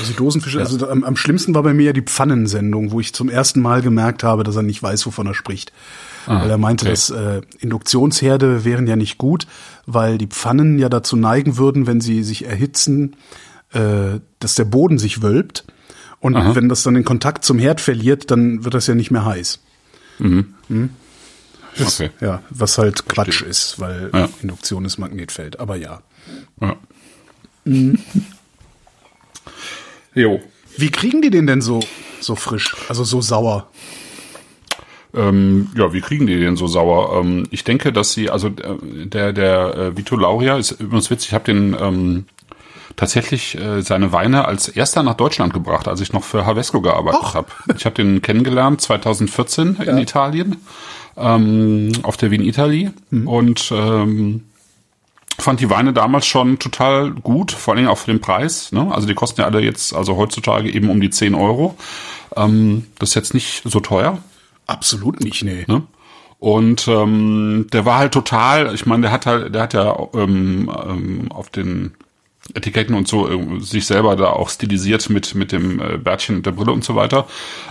Also 0.00 0.12
Dosenfische, 0.14 0.58
also 0.60 0.76
da, 0.76 0.88
am, 0.88 1.04
am 1.04 1.16
schlimmsten 1.16 1.54
war 1.54 1.62
bei 1.62 1.74
mir 1.74 1.86
ja 1.86 1.92
die 1.92 2.02
Pfannensendung, 2.02 2.90
wo 2.90 3.00
ich 3.00 3.14
zum 3.14 3.28
ersten 3.28 3.60
Mal 3.60 3.82
gemerkt 3.82 4.22
habe, 4.22 4.44
dass 4.44 4.56
er 4.56 4.62
nicht 4.62 4.82
weiß, 4.82 5.06
wovon 5.06 5.26
er 5.26 5.34
spricht. 5.34 5.72
weil 6.26 6.50
er 6.50 6.58
meinte, 6.58 6.86
okay. 6.86 6.92
dass 6.92 7.10
äh, 7.10 7.40
Induktionsherde 7.60 8.64
wären 8.64 8.86
ja 8.86 8.96
nicht 8.96 9.16
gut, 9.16 9.46
weil 9.86 10.18
die 10.18 10.26
Pfannen 10.26 10.78
ja 10.78 10.88
dazu 10.88 11.16
neigen 11.16 11.56
würden, 11.56 11.86
wenn 11.86 12.00
sie 12.00 12.22
sich 12.24 12.44
erhitzen, 12.46 13.16
äh, 13.72 14.20
dass 14.40 14.56
der 14.56 14.64
Boden 14.64 14.98
sich 14.98 15.22
wölbt. 15.22 15.64
Und 16.18 16.34
wenn 16.56 16.68
das 16.68 16.82
dann 16.82 16.94
den 16.94 17.04
Kontakt 17.04 17.44
zum 17.44 17.58
Herd 17.58 17.80
verliert, 17.80 18.30
dann 18.32 18.64
wird 18.64 18.74
das 18.74 18.86
ja 18.88 18.94
nicht 18.94 19.10
mehr 19.12 19.24
heiß. 19.24 19.60
Das, 21.78 22.00
Okay. 22.00 22.10
Ja, 22.20 22.42
was 22.50 22.78
halt 22.78 23.06
Quatsch 23.06 23.42
ist, 23.42 23.78
weil 23.78 24.10
Ja. 24.12 24.28
Induktion 24.42 24.84
ist 24.84 24.98
Magnetfeld. 24.98 25.60
Aber 25.60 25.76
ja. 25.76 26.00
Ja. 26.60 26.76
Jo. 30.16 30.40
Wie 30.78 30.90
kriegen 30.90 31.20
die 31.22 31.30
den 31.30 31.46
denn 31.46 31.60
so, 31.60 31.80
so 32.20 32.36
frisch, 32.36 32.74
also 32.88 33.04
so 33.04 33.20
sauer? 33.20 33.68
Ähm, 35.14 35.68
ja, 35.76 35.92
wie 35.92 36.00
kriegen 36.00 36.26
die 36.26 36.38
den 36.38 36.56
so 36.56 36.66
sauer? 36.66 37.20
Ähm, 37.20 37.46
ich 37.50 37.64
denke, 37.64 37.92
dass 37.92 38.12
sie, 38.12 38.30
also 38.30 38.48
äh, 38.48 39.06
der, 39.06 39.32
der 39.32 39.76
äh, 39.76 39.96
Vito 39.96 40.16
Lauria 40.16 40.56
ist 40.56 40.72
übrigens 40.72 41.10
witzig, 41.10 41.28
ich 41.28 41.34
habe 41.34 41.44
den 41.44 41.76
ähm, 41.78 42.24
tatsächlich 42.96 43.60
äh, 43.60 43.82
seine 43.82 44.12
Weine 44.12 44.46
als 44.46 44.68
erster 44.68 45.02
nach 45.02 45.14
Deutschland 45.14 45.52
gebracht, 45.52 45.86
als 45.86 46.00
ich 46.00 46.14
noch 46.14 46.24
für 46.24 46.46
Havesco 46.46 46.80
gearbeitet 46.80 47.34
habe. 47.34 47.48
Ich 47.76 47.84
habe 47.84 47.94
den 47.94 48.22
kennengelernt 48.22 48.80
2014 48.80 49.76
in 49.76 49.98
Italien, 49.98 50.56
ähm, 51.18 51.92
auf 52.02 52.16
der 52.16 52.30
Wien 52.30 52.42
Italy 52.42 52.90
und 53.10 53.70
ähm, 53.70 54.44
fand 55.38 55.60
die 55.60 55.70
Weine 55.70 55.92
damals 55.92 56.26
schon 56.26 56.58
total 56.58 57.10
gut, 57.10 57.52
vor 57.52 57.72
allen 57.72 57.78
Dingen 57.78 57.88
auch 57.88 57.98
für 57.98 58.10
den 58.10 58.20
Preis. 58.20 58.72
Ne? 58.72 58.88
Also 58.92 59.06
die 59.06 59.14
kosten 59.14 59.40
ja 59.40 59.46
alle 59.46 59.60
jetzt, 59.60 59.94
also 59.94 60.16
heutzutage 60.16 60.70
eben 60.70 60.90
um 60.90 61.00
die 61.00 61.10
10 61.10 61.34
Euro. 61.34 61.76
Ähm, 62.34 62.86
das 62.98 63.10
ist 63.10 63.14
jetzt 63.14 63.34
nicht 63.34 63.62
so 63.64 63.80
teuer. 63.80 64.18
Absolut 64.66 65.20
nicht, 65.20 65.42
nee. 65.44 65.64
Ne? 65.66 65.82
Und 66.38 66.86
ähm, 66.88 67.66
der 67.72 67.84
war 67.84 67.98
halt 67.98 68.12
total, 68.12 68.74
ich 68.74 68.86
meine, 68.86 69.02
der 69.02 69.12
hat 69.12 69.26
halt, 69.26 69.54
der 69.54 69.62
hat 69.62 69.74
ja 69.74 69.96
ähm, 70.14 70.70
ähm, 70.86 71.32
auf 71.32 71.50
den 71.50 71.94
Etiketten 72.54 72.94
und 72.94 73.08
so 73.08 73.28
äh, 73.28 73.60
sich 73.60 73.86
selber 73.86 74.16
da 74.16 74.30
auch 74.30 74.50
stilisiert 74.50 75.08
mit 75.10 75.34
mit 75.34 75.52
dem 75.52 75.80
äh, 75.80 75.98
Bärtchen 75.98 76.36
und 76.36 76.46
der 76.46 76.52
Brille 76.52 76.72
und 76.72 76.84
so 76.84 76.94
weiter. 76.94 77.26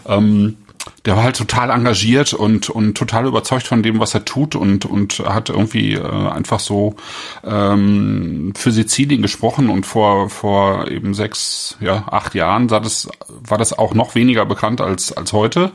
Ähm, 0.08 0.58
der 1.06 1.16
war 1.16 1.24
halt 1.24 1.38
total 1.38 1.70
engagiert 1.70 2.34
und 2.34 2.70
und 2.70 2.96
total 2.96 3.26
überzeugt 3.26 3.68
von 3.68 3.84
dem, 3.84 4.00
was 4.00 4.14
er 4.14 4.26
tut 4.26 4.56
und 4.56 4.86
und 4.86 5.20
hat 5.20 5.50
irgendwie 5.50 5.94
äh, 5.94 6.02
einfach 6.02 6.60
so 6.60 6.96
ähm, 7.44 8.54
für 8.56 8.72
Sizilien 8.72 9.22
gesprochen 9.22 9.70
und 9.70 9.86
vor 9.86 10.30
vor 10.30 10.88
eben 10.90 11.14
sechs 11.14 11.78
ja 11.80 12.06
acht 12.10 12.36
Jahren 12.36 12.70
sah 12.70 12.80
das 12.80 13.08
war 13.28 13.58
das 13.58 13.78
auch 13.78 13.94
noch 13.94 14.16
weniger 14.16 14.46
bekannt 14.46 14.82
als 14.82 15.12
als 15.12 15.34
heute. 15.34 15.72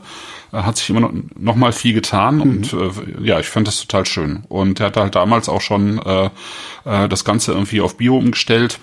Äh, 0.51 0.63
hat 0.63 0.77
sich 0.77 0.89
immer 0.89 1.01
noch, 1.01 1.13
noch 1.37 1.55
mal 1.55 1.71
viel 1.71 1.93
getan 1.93 2.41
und 2.41 2.73
äh, 2.73 2.89
ja 3.21 3.39
ich 3.39 3.47
fand 3.47 3.67
das 3.67 3.79
total 3.79 4.05
schön. 4.05 4.43
Und 4.49 4.79
er 4.79 4.87
hat 4.87 4.97
halt 4.97 5.15
damals 5.15 5.49
auch 5.49 5.61
schon 5.61 5.99
äh, 5.99 6.29
äh, 6.85 7.07
das 7.07 7.23
Ganze 7.25 7.53
irgendwie 7.53 7.81
auf 7.81 7.97
Bio 7.97 8.17
umgestellt 8.17 8.79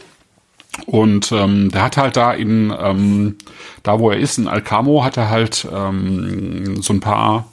und 0.86 1.32
ähm, 1.32 1.70
der 1.70 1.82
hat 1.82 1.96
halt 1.96 2.16
da 2.16 2.32
in, 2.32 2.72
ähm, 2.78 3.36
da 3.82 3.98
wo 3.98 4.10
er 4.10 4.18
ist, 4.18 4.38
in 4.38 4.48
Alcamo, 4.48 5.04
hat 5.04 5.16
er 5.16 5.28
halt 5.28 5.66
ähm, 5.72 6.80
so 6.82 6.92
ein 6.92 7.00
paar 7.00 7.50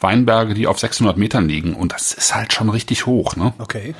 Weinberge, 0.00 0.54
die 0.54 0.66
auf 0.66 0.78
600 0.78 1.16
Metern 1.16 1.48
liegen. 1.48 1.74
Und 1.74 1.92
das 1.92 2.12
ist 2.12 2.34
halt 2.34 2.52
schon 2.52 2.68
richtig 2.68 3.06
hoch, 3.06 3.36
ne? 3.36 3.54
Okay. 3.58 3.94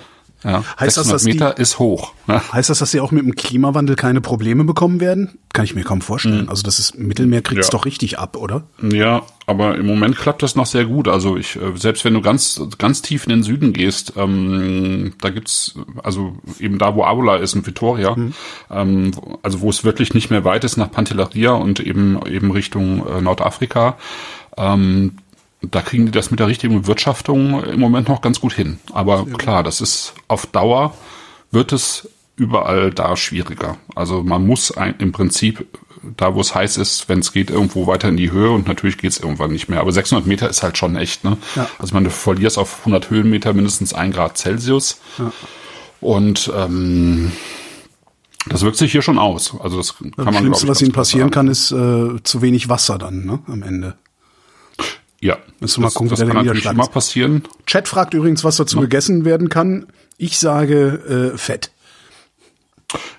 Ja, 0.45 0.63
Heißt 0.79 0.97
das, 0.99 1.07
600 1.09 1.15
dass 1.15 1.23
die- 1.25 1.33
Meter 1.33 1.59
ist 1.59 1.79
hoch. 1.79 2.13
Ne? 2.27 2.41
Heißt 2.53 2.69
das, 2.71 2.79
dass 2.79 2.91
sie 2.91 3.01
auch 3.01 3.11
mit 3.11 3.23
dem 3.25 3.35
Klimawandel 3.35 3.97
keine 3.97 4.21
Probleme 4.21 4.65
bekommen 4.65 5.01
werden? 5.01 5.39
Kann 5.55 5.65
ich 5.65 5.75
mir 5.75 5.85
kaum 5.85 6.01
vorstellen. 6.03 6.49
Also 6.49 6.63
das 6.63 6.79
ist, 6.79 6.99
Mittelmeer 6.99 7.41
kriegt's 7.43 7.67
Hm. 7.69 7.73
Ja. 7.73 7.79
doch 7.79 7.85
richtig 7.87 8.19
ab, 8.19 8.37
oder? 8.37 8.65
Ja, 8.83 9.23
aber 9.47 9.77
im 9.77 9.87
Moment 9.87 10.17
klappt 10.17 10.43
das 10.43 10.55
noch 10.57 10.67
sehr 10.67 10.85
gut. 10.85 11.09
Also 11.09 11.37
ich, 11.37 11.57
äh, 11.57 11.77
selbst 11.77 12.05
wenn 12.05 12.13
du 12.15 12.21
ganz, 12.21 12.61
ganz 12.79 13.01
tief 13.03 13.25
in 13.25 13.31
den 13.31 13.43
Süden 13.43 13.73
gehst, 13.73 14.13
ähm, 14.17 15.15
da 15.21 15.31
gibt's, 15.31 15.75
also 16.03 16.37
eben 16.61 16.79
da, 16.79 16.95
wo 16.95 17.05
Avola 17.05 17.37
ist, 17.37 17.55
in 17.55 17.67
Vitoria, 17.67 18.15
ähm, 18.71 19.13
wo- 19.17 19.39
also 19.43 19.61
wo 19.63 19.71
es 19.71 19.85
wirklich 19.85 20.13
nicht 20.15 20.31
mehr 20.31 20.45
weit 20.45 20.65
ist 20.65 20.77
nach 20.77 20.91
Pantelleria 20.91 21.53
und 21.53 21.81
eben, 21.81 22.19
eben 22.27 22.51
Richtung 22.51 23.07
äh, 23.07 23.21
Nordafrika, 23.21 23.97
ähm, 24.57 25.13
da 25.71 25.83
kriegen 25.83 26.07
die 26.07 26.13
das 26.13 26.31
mit 26.31 26.41
der 26.41 26.47
richtigen 26.47 26.83
Bewirtschaftung 26.83 27.63
im 27.65 27.81
Moment 27.81 28.09
noch 28.09 28.21
ganz 28.21 28.41
gut 28.41 28.53
hin. 28.53 28.79
Aber 28.93 29.27
klar, 29.27 29.63
das 29.63 29.81
ist 29.81 30.15
auf 30.29 30.47
Dauer 30.47 30.95
wird 31.51 31.73
es 31.73 32.09
überall 32.37 32.91
da 32.91 33.17
schwieriger. 33.17 33.77
Also 33.95 34.23
man 34.23 34.47
muss 34.47 34.77
ein, 34.77 34.97
im 34.99 35.13
Prinzip 35.13 35.67
da, 36.17 36.35
wo 36.35 36.41
es 36.41 36.55
heiß 36.55 36.77
ist, 36.77 37.09
wenn 37.09 37.21
es 37.21 37.33
geht, 37.33 37.51
irgendwo 37.51 37.87
weiter 37.87 38.09
in 38.09 38.17
die 38.17 38.31
Höhe 38.31 38.51
und 38.51 38.67
natürlich 38.67 38.99
geht 38.99 39.13
es 39.13 39.19
irgendwann 39.19 39.53
nicht 39.53 39.69
mehr. 39.69 39.81
Aber 39.81 39.93
600 39.93 40.27
Meter 40.27 40.51
ist 40.51 40.63
halt 40.63 40.77
schon 40.77 40.97
echt. 40.97 41.25
Ne? 41.25 41.39
Ja. 41.55 41.69
Also 41.79 41.95
man, 41.95 42.09
verlierst 42.11 42.59
auf 42.59 42.81
100 42.81 43.11
Höhenmeter 43.11 43.53
mindestens 43.55 43.95
ein 43.95 44.13
Grad 44.13 44.37
Celsius. 44.37 45.01
Und 46.01 46.53
ähm, 46.55 47.33
das 48.47 48.63
wirkt 48.63 48.77
sich 48.77 48.93
hier 48.93 49.03
schon 49.03 49.19
aus. 49.19 49.55
Also 49.61 49.79
das 49.79 49.97
kann 49.97 50.13
man 50.17 50.27
Das 50.27 50.37
Schlimmste, 50.37 50.67
ich, 50.67 50.71
was 50.71 50.83
ihnen 50.83 50.93
passieren 50.93 51.31
kann, 51.31 51.53
sagen. 51.53 52.17
ist 52.17 52.19
äh, 52.19 52.23
zu 52.23 52.43
wenig 52.43 52.69
Wasser 52.69 52.99
dann, 52.99 53.25
ne? 53.25 53.39
Am 53.47 53.63
Ende. 53.63 53.97
Ja, 55.25 55.39
Müssen 55.59 55.79
wir 55.79 55.83
mal 55.83 55.87
das, 55.87 55.95
gucken, 55.95 56.11
das 56.11 56.19
kann 56.21 56.37
natürlich 56.37 56.67
immer 56.67 56.87
passieren. 56.87 57.45
Chat 57.67 57.89
fragt 57.89 58.13
übrigens, 58.13 58.45
was 58.45 58.57
dazu 58.57 58.79
gegessen 58.81 59.25
werden 59.25 59.49
kann. 59.49 59.87
Ich 60.19 60.39
sage 60.39 61.33
äh, 61.35 61.39
Fett. 61.39 61.71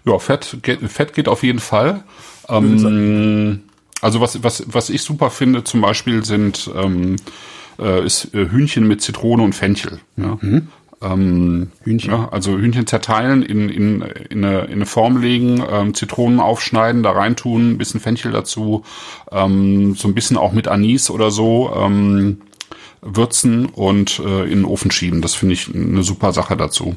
Ja, 0.05 0.19
Fett, 0.19 0.57
geht- 0.61 0.79
Fett 0.89 1.13
geht 1.13 1.27
auf 1.27 1.41
jeden 1.41 1.57
Fall. 1.59 2.03
Ähm, 2.47 3.61
also 4.01 4.21
was, 4.21 4.43
was, 4.43 4.63
was 4.67 4.89
ich 4.91 5.01
super 5.01 5.31
finde 5.31 5.63
zum 5.63 5.81
Beispiel 5.81 6.23
sind 6.23 6.69
ähm, 6.75 7.15
äh, 7.79 8.05
ist 8.05 8.33
äh, 8.35 8.49
Hühnchen 8.49 8.87
mit 8.87 9.01
Zitrone 9.01 9.41
und 9.41 9.53
Fenchel. 9.53 9.99
Ja. 10.15 10.37
Ähm, 11.05 11.71
Hühnchen. 11.83 12.11
Ja, 12.11 12.29
also 12.29 12.57
Hühnchen 12.57 12.87
zerteilen, 12.87 13.43
in, 13.43 13.69
in, 13.69 14.01
in, 14.01 14.43
eine, 14.43 14.61
in 14.61 14.73
eine 14.73 14.85
Form 14.85 15.17
legen, 15.17 15.63
ähm, 15.69 15.93
Zitronen 15.93 16.39
aufschneiden, 16.39 17.03
da 17.03 17.11
reintun, 17.11 17.71
ein 17.71 17.77
bisschen 17.77 17.99
Fenchel 17.99 18.31
dazu, 18.31 18.83
ähm, 19.31 19.95
so 19.95 20.07
ein 20.07 20.15
bisschen 20.15 20.37
auch 20.37 20.51
mit 20.51 20.67
Anis 20.67 21.09
oder 21.09 21.31
so 21.31 21.71
ähm, 21.75 22.41
würzen 23.01 23.67
und 23.67 24.19
äh, 24.19 24.43
in 24.43 24.59
den 24.59 24.65
Ofen 24.65 24.91
schieben. 24.91 25.21
Das 25.21 25.35
finde 25.35 25.53
ich 25.53 25.73
eine 25.73 26.03
super 26.03 26.33
Sache 26.33 26.57
dazu. 26.57 26.95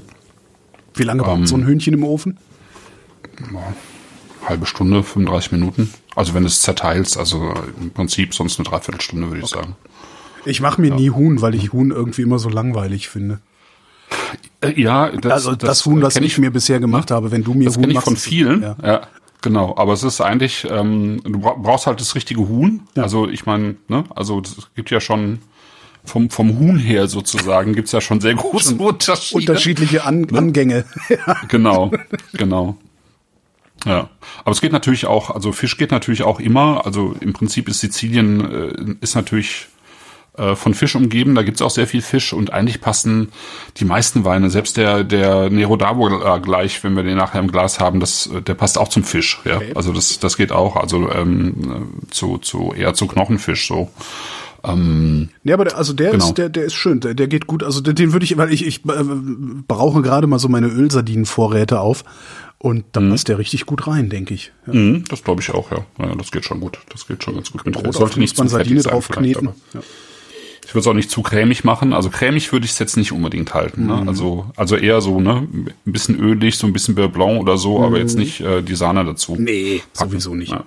Wie 0.95 1.03
lange 1.03 1.23
braucht 1.23 1.39
Ähm. 1.41 1.47
so 1.47 1.57
ein 1.57 1.67
Hühnchen 1.67 1.95
im 1.95 2.05
Ofen? 2.05 2.39
halbe 4.49 4.67
Stunde, 4.67 5.03
35 5.03 5.53
Minuten. 5.53 5.93
Also 6.17 6.35
wenn 6.35 6.43
du 6.43 6.49
es 6.49 6.63
zerteilst, 6.63 7.19
also 7.19 7.53
im 7.81 7.91
Prinzip 7.91 8.35
sonst 8.35 8.59
eine 8.59 8.69
Dreiviertelstunde, 8.69 9.29
würde 9.29 9.41
ich 9.41 9.47
sagen. 9.47 9.77
Ich 10.45 10.61
mache 10.61 10.81
mir 10.81 10.95
nie 10.95 11.11
Huhn, 11.11 11.43
weil 11.43 11.55
ich 11.55 11.73
Huhn 11.73 11.91
irgendwie 11.91 12.23
immer 12.23 12.39
so 12.39 12.49
langweilig 12.49 13.09
finde. 13.09 13.41
Äh, 14.61 14.81
ja, 14.81 15.11
das, 15.11 15.33
Also 15.33 15.55
das, 15.55 15.85
Huhn, 15.87 16.01
das 16.01 16.15
kenn 16.15 16.25
ich 16.25 16.39
mir 16.39 16.51
bisher 16.51 16.81
gemacht 16.81 17.11
habe, 17.11 17.31
wenn 17.31 17.45
du 17.45 17.55
mir 17.55 17.67
das 17.67 17.77
Huhn 17.77 17.83
kenne 17.83 17.93
ich 17.93 17.95
machst, 17.97 18.09
von 18.09 18.17
vielen. 18.17 18.63
Ja. 18.63 18.77
Ja. 18.83 19.01
genau. 19.41 19.75
Aber 19.77 19.93
es 19.93 20.03
ist 20.03 20.21
eigentlich, 20.21 20.67
ähm, 20.71 21.21
du 21.25 21.39
bra- 21.39 21.55
brauchst 21.57 21.87
halt 21.87 22.01
das 22.01 22.15
richtige 22.15 22.49
Huhn. 22.49 22.83
Also 22.97 23.29
ich 23.29 23.47
meine, 23.47 23.77
ne, 23.89 24.05
also 24.15 24.41
es 24.41 24.69
gibt 24.75 24.91
ja 24.91 25.01
schon 25.01 25.39
vom, 26.05 26.31
vom 26.31 26.59
Huhn 26.59 26.79
her 26.79 27.07
sozusagen 27.07 27.75
gibt's 27.75 27.93
ja 27.93 28.01
schon 28.01 28.21
sehr 28.21 28.35
große 28.35 28.75
Unterschiede. 28.77 29.39
Unterschiedliche 29.41 30.05
An 30.05 30.23
Ne? 30.23 30.39
Angänge. 30.39 30.85
ja. 31.09 31.37
Genau, 31.49 31.91
genau. 32.33 32.77
Ja, 33.85 34.09
aber 34.41 34.51
es 34.51 34.61
geht 34.61 34.73
natürlich 34.73 35.07
auch, 35.07 35.31
also 35.31 35.53
Fisch 35.53 35.77
geht 35.77 35.93
natürlich 35.93 36.23
auch 36.25 36.41
immer. 36.41 36.85
Also 36.85 37.15
im 37.21 37.33
Prinzip 37.33 37.69
ist 37.69 37.79
Sizilien 37.79 38.99
äh, 39.01 39.05
ist 39.05 39.15
natürlich 39.15 39.69
äh, 40.39 40.57
von 40.57 40.75
Fisch 40.75 40.95
umgeben. 40.95 41.35
Da 41.35 41.43
gibt's 41.43 41.61
auch 41.63 41.71
sehr 41.71 41.87
viel 41.87 42.03
Fisch 42.03 42.33
und 42.33 42.53
eigentlich 42.53 42.81
passen 42.81 43.29
die 43.79 43.85
meisten 43.85 44.25
Weine, 44.25 44.51
selbst 44.51 44.77
der 44.77 45.05
der 45.05 45.51
Nero 45.51 45.75
d'Avo 45.75 46.37
äh, 46.37 46.41
gleich, 46.41 46.83
wenn 46.85 46.95
wir 46.97 47.03
den 47.03 47.17
nachher 47.17 47.41
im 47.41 47.51
Glas 47.51 47.81
haben, 47.81 48.01
das 48.01 48.27
äh, 48.29 48.41
der 48.43 48.55
passt 48.55 48.79
auch 48.79 48.89
zum 48.89 49.05
Fisch. 49.05 49.41
Ja, 49.45 49.57
Okay. 49.57 49.73
also 49.75 49.93
das 49.93 50.19
das 50.21 50.37
geht 50.37 50.53
auch. 50.53 50.77
Also 50.77 51.11
ähm, 51.11 51.55
äh, 52.07 52.11
zu 52.13 52.39
zu 52.39 52.73
eher 52.77 52.95
zu 52.95 53.07
Knochenfisch 53.07 53.67
so. 53.67 53.91
Ähm, 54.65 55.29
Ja, 55.45 55.55
aber 55.55 55.65
der, 55.67 55.77
also 55.79 55.93
der 55.93 56.11
Genau. 56.13 56.27
ist, 56.27 56.35
der, 56.39 56.49
der 56.49 56.65
ist 56.65 56.75
schön, 56.75 57.01
der, 57.01 57.15
der 57.15 57.29
geht 57.29 57.47
gut. 57.47 57.63
Also 57.63 57.81
den, 57.81 57.95
den 57.95 58.13
würde 58.13 58.25
ich, 58.25 58.37
weil 58.37 58.53
ich, 58.53 58.67
ich 58.67 58.85
äh, 58.87 59.05
brauche 59.69 60.03
gerade 60.03 60.27
mal 60.27 60.39
so 60.39 60.49
meine 60.49 60.67
Ölsardinenvorräte 60.67 61.79
auf 61.81 62.05
und 62.59 62.85
dann 62.93 63.09
passt 63.11 63.29
der 63.29 63.39
richtig 63.39 63.67
gut 63.67 63.87
rein, 63.87 64.11
denke 64.11 64.35
ich. 64.35 64.53
Ja. 64.67 64.75
mhm, 64.75 65.05
das 65.09 65.23
glaube 65.23 65.41
ich 65.43 65.51
auch, 65.55 65.71
ja. 65.71 65.79
ja. 66.01 66.15
Das 66.17 66.33
geht 66.33 66.45
schon 66.45 66.59
gut. 66.59 66.79
Das 66.93 67.07
geht 67.07 67.23
schon 67.23 67.37
ganz 67.37 67.53
gut 67.53 67.65
mit. 67.65 67.75
Brot 67.75 67.87
Es 67.87 67.97
sollte 67.97 68.19
nicht 68.19 68.37
man 68.37 68.49
Sardine 68.49 68.83
drauf 68.83 69.05
vielleicht, 69.07 69.21
kneten. 69.39 69.49
aber 69.49 69.57
Ja. 69.75 69.81
Ich 70.69 70.75
würde 70.75 70.81
es 70.81 70.87
auch 70.87 70.93
nicht 70.93 71.11
zu 71.11 71.23
cremig 71.23 71.65
machen. 71.65 71.95
Also 71.95 72.11
cremig 72.11 72.53
würde 72.53 72.67
ich 72.67 72.73
es 72.73 72.79
jetzt 72.79 72.99
nicht 72.99 73.11
unbedingt 73.11 73.55
halten. 73.55 73.87
Ne? 73.87 74.03
Mhm. 74.03 74.09
Also, 74.11 74.45
also 74.55 74.77
eher 74.77 75.01
so, 75.01 75.19
ne, 75.19 75.49
ein 75.51 75.73
bisschen 75.87 76.21
ölig, 76.21 76.59
so 76.59 76.67
ein 76.67 76.75
bisschen 76.75 76.95
Beurre 76.95 77.09
Blanc 77.09 77.41
oder 77.41 77.57
so, 77.57 77.83
aber 77.83 77.99
jetzt 77.99 78.19
nicht 78.19 78.43
äh, 78.43 78.61
die 78.61 78.75
Sahne 78.75 79.03
dazu. 79.03 79.35
Mhm. 79.35 79.45
Nee, 79.45 79.83
packen. 79.95 80.11
sowieso 80.11 80.35
nicht. 80.35 80.53
Ja. 80.53 80.65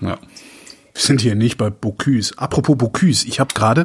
ja. 0.00 0.18
Wir 0.94 1.02
sind 1.02 1.20
hier 1.20 1.34
nicht 1.34 1.58
bei 1.58 1.70
Bocuse. 1.70 2.34
Apropos 2.36 2.78
Bocuse, 2.78 3.26
ich 3.26 3.40
habe 3.40 3.52
gerade, 3.52 3.82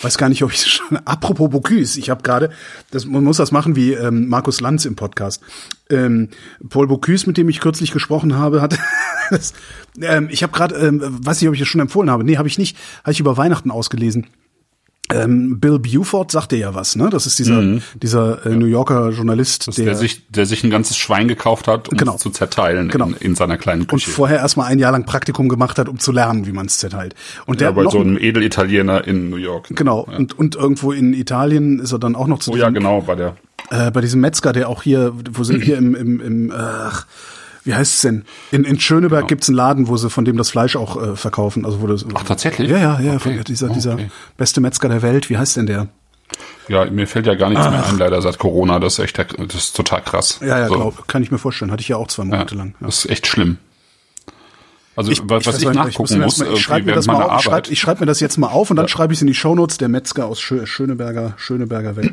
weiß 0.00 0.16
gar 0.16 0.28
nicht, 0.28 0.44
ob 0.44 0.52
ich 0.52 0.64
schon. 0.64 0.96
Apropos 0.98 1.50
Bocuse, 1.50 1.98
ich 1.98 2.08
habe 2.08 2.22
gerade, 2.22 2.50
das 2.92 3.04
man 3.04 3.24
muss 3.24 3.38
das 3.38 3.50
machen 3.50 3.74
wie 3.74 3.94
ähm, 3.94 4.28
Markus 4.28 4.60
Lanz 4.60 4.84
im 4.84 4.94
Podcast. 4.94 5.42
Ähm, 5.90 6.28
Paul 6.68 6.86
Bocuse, 6.86 7.26
mit 7.26 7.36
dem 7.36 7.48
ich 7.48 7.58
kürzlich 7.58 7.90
gesprochen 7.90 8.36
habe, 8.36 8.62
hat. 8.62 8.78
das, 9.30 9.54
ähm, 10.00 10.28
ich 10.30 10.44
habe 10.44 10.52
gerade, 10.52 10.76
ähm, 10.76 11.00
weiß 11.02 11.40
nicht, 11.40 11.48
ob 11.48 11.54
ich 11.54 11.60
das 11.60 11.68
schon 11.68 11.80
empfohlen 11.80 12.10
habe. 12.10 12.22
Nee, 12.22 12.38
habe 12.38 12.46
ich 12.46 12.58
nicht. 12.58 12.76
Habe 13.02 13.10
ich 13.10 13.20
über 13.20 13.36
Weihnachten 13.36 13.72
ausgelesen. 13.72 14.28
Ähm, 15.12 15.60
Bill 15.60 15.78
Buford 15.78 16.30
sagte 16.30 16.56
ja 16.56 16.74
was, 16.74 16.96
ne? 16.96 17.10
Das 17.10 17.26
ist 17.26 17.38
dieser 17.38 17.80
dieser 18.02 18.46
äh, 18.46 18.56
New 18.56 18.66
Yorker 18.66 19.10
Journalist, 19.10 19.68
Mhm. 19.68 19.84
Der, 19.84 19.94
sich, 19.94 20.26
der 20.28 20.46
sich 20.46 20.64
ein 20.64 20.70
ganzes 20.70 20.96
Schwein 20.96 21.28
gekauft 21.28 21.68
hat, 21.68 21.88
um 21.88 21.96
Genau. 21.98 22.14
es 22.14 22.20
zu 22.22 22.30
zerteilen 22.30 22.88
Genau. 22.88 23.06
in, 23.06 23.14
in 23.16 23.34
seiner 23.34 23.56
kleinen 23.58 23.82
und 23.82 23.88
Küche. 23.88 24.10
vorher 24.10 24.38
erstmal 24.38 24.68
ein 24.70 24.78
Jahr 24.78 24.92
lang 24.92 25.04
Praktikum 25.04 25.48
gemacht 25.48 25.78
hat, 25.78 25.88
um 25.88 25.98
zu 25.98 26.12
lernen, 26.12 26.46
wie 26.46 26.52
man 26.52 26.66
es 26.66 26.78
zerteilt. 26.78 27.14
Und 27.46 27.60
der 27.60 27.68
ja, 27.68 27.72
bei 27.72 27.82
noch 27.82 27.92
so 27.92 28.00
einem 28.00 28.16
Edelitaliener 28.18 29.06
in 29.06 29.30
New 29.30 29.36
York. 29.36 29.68
Genau, 29.70 30.00
und, 30.00 30.38
und 30.38 30.56
irgendwo 30.56 30.92
in 30.92 31.12
Italien 31.14 31.78
ist 31.80 31.92
er 31.92 31.98
dann 31.98 32.14
auch 32.16 32.26
noch 32.26 32.38
zu 32.38 32.52
Oh 32.52 32.56
ja, 32.56 32.70
genau, 32.70 33.00
bei 33.02 33.14
der. 33.14 33.36
äh, 33.70 33.90
bei 33.90 34.00
diesem 34.00 34.20
Metzger, 34.20 34.52
der 34.52 34.68
auch 34.68 34.82
hier, 34.82 35.12
wo 35.32 35.44
sie 35.44 35.58
hier 35.60 35.76
im, 35.78 35.94
im, 35.94 36.20
im 36.20 36.52
ach, 36.56 37.06
wie 37.64 37.74
heißt 37.74 37.94
es 37.96 38.00
denn? 38.02 38.24
In, 38.50 38.64
in 38.64 38.78
Schöneberg 38.80 39.28
gibt's 39.28 39.48
einen 39.48 39.56
Laden, 39.56 39.88
wo 39.88 39.96
sie 39.96 40.10
von 40.10 40.24
dem 40.24 40.36
das 40.36 40.50
Fleisch 40.50 40.76
auch 40.76 41.00
äh, 41.00 41.16
verkaufen. 41.16 41.64
Also 41.64 41.80
wo 41.80 41.86
das, 41.86 42.04
Ach, 42.14 42.24
tatsächlich? 42.24 42.70
Ja, 42.70 42.78
ja, 42.78 43.00
ja, 43.00 43.14
Okay. 43.16 43.40
dieser, 43.46 43.70
Oh, 43.70 43.74
dieser 43.74 43.94
okay. 43.94 44.10
beste 44.36 44.60
Metzger 44.60 44.88
der 44.88 45.02
Welt, 45.02 45.30
wie 45.30 45.38
heißt 45.38 45.56
denn 45.56 45.66
der? 45.66 45.88
Ja, 46.68 46.84
mir 46.86 47.06
fällt 47.06 47.26
ja 47.26 47.34
gar 47.34 47.50
nichts 47.50 47.68
mehr 47.68 47.86
ein, 47.86 47.98
leider 47.98 48.22
seit 48.22 48.38
Corona. 48.38 48.78
Das 48.78 48.94
ist 48.94 48.98
echt, 49.00 49.18
das 49.18 49.54
ist 49.54 49.76
total 49.76 50.00
krass. 50.02 50.38
Ja, 50.40 50.58
ja, 50.58 50.68
So. 50.68 50.74
glaub, 50.74 51.08
kann 51.08 51.22
ich 51.22 51.30
mir 51.30 51.38
vorstellen. 51.38 51.70
Hatte 51.70 51.82
ich 51.82 51.88
ja 51.88 51.96
auch 51.96 52.08
zwei 52.08 52.22
Ja, 52.22 52.28
Monate 52.30 52.54
lang. 52.54 52.74
Ja. 52.80 52.86
Das 52.86 53.04
ist 53.04 53.10
echt 53.10 53.26
schlimm. 53.26 53.58
Also 54.94 55.10
was, 55.24 55.46
was 55.46 55.58
ich 55.58 55.64
nicht, 55.64 55.74
nachgucken 55.74 56.02
muss 56.02 56.10
mir 56.10 56.24
muss, 56.24 56.38
mal- 56.38 56.52
ich 56.52 56.60
schreibe 56.60 56.86
mir 56.86 56.94
das 56.94 57.06
mal 57.06 57.14
auf, 57.22 57.38
ich 57.38 57.42
schreibe 57.44 57.56
Arbeit. 57.56 57.70
ich 57.70 57.80
schreib 57.80 58.00
mir 58.00 58.06
das 58.06 58.20
jetzt 58.20 58.36
mal 58.36 58.48
auf 58.48 58.68
und 58.68 58.76
dann 58.76 58.88
schreibe 58.88 59.12
ich 59.14 59.18
es 59.18 59.22
in 59.22 59.26
die 59.26 59.34
Shownotes, 59.34 59.78
der 59.78 59.88
Metzger 59.88 60.26
aus 60.26 60.38
Schö 60.40 60.66
Schöneberger, 60.66 61.32
Schöneberger 61.38 61.96
Welt. 61.96 62.12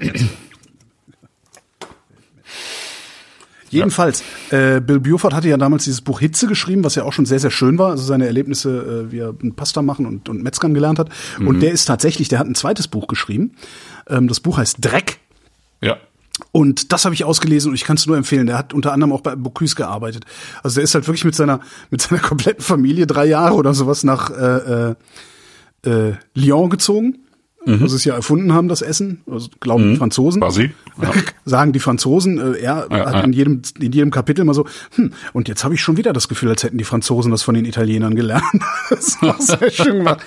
Jedenfalls, 3.69 4.23
äh, 4.49 4.81
Bill 4.81 4.99
Buford 4.99 5.33
hatte 5.33 5.47
ja 5.47 5.57
damals 5.57 5.83
dieses 5.83 6.01
Buch 6.01 6.19
Hitze 6.19 6.47
geschrieben, 6.47 6.83
was 6.83 6.95
ja 6.95 7.03
auch 7.03 7.13
schon 7.13 7.25
sehr, 7.25 7.39
sehr 7.39 7.51
schön 7.51 7.77
war. 7.77 7.91
Also 7.91 8.03
seine 8.03 8.25
Erlebnisse, 8.25 9.05
äh, 9.07 9.11
wie 9.11 9.19
er 9.19 9.33
Pasta 9.55 9.81
machen 9.81 10.05
und, 10.05 10.29
und 10.29 10.43
Metzgern 10.43 10.73
gelernt 10.73 10.99
hat. 10.99 11.09
Mhm. 11.37 11.47
Und 11.47 11.59
der 11.61 11.71
ist 11.71 11.85
tatsächlich, 11.85 12.27
der 12.27 12.39
hat 12.39 12.47
ein 12.47 12.55
zweites 12.55 12.87
Buch 12.87 13.07
geschrieben. 13.07 13.51
Ähm, 14.07 14.27
das 14.27 14.39
Buch 14.39 14.57
heißt 14.57 14.77
Dreck. 14.79 15.19
ja. 15.81 15.97
Und 16.51 16.93
das 16.93 17.03
habe 17.05 17.13
ich 17.13 17.25
ausgelesen 17.25 17.69
und 17.69 17.75
ich 17.75 17.83
kann 17.83 17.97
es 17.97 18.07
nur 18.07 18.15
empfehlen. 18.15 18.47
Der 18.47 18.57
hat 18.57 18.73
unter 18.73 18.93
anderem 18.93 19.11
auch 19.11 19.21
bei 19.21 19.35
Bocuse 19.35 19.75
gearbeitet. 19.75 20.25
Also 20.63 20.75
der 20.75 20.85
ist 20.85 20.95
halt 20.95 21.05
wirklich 21.05 21.25
mit 21.25 21.35
seiner 21.35 21.59
mit 21.89 22.01
seiner 22.01 22.21
kompletten 22.29 22.63
Familie 22.63 23.07
drei 23.07 23.25
Jahre 23.25 23.55
oder 23.55 23.73
sowas 23.73 24.05
nach 24.05 24.29
äh, 24.31 24.93
äh, 25.83 25.89
äh, 25.89 26.13
Lyon 26.33 26.69
gezogen. 26.69 27.19
Mhm. 27.65 27.81
Wo 27.81 27.87
sie 27.87 27.97
es 27.97 28.05
ja 28.05 28.15
erfunden 28.15 28.53
haben, 28.53 28.69
das 28.69 28.81
Essen. 28.81 29.21
Also 29.29 29.49
glauben 29.59 29.91
die 29.91 29.97
Franzosen. 29.97 30.41
Quasi. 30.41 30.71
Ja. 31.01 31.11
Sagen 31.45 31.73
die 31.73 31.79
Franzosen, 31.79 32.37
äh, 32.37 32.57
er 32.57 32.87
Ja, 32.89 33.05
hat 33.05 33.13
ja. 33.15 33.21
in 33.21 33.33
jedem 33.33 33.61
in 33.79 33.91
jedem 33.91 34.11
Kapitel 34.11 34.41
immer 34.41 34.53
so, 34.53 34.65
hm, 34.95 35.11
und 35.33 35.47
jetzt 35.49 35.63
habe 35.65 35.73
ich 35.75 35.81
schon 35.81 35.97
wieder 35.97 36.13
das 36.13 36.29
Gefühl, 36.29 36.49
als 36.49 36.63
hätten 36.63 36.77
die 36.77 36.85
Franzosen 36.85 37.31
das 37.31 37.43
von 37.43 37.55
den 37.55 37.65
Italienern 37.65 38.15
gelernt. 38.15 38.43
das 38.89 38.99
ist 39.09 39.23
auch 39.23 39.39
sehr 39.39 39.71
schön 39.71 39.97
gemacht. 39.97 40.25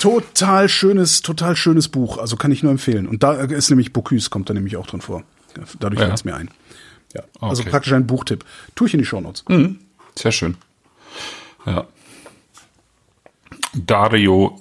Total 0.00 0.68
schönes, 0.68 1.22
total 1.22 1.54
schönes 1.56 1.88
Buch. 1.88 2.18
Also 2.18 2.36
kann 2.36 2.50
ich 2.52 2.62
nur 2.62 2.72
empfehlen. 2.72 3.06
Und 3.06 3.22
da 3.22 3.34
ist 3.34 3.70
nämlich 3.70 3.92
Bocuse, 3.92 4.28
kommt 4.28 4.50
da 4.50 4.54
nämlich 4.54 4.76
auch 4.76 4.86
drin 4.86 5.00
vor. 5.00 5.22
Dadurch 5.78 6.00
Ja. 6.00 6.06
fällt 6.08 6.18
es 6.18 6.24
mir 6.24 6.34
ein. 6.34 6.50
Ja. 7.14 7.22
Also 7.40 7.62
Okay. 7.62 7.70
praktisch 7.70 7.92
ein 7.92 8.06
Buchtipp. 8.06 8.44
Tue 8.74 8.88
ich 8.88 8.94
in 8.94 8.98
die 9.00 9.06
Shownotes. 9.06 9.44
Mhm. 9.48 9.78
Sehr 10.16 10.32
schön. 10.32 10.56
Ja. 11.64 11.86
Dario 13.74 14.60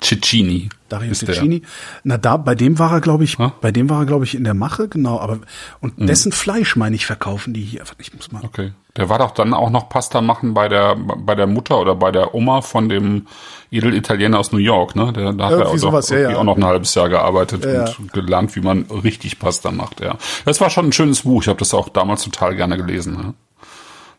Cecchini. 0.00 0.68
Dario 0.88 1.10
ist 1.10 1.26
der. 1.26 1.60
Na, 2.04 2.18
da, 2.18 2.36
bei 2.36 2.54
dem 2.54 2.78
war 2.78 2.92
er, 2.92 3.00
glaube 3.00 3.24
ich, 3.24 3.38
Ja? 3.38 3.52
bei 3.60 3.72
dem 3.72 3.90
war 3.90 4.00
er, 4.00 4.06
glaube 4.06 4.24
ich, 4.24 4.34
in 4.34 4.44
der 4.44 4.54
Mache, 4.54 4.88
genau. 4.88 5.18
Aber, 5.20 5.38
und 5.80 5.98
Mhm. 5.98 6.06
dessen 6.06 6.32
Fleisch, 6.32 6.76
meine 6.76 6.96
ich, 6.96 7.06
verkaufen 7.06 7.54
die 7.54 7.62
hier. 7.62 7.82
Ich 7.98 8.14
muss 8.14 8.30
mal. 8.32 8.42
Okay. 8.44 8.72
Der 8.96 9.08
war 9.10 9.18
doch 9.18 9.32
dann 9.32 9.52
auch 9.52 9.68
noch 9.68 9.90
Pasta 9.90 10.22
machen 10.22 10.54
bei 10.54 10.68
der 10.68 10.96
bei 10.96 11.34
der 11.34 11.46
Mutter 11.46 11.78
oder 11.78 11.94
bei 11.94 12.10
der 12.10 12.34
Oma 12.34 12.62
von 12.62 12.88
dem 12.88 13.26
Edelitaliener 13.70 14.38
aus 14.38 14.52
New 14.52 14.58
York, 14.58 14.96
ne? 14.96 15.12
Der, 15.12 15.32
da 15.34 15.46
hat 15.50 15.52
er 15.52 15.68
auch, 15.68 15.76
sowas, 15.76 16.08
ja, 16.08 16.18
ja. 16.30 16.36
auch 16.38 16.44
noch 16.44 16.56
ein 16.56 16.64
halbes 16.64 16.94
Jahr 16.94 17.10
gearbeitet 17.10 17.64
Ja, 17.66 17.84
und 17.98 18.12
gelernt, 18.14 18.56
wie 18.56 18.60
man 18.60 18.82
richtig 18.90 19.38
Pasta 19.38 19.70
macht, 19.70 20.00
ja. 20.00 20.16
Das 20.46 20.60
war 20.62 20.70
schon 20.70 20.86
ein 20.86 20.92
schönes 20.92 21.22
Buch. 21.22 21.42
Ich 21.42 21.48
habe 21.48 21.58
das 21.58 21.74
auch 21.74 21.90
damals 21.90 22.22
total 22.24 22.56
gerne 22.56 22.76
gelesen. 22.78 23.16
Ne? 23.16 23.34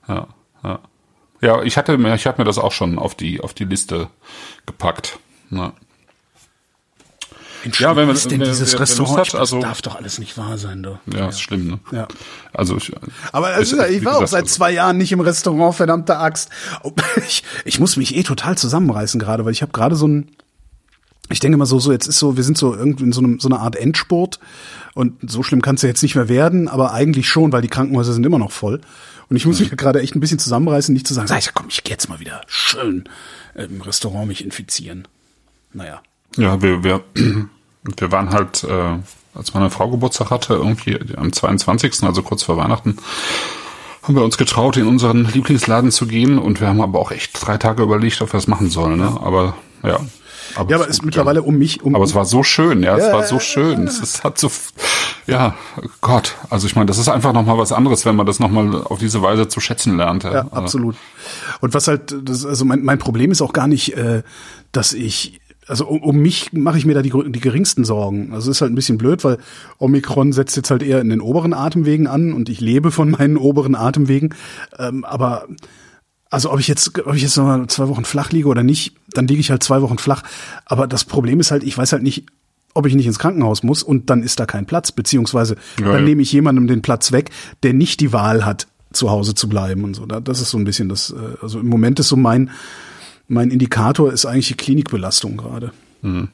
Ja, 0.08 0.27
ja. 0.63 0.80
Ja, 1.41 1.62
ich 1.63 1.77
hatte 1.77 1.97
mir, 1.97 2.13
ich 2.15 2.25
hatte 2.25 2.41
mir 2.41 2.45
das 2.45 2.58
auch 2.58 2.71
schon 2.71 2.97
auf 2.99 3.13
die 3.15 3.41
auf 3.41 3.53
die 3.53 3.65
Liste 3.65 4.10
gepackt. 4.65 5.19
Ne? 5.49 5.71
Mensch, 7.67 7.82
Ja, 7.82 7.95
wenn 7.95 8.08
man- 8.08 8.15
ist 8.15 8.30
denn 8.32 8.39
wer- 8.39 8.47
dieses 8.47 8.71
Lust 8.73 8.80
Restaurant? 8.82 9.17
hat, 9.19 9.25
Ich- 9.27 9.32
das 9.34 9.39
also- 9.41 9.60
darf 9.62 9.82
doch 9.82 9.95
alles 9.95 10.19
nicht 10.19 10.38
wahr 10.38 10.58
sein, 10.58 10.84
doch. 10.84 10.99
Ja, 11.13 11.30
ist 11.30 11.41
schlimm, 11.41 11.67
ne? 11.67 11.80
Ja. 11.91 12.08
Also 12.53 12.77
ich, 12.77 12.91
Aber 13.32 13.51
ja- 13.51 13.60
ich 13.60 13.71
wie 14.01 14.06
war 14.06 14.15
auch 14.15 14.19
gesagt, 14.21 14.30
seit 14.32 14.43
also- 14.43 14.56
zwei 14.56 14.71
Jahren 14.71 14.97
nicht 14.97 15.12
im 15.12 15.19
Restaurant, 15.19 15.75
verdammte 15.75 16.17
Axt. 16.17 16.49
Oh, 16.84 16.91
Ich, 17.27 17.43
ich 17.65 17.80
muss 17.80 17.97
mich 17.97 18.15
eh 18.15 18.23
total 18.23 18.58
zusammenreißen 18.58 19.19
gerade, 19.19 19.45
weil 19.45 19.51
ich 19.51 19.62
habe 19.62 19.71
gerade 19.71 19.95
so 19.95 20.08
ein, 20.08 20.32
ich 21.30 21.39
denke 21.41 21.58
mal 21.58 21.65
so, 21.65 21.77
so 21.80 21.91
jetzt 21.91 22.08
ist 22.08 22.19
so, 22.19 22.38
wir 22.38 22.43
sind 22.43 22.58
so 22.58 22.73
irgendwie 22.75 23.03
in 23.03 23.12
so, 23.12 23.19
einem, 23.21 23.39
so 23.39 23.49
einer 23.49 23.60
Art 23.60 23.75
Endspurt 23.75 24.39
und 24.93 25.30
so 25.30 25.43
schlimm 25.43 25.62
kann 25.62 25.75
es 25.75 25.82
ja 25.82 25.89
jetzt 25.89 26.01
nicht 26.01 26.15
mehr 26.15 26.30
werden, 26.30 26.67
aber 26.69 26.93
eigentlich 26.93 27.27
schon, 27.27 27.51
weil 27.51 27.62
die 27.62 27.67
Krankenhäuser 27.67 28.13
sind 28.13 28.25
immer 28.25 28.39
noch 28.39 28.51
voll. 28.51 28.82
Und 29.30 29.36
ich 29.36 29.45
muss 29.45 29.60
mich 29.60 29.69
gerade 29.71 29.99
echt 30.01 30.15
ein 30.15 30.21
bisschen 30.21 30.39
zusammenreißen, 30.39 30.93
nicht 30.93 31.06
zu 31.06 31.13
sagen, 31.13 31.27
sag 31.27 31.39
ich, 31.39 31.53
komm, 31.53 31.65
ich 31.67 31.84
geh 31.84 31.91
jetzt 31.91 32.08
mal 32.08 32.21
wieder 32.21 32.39
schön 32.47 33.03
äh, 33.56 33.65
im 33.65 33.82
Restaurant 33.82 34.25
mich 34.30 34.41
infizieren. 34.45 35.06
Naja. 35.73 36.01
Ja, 36.38 36.62
wir, 36.62 36.82
wir, 36.86 37.03
wir 37.97 38.12
waren 38.12 38.32
halt, 38.32 38.63
äh, 38.63 38.97
als 39.34 39.54
meine 39.54 39.69
Frau 39.69 39.89
Geburtstag 39.89 40.32
hatte, 40.32 40.54
irgendwie 40.54 41.00
am 41.15 41.32
22., 41.32 42.04
also 42.04 42.21
kurz 42.23 42.43
vor 42.43 42.58
Weihnachten, 42.58 42.97
haben 44.04 44.15
wir 44.15 44.23
uns 44.23 44.38
getraut, 44.38 44.78
in 44.78 44.88
unseren 44.88 45.26
Lieblingsladen 45.26 45.91
zu 45.91 46.08
gehen 46.08 46.39
und 46.39 46.62
wir 46.62 46.67
haben 46.67 46.82
aber 46.82 47.00
auch 47.00 47.12
echt 47.12 47.32
drei 47.45 47.58
Tage 47.58 47.84
überlegt, 47.84 48.21
ob 48.21 48.32
wir 48.32 48.38
das 48.38 48.47
machen 48.47 48.69
sollen, 48.69 48.97
ne? 48.97 49.17
Aber 49.21 49.56
ja. 49.84 50.00
Aber 50.56 50.69
Ja, 50.71 50.78
aber 50.78 50.86
es 50.86 50.97
ist 50.97 51.04
mittlerweile 51.04 51.41
um 51.41 51.58
mich, 51.58 51.84
um, 51.84 51.93
Aber 51.93 52.06
es 52.06 52.15
war 52.15 52.23
so 52.26 52.41
schön, 52.41 52.84
ja, 52.84 52.95
es 52.95 53.06
Ja, 53.06 53.13
war 53.13 53.23
so 53.23 53.39
schön. 53.39 53.86
Es 53.86 54.00
ist, 54.00 54.23
hat 54.23 54.38
so, 54.38 54.50
ja, 55.26 55.56
Gott, 56.00 56.36
also 56.50 56.67
ich 56.67 56.76
meine, 56.76 56.86
das 56.86 56.97
ist 56.97 57.10
einfach 57.10 57.34
nochmal 57.34 57.58
was 57.58 57.73
anderes, 57.73 58.06
wenn 58.06 58.15
man 58.15 58.26
das 58.26 58.39
nochmal 58.39 58.82
auf 58.82 58.97
diese 58.97 59.21
Weise 59.21 59.50
zu 59.50 59.60
schätzen 59.60 59.97
lernt. 59.97 60.23
Ja, 60.23 60.34
Ja, 60.34 60.47
absolut. 60.52 60.95
Und 61.60 61.73
was 61.73 61.89
halt, 61.89 62.15
das, 62.23 62.45
also 62.45 62.63
mein, 62.63 62.84
mein 62.84 62.97
Problem 62.97 63.32
ist 63.32 63.41
auch 63.41 63.52
gar 63.52 63.67
nicht, 63.67 63.95
äh, 63.97 64.23
dass 64.71 64.93
ich, 64.93 65.41
also 65.67 65.86
um, 65.88 66.01
um 66.01 66.17
mich 66.17 66.53
mache 66.53 66.77
ich 66.77 66.86
mir 66.86 66.93
da 66.93 67.01
die, 67.01 67.12
die 67.32 67.39
geringsten 67.39 67.84
Sorgen. 67.86 68.32
Also 68.34 68.51
ist 68.51 68.62
halt 68.62 68.71
ein 68.71 68.75
bisschen 68.75 68.97
blöd, 68.97 69.23
weil 69.23 69.38
Omikron 69.80 70.34
setzt 70.34 70.56
jetzt 70.56 70.71
halt 70.71 70.84
eher 70.84 71.01
in 71.01 71.10
den 71.10 71.21
oberen 71.21 71.53
Atemwegen 71.53 72.08
an 72.08 72.34
und 72.34 72.49
ich 72.49 72.60
lebe 72.62 72.91
von 72.91 73.12
meinen 73.17 73.38
oberen 73.38 73.75
Atemwegen. 73.75 74.34
Ähm, 74.80 75.03
aber 75.06 75.47
also 76.30 76.51
ob 76.51 76.60
ich 76.60 76.67
jetzt, 76.67 76.99
ob 77.06 77.15
ich 77.15 77.21
jetzt 77.21 77.38
noch 77.38 77.45
mal 77.45 77.67
zwei 77.67 77.88
Wochen 77.88 78.03
flach 78.06 78.32
liege 78.32 78.47
oder 78.47 78.63
nicht, 78.63 78.95
dann 79.13 79.27
liege 79.27 79.39
ich 79.39 79.49
halt 79.49 79.63
zwei 79.63 79.82
Wochen 79.82 79.97
flach. 79.97 80.23
Aber 80.65 80.88
das 80.88 81.06
Problem 81.06 81.39
ist 81.39 81.51
halt, 81.51 81.63
ich 81.63 81.77
weiß 81.77 81.93
halt 81.93 82.03
nicht, 82.03 82.25
ob 82.73 82.86
ich 82.86 82.93
nicht 82.95 83.08
ins 83.08 83.17
Krankenhaus 83.17 83.63
muss 83.63 83.82
und 83.82 84.10
dann 84.10 84.21
ist 84.23 84.39
da 84.39 84.45
kein 84.45 84.65
Platz, 84.65 84.91
beziehungsweise 84.91 85.56
Ja, 85.80 85.93
dann 85.93 86.03
nehme 86.03 86.21
ich 86.21 86.32
jemandem 86.32 86.67
den 86.67 86.82
Platz 86.82 87.12
weg, 87.12 87.30
der 87.63 87.73
nicht 87.73 88.01
die 88.01 88.13
Wahl 88.13 88.45
hat, 88.45 88.67
zu 88.93 89.10
Hause 89.10 89.36
zu 89.36 89.49
bleiben 89.49 89.84
und 89.84 89.95
so. 89.95 90.06
Da- 90.06 90.19
Das 90.19 90.41
ist 90.41 90.51
so 90.51 90.58
ein 90.58 90.63
bisschen 90.63 90.88
das, 90.89 91.12
äh, 91.12 91.38
also 91.41 91.60
im 91.60 91.67
Moment 91.67 91.99
ist 91.99 92.08
so 92.10 92.15
mein, 92.17 92.51
mein 93.27 93.51
Indikator 93.51 94.11
ist 94.11 94.25
eigentlich 94.25 94.47
die 94.47 94.55
Klinikbelastung 94.55 95.37
gerade. 95.37 95.71
Mhm. 96.01 96.29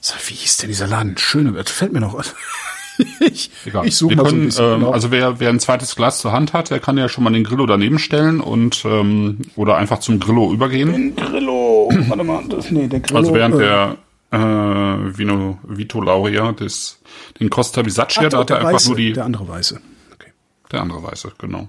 So, 0.00 0.14
Wie 0.28 0.34
hieß 0.34 0.58
denn 0.58 0.68
dieser 0.68 0.86
Laden? 0.86 1.18
Schöne, 1.18 1.52
das 1.52 1.70
fällt 1.70 1.92
mir 1.92 2.00
noch. 2.00 2.22
ich 3.20 3.50
Egal. 3.64 3.86
ich 3.86 3.96
suche 3.96 4.14
mal 4.14 4.22
so 4.22 4.28
ein 4.28 4.30
können, 4.30 4.46
bisschen. 4.46 4.64
ähm, 4.64 4.80
genau. 4.80 4.92
Also 4.92 5.10
wer, 5.10 5.40
wer 5.40 5.50
ein 5.50 5.58
zweites 5.60 5.96
Glas 5.96 6.20
zur 6.20 6.32
Hand 6.32 6.52
hat, 6.52 6.70
der 6.70 6.78
kann 6.78 6.96
ja 6.96 7.08
schon 7.08 7.24
mal 7.24 7.32
den 7.32 7.44
Grillo 7.44 7.66
daneben 7.66 7.98
stellen 7.98 8.40
und 8.40 8.84
ähm, 8.84 9.38
oder 9.56 9.76
einfach 9.76 9.98
zum 9.98 10.20
Grillo 10.20 10.52
übergehen. 10.52 11.16
Grillo, 11.16 11.90
warte 12.08 12.24
mal, 12.24 12.44
das, 12.48 12.70
nee, 12.70 12.86
der 12.86 13.00
Grillo. 13.00 13.18
Also 13.18 13.34
während 13.34 13.56
äh, 13.56 13.58
der 13.58 13.96
äh, 14.30 15.18
Vino, 15.18 15.58
Vito 15.64 16.00
Lauria 16.00 16.52
des 16.52 17.00
den 17.40 17.50
Costa 17.50 17.82
Bisaccia, 17.82 18.26
ach, 18.26 18.30
da 18.30 18.38
hat 18.38 18.50
er 18.50 18.58
einfach 18.58 18.74
Weiße, 18.74 18.88
nur 18.88 18.96
die 18.96 19.12
der 19.12 19.24
andere 19.24 19.48
Weiße. 19.48 19.80
Okay. 20.14 20.32
der 20.70 20.82
andere 20.82 21.02
Weiße, 21.02 21.32
genau. 21.38 21.68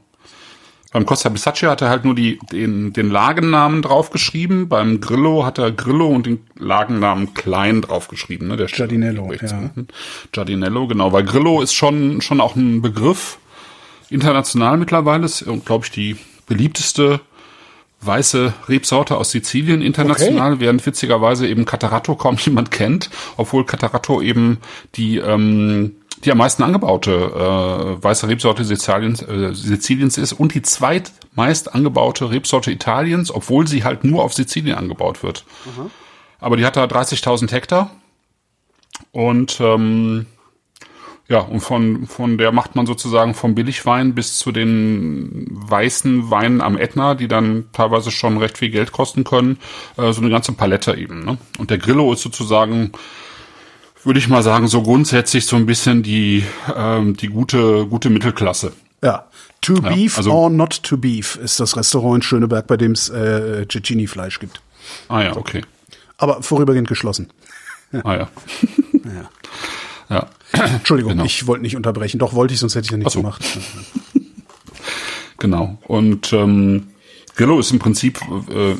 Beim 0.96 1.06
Costa 1.06 1.28
Bisaccia 1.28 1.70
hat 1.70 1.82
er 1.82 1.90
halt 1.90 2.06
nur 2.06 2.16
die, 2.16 2.40
den, 2.54 2.94
den 2.94 3.10
Lagennamen 3.10 3.82
draufgeschrieben. 3.82 4.70
Beim 4.70 5.02
Grillo 5.02 5.46
hat 5.46 5.58
er 5.58 5.74
Grillo 5.74 6.08
und 6.08 6.26
den 6.26 6.48
Lagennamen 6.58 7.34
Klein 7.34 7.82
draufgeschrieben. 7.82 8.48
Ne? 8.48 8.56
Der 8.56 8.68
Giardinello, 8.68 9.34
ja. 9.34 9.58
unten. 9.58 9.90
Giardinello, 10.32 10.88
genau. 10.88 11.12
Weil 11.12 11.26
Grillo 11.26 11.62
ist 11.62 11.74
schon, 11.74 12.22
schon 12.22 12.40
auch 12.40 12.56
ein 12.56 12.82
Begriff. 12.82 13.40
International 14.10 14.78
mittlerweile 14.78 15.26
ist, 15.26 15.44
glaube 15.66 15.84
ich, 15.84 15.92
die 15.92 16.16
beliebteste 16.48 17.20
weiße 18.00 18.54
Rebsorte 18.70 19.18
aus 19.18 19.32
Sizilien 19.32 19.82
international, 19.82 20.62
während 20.62 20.86
witzigerweise 20.86 21.46
eben 21.46 21.66
Catarato 21.66 22.16
kaum 22.16 22.38
jemand 22.40 22.72
kennt, 22.72 23.10
obwohl 23.36 23.66
Catarato 23.66 24.22
eben 24.22 24.60
die 24.96 25.18
ähm, 25.18 25.98
die 26.26 26.32
am 26.32 26.38
meisten 26.38 26.64
angebaute 26.64 27.12
äh, 27.12 28.04
weiße 28.04 28.28
Rebsorte 28.28 28.64
Siziliens, 28.64 29.22
äh, 29.22 29.54
Siziliens 29.54 30.18
ist 30.18 30.34
und 30.34 30.54
die 30.54 30.62
zweitmeist 30.62 31.74
angebaute 31.74 32.32
Rebsorte 32.32 32.72
Italiens, 32.72 33.34
obwohl 33.34 33.68
sie 33.68 33.84
halt 33.84 34.04
nur 34.04 34.24
auf 34.24 34.34
Sizilien 34.34 34.78
angebaut 34.78 35.24
wird. 35.24 35.46
Aber 36.40 36.58
die 36.58 36.66
hat 36.66 36.76
da 36.76 36.86
30.000 36.86 37.52
Hektar 37.52 37.92
und 39.12 39.60
ähm, 39.62 40.26
ja, 41.28 41.40
und 41.40 41.60
von, 41.62 42.06
von 42.06 42.38
der 42.38 42.52
macht 42.52 42.76
man 42.76 42.86
sozusagen 42.86 43.34
vom 43.34 43.56
Billigwein 43.56 44.14
bis 44.14 44.38
zu 44.38 44.52
den 44.52 45.48
weißen 45.50 46.30
Weinen 46.30 46.62
am 46.62 46.78
Ätna, 46.78 47.16
die 47.16 47.28
dann 47.28 47.66
teilweise 47.72 48.12
schon 48.12 48.38
recht 48.38 48.60
viel 48.60 48.70
Geld 48.70 48.92
kosten 48.92 49.24
können, 49.24 49.58
äh, 49.98 50.12
so 50.12 50.22
eine 50.22 50.30
ganze 50.30 50.52
Palette 50.52 50.96
eben. 50.96 51.26
Ne? 51.26 51.38
Und 51.58 51.72
der 51.72 51.80
Grillo 51.80 52.14
ist 52.14 52.22
sozusagen, 52.22 52.92
würde 54.06 54.20
ich 54.20 54.28
mal 54.28 54.44
sagen, 54.44 54.68
so 54.68 54.82
grundsätzlich 54.82 55.46
so 55.46 55.56
ein 55.56 55.66
bisschen 55.66 56.04
die, 56.04 56.44
ähm, 56.76 57.16
die 57.18 57.28
gute, 57.28 57.86
gute 57.88 58.10
Mittelklasse. 58.10 58.74
Ja. 59.04 59.26
To 59.62 59.82
beef 59.82 60.18
also- 60.18 60.32
or 60.32 60.50
not 60.50 60.84
to 60.84 60.98
beef 60.98 61.38
ist 61.38 61.60
das 61.60 61.76
Restaurant 61.76 62.18
in 62.18 62.22
Schöneberg, 62.22 62.68
bei 62.68 62.78
dem 62.78 62.92
es 62.92 63.10
äh, 63.10 63.66
Cecchini-Fleisch 63.68 64.40
gibt. 64.40 64.62
Ah 65.08 65.22
ja, 65.24 65.36
okay. 65.36 65.64
Aber 66.18 66.44
vorübergehend 66.44 66.88
geschlossen. 66.88 67.30
Ah 68.04 68.16
ja. 68.16 68.30
ja. 70.10 70.28
Entschuldigung, 70.52 71.14
Genau. 71.14 71.26
ich 71.26 71.48
wollte 71.48 71.64
nicht 71.64 71.76
unterbrechen. 71.76 72.20
Doch 72.20 72.34
wollte 72.34 72.54
ich, 72.54 72.60
sonst 72.60 72.76
hätte 72.76 72.86
ich 72.86 72.92
ja 72.92 72.98
nicht 72.98 73.08
Ach 73.08 73.12
so. 73.12 73.22
gemacht. 73.22 73.44
Genau. 75.38 75.78
Und 75.88 76.32
ähm, 76.34 76.88
Grillo 77.36 77.60
ist 77.60 77.70
im 77.72 77.78
Prinzip 77.80 78.20
äh, 78.50 78.76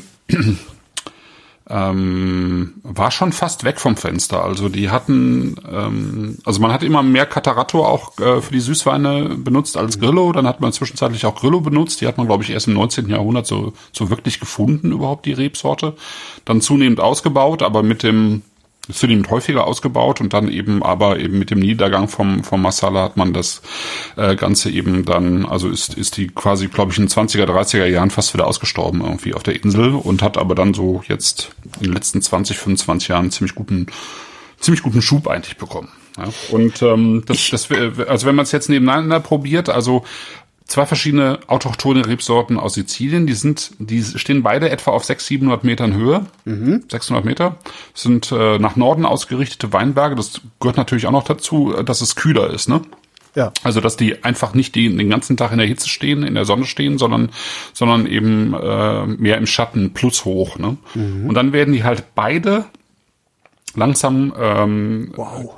ähm, 1.68 2.74
war 2.82 3.10
schon 3.10 3.32
fast 3.32 3.64
weg 3.64 3.80
vom 3.80 3.96
Fenster. 3.96 4.44
Also 4.44 4.68
die 4.68 4.90
hatten, 4.90 5.56
ähm, 5.70 6.38
also 6.44 6.60
man 6.60 6.72
hat 6.72 6.82
immer 6.82 7.02
mehr 7.02 7.26
Catarato 7.26 7.84
auch 7.84 8.18
äh, 8.18 8.40
für 8.40 8.52
die 8.52 8.60
Süßweine 8.60 9.36
benutzt 9.36 9.76
als 9.76 9.98
Grillo. 9.98 10.30
Dann 10.32 10.46
hat 10.46 10.60
man 10.60 10.72
zwischenzeitlich 10.72 11.26
auch 11.26 11.34
Grillo 11.34 11.60
benutzt. 11.60 12.00
Die 12.00 12.06
hat 12.06 12.18
man, 12.18 12.26
glaube 12.26 12.44
ich, 12.44 12.50
erst 12.50 12.68
im 12.68 12.74
19. 12.74 13.08
Jahrhundert 13.08 13.46
so, 13.46 13.72
so 13.92 14.10
wirklich 14.10 14.38
gefunden, 14.38 14.92
überhaupt 14.92 15.26
die 15.26 15.32
Rebsorte. 15.32 15.94
Dann 16.44 16.60
zunehmend 16.60 17.00
ausgebaut, 17.00 17.62
aber 17.62 17.82
mit 17.82 18.02
dem 18.04 18.42
zunehmend 18.92 19.30
häufiger 19.30 19.66
ausgebaut 19.66 20.20
und 20.20 20.32
dann 20.32 20.48
eben 20.48 20.82
aber 20.82 21.18
eben 21.18 21.38
mit 21.38 21.50
dem 21.50 21.58
Niedergang 21.60 22.08
vom 22.08 22.44
vom 22.44 22.62
Masala 22.62 23.02
hat 23.04 23.16
man 23.16 23.32
das 23.32 23.62
äh, 24.16 24.36
Ganze 24.36 24.70
eben 24.70 25.04
dann, 25.04 25.44
also 25.46 25.68
ist 25.68 25.94
ist 25.94 26.16
die 26.16 26.28
quasi, 26.28 26.68
glaube 26.68 26.92
ich, 26.92 26.98
in 26.98 27.06
den 27.06 27.10
20er, 27.10 27.44
30er 27.44 27.86
Jahren 27.86 28.10
fast 28.10 28.34
wieder 28.34 28.46
ausgestorben 28.46 29.00
irgendwie 29.00 29.34
auf 29.34 29.42
der 29.42 29.62
Insel 29.62 29.94
und 29.94 30.22
hat 30.22 30.38
aber 30.38 30.54
dann 30.54 30.74
so 30.74 31.02
jetzt 31.08 31.50
in 31.80 31.84
den 31.86 31.92
letzten 31.94 32.22
20, 32.22 32.58
25 32.58 33.08
Jahren 33.08 33.30
ziemlich 33.30 33.54
guten 33.54 33.86
ziemlich 34.58 34.82
guten 34.82 35.02
Schub 35.02 35.28
eigentlich 35.28 35.56
bekommen. 35.58 35.88
Ja? 36.16 36.24
Und 36.50 36.80
ähm, 36.80 37.24
das, 37.26 37.50
das, 37.50 37.68
wär- 37.68 38.08
also 38.08 38.26
wenn 38.26 38.34
man 38.34 38.44
es 38.44 38.52
jetzt 38.52 38.68
nebeneinander 38.70 39.20
probiert, 39.20 39.68
also 39.68 40.02
zwei 40.66 40.86
verschiedene 40.86 41.38
autochthone 41.46 42.06
Rebsorten 42.06 42.58
aus 42.58 42.74
Sizilien, 42.74 43.26
die 43.26 43.34
sind, 43.34 43.72
die 43.78 44.02
stehen 44.02 44.42
beide 44.42 44.70
etwa 44.70 44.90
auf 44.90 45.04
600, 45.04 45.26
700 45.26 45.64
Metern 45.64 45.94
Höhe, 45.94 46.26
600 46.88 47.24
Meter, 47.24 47.56
sind 47.94 48.32
äh, 48.32 48.58
nach 48.58 48.76
Norden 48.76 49.04
ausgerichtete 49.04 49.72
Weinberge. 49.72 50.16
Das 50.16 50.40
gehört 50.60 50.76
natürlich 50.76 51.06
auch 51.06 51.12
noch 51.12 51.24
dazu, 51.24 51.72
dass 51.84 52.00
es 52.00 52.16
kühler 52.16 52.50
ist, 52.50 52.68
ne? 52.68 52.82
Ja. 53.36 53.52
Also 53.62 53.82
dass 53.82 53.96
die 53.98 54.24
einfach 54.24 54.54
nicht 54.54 54.74
die, 54.74 54.88
den 54.88 55.10
ganzen 55.10 55.36
Tag 55.36 55.52
in 55.52 55.58
der 55.58 55.66
Hitze 55.66 55.90
stehen, 55.90 56.22
in 56.22 56.34
der 56.34 56.46
Sonne 56.46 56.64
stehen, 56.64 56.96
sondern 56.96 57.30
sondern 57.74 58.06
eben 58.06 58.54
äh, 58.54 59.06
mehr 59.06 59.36
im 59.36 59.46
Schatten 59.46 59.92
plus 59.92 60.24
hoch. 60.24 60.58
Ne? 60.58 60.78
Und 60.94 61.34
dann 61.34 61.52
werden 61.52 61.74
die 61.74 61.84
halt 61.84 62.14
beide 62.14 62.64
langsam 63.76 64.34
ähm, 64.38 65.12
Wow. 65.14 65.54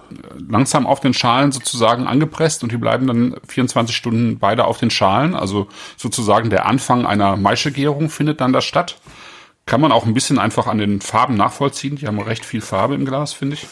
langsam 0.49 0.87
auf 0.87 1.01
den 1.01 1.15
Schalen 1.15 1.53
sozusagen 1.53 2.07
angepresst 2.07 2.63
und 2.63 2.73
die 2.73 2.77
bleiben 2.77 3.07
dann 3.07 3.37
24 3.49 3.97
Stunden 3.97 4.39
beide 4.39 4.65
auf 4.65 4.79
den 4.79 4.91
Schalen. 4.91 5.35
Also 5.35 5.69
sozusagen 5.97 6.51
der 6.51 6.67
Anfang 6.67 7.07
einer 7.07 7.37
Maischegärung 7.37 8.11
findet 8.11 8.41
dann 8.41 8.53
da 8.53 8.61
statt. 8.61 8.99
Kann 9.67 9.81
man 9.81 9.93
auch 9.93 10.07
ein 10.07 10.15
bisschen 10.15 10.39
einfach 10.39 10.67
an 10.67 10.79
den 10.79 11.01
Farben 11.01 11.37
nachvollziehen. 11.37 11.97
Die 11.97 12.07
haben 12.07 12.19
recht 12.21 12.45
viel 12.45 12.61
Farbe 12.61 12.95
im 12.95 13.05
Glas, 13.05 13.33
finde 13.33 13.55
ich. 13.55 13.67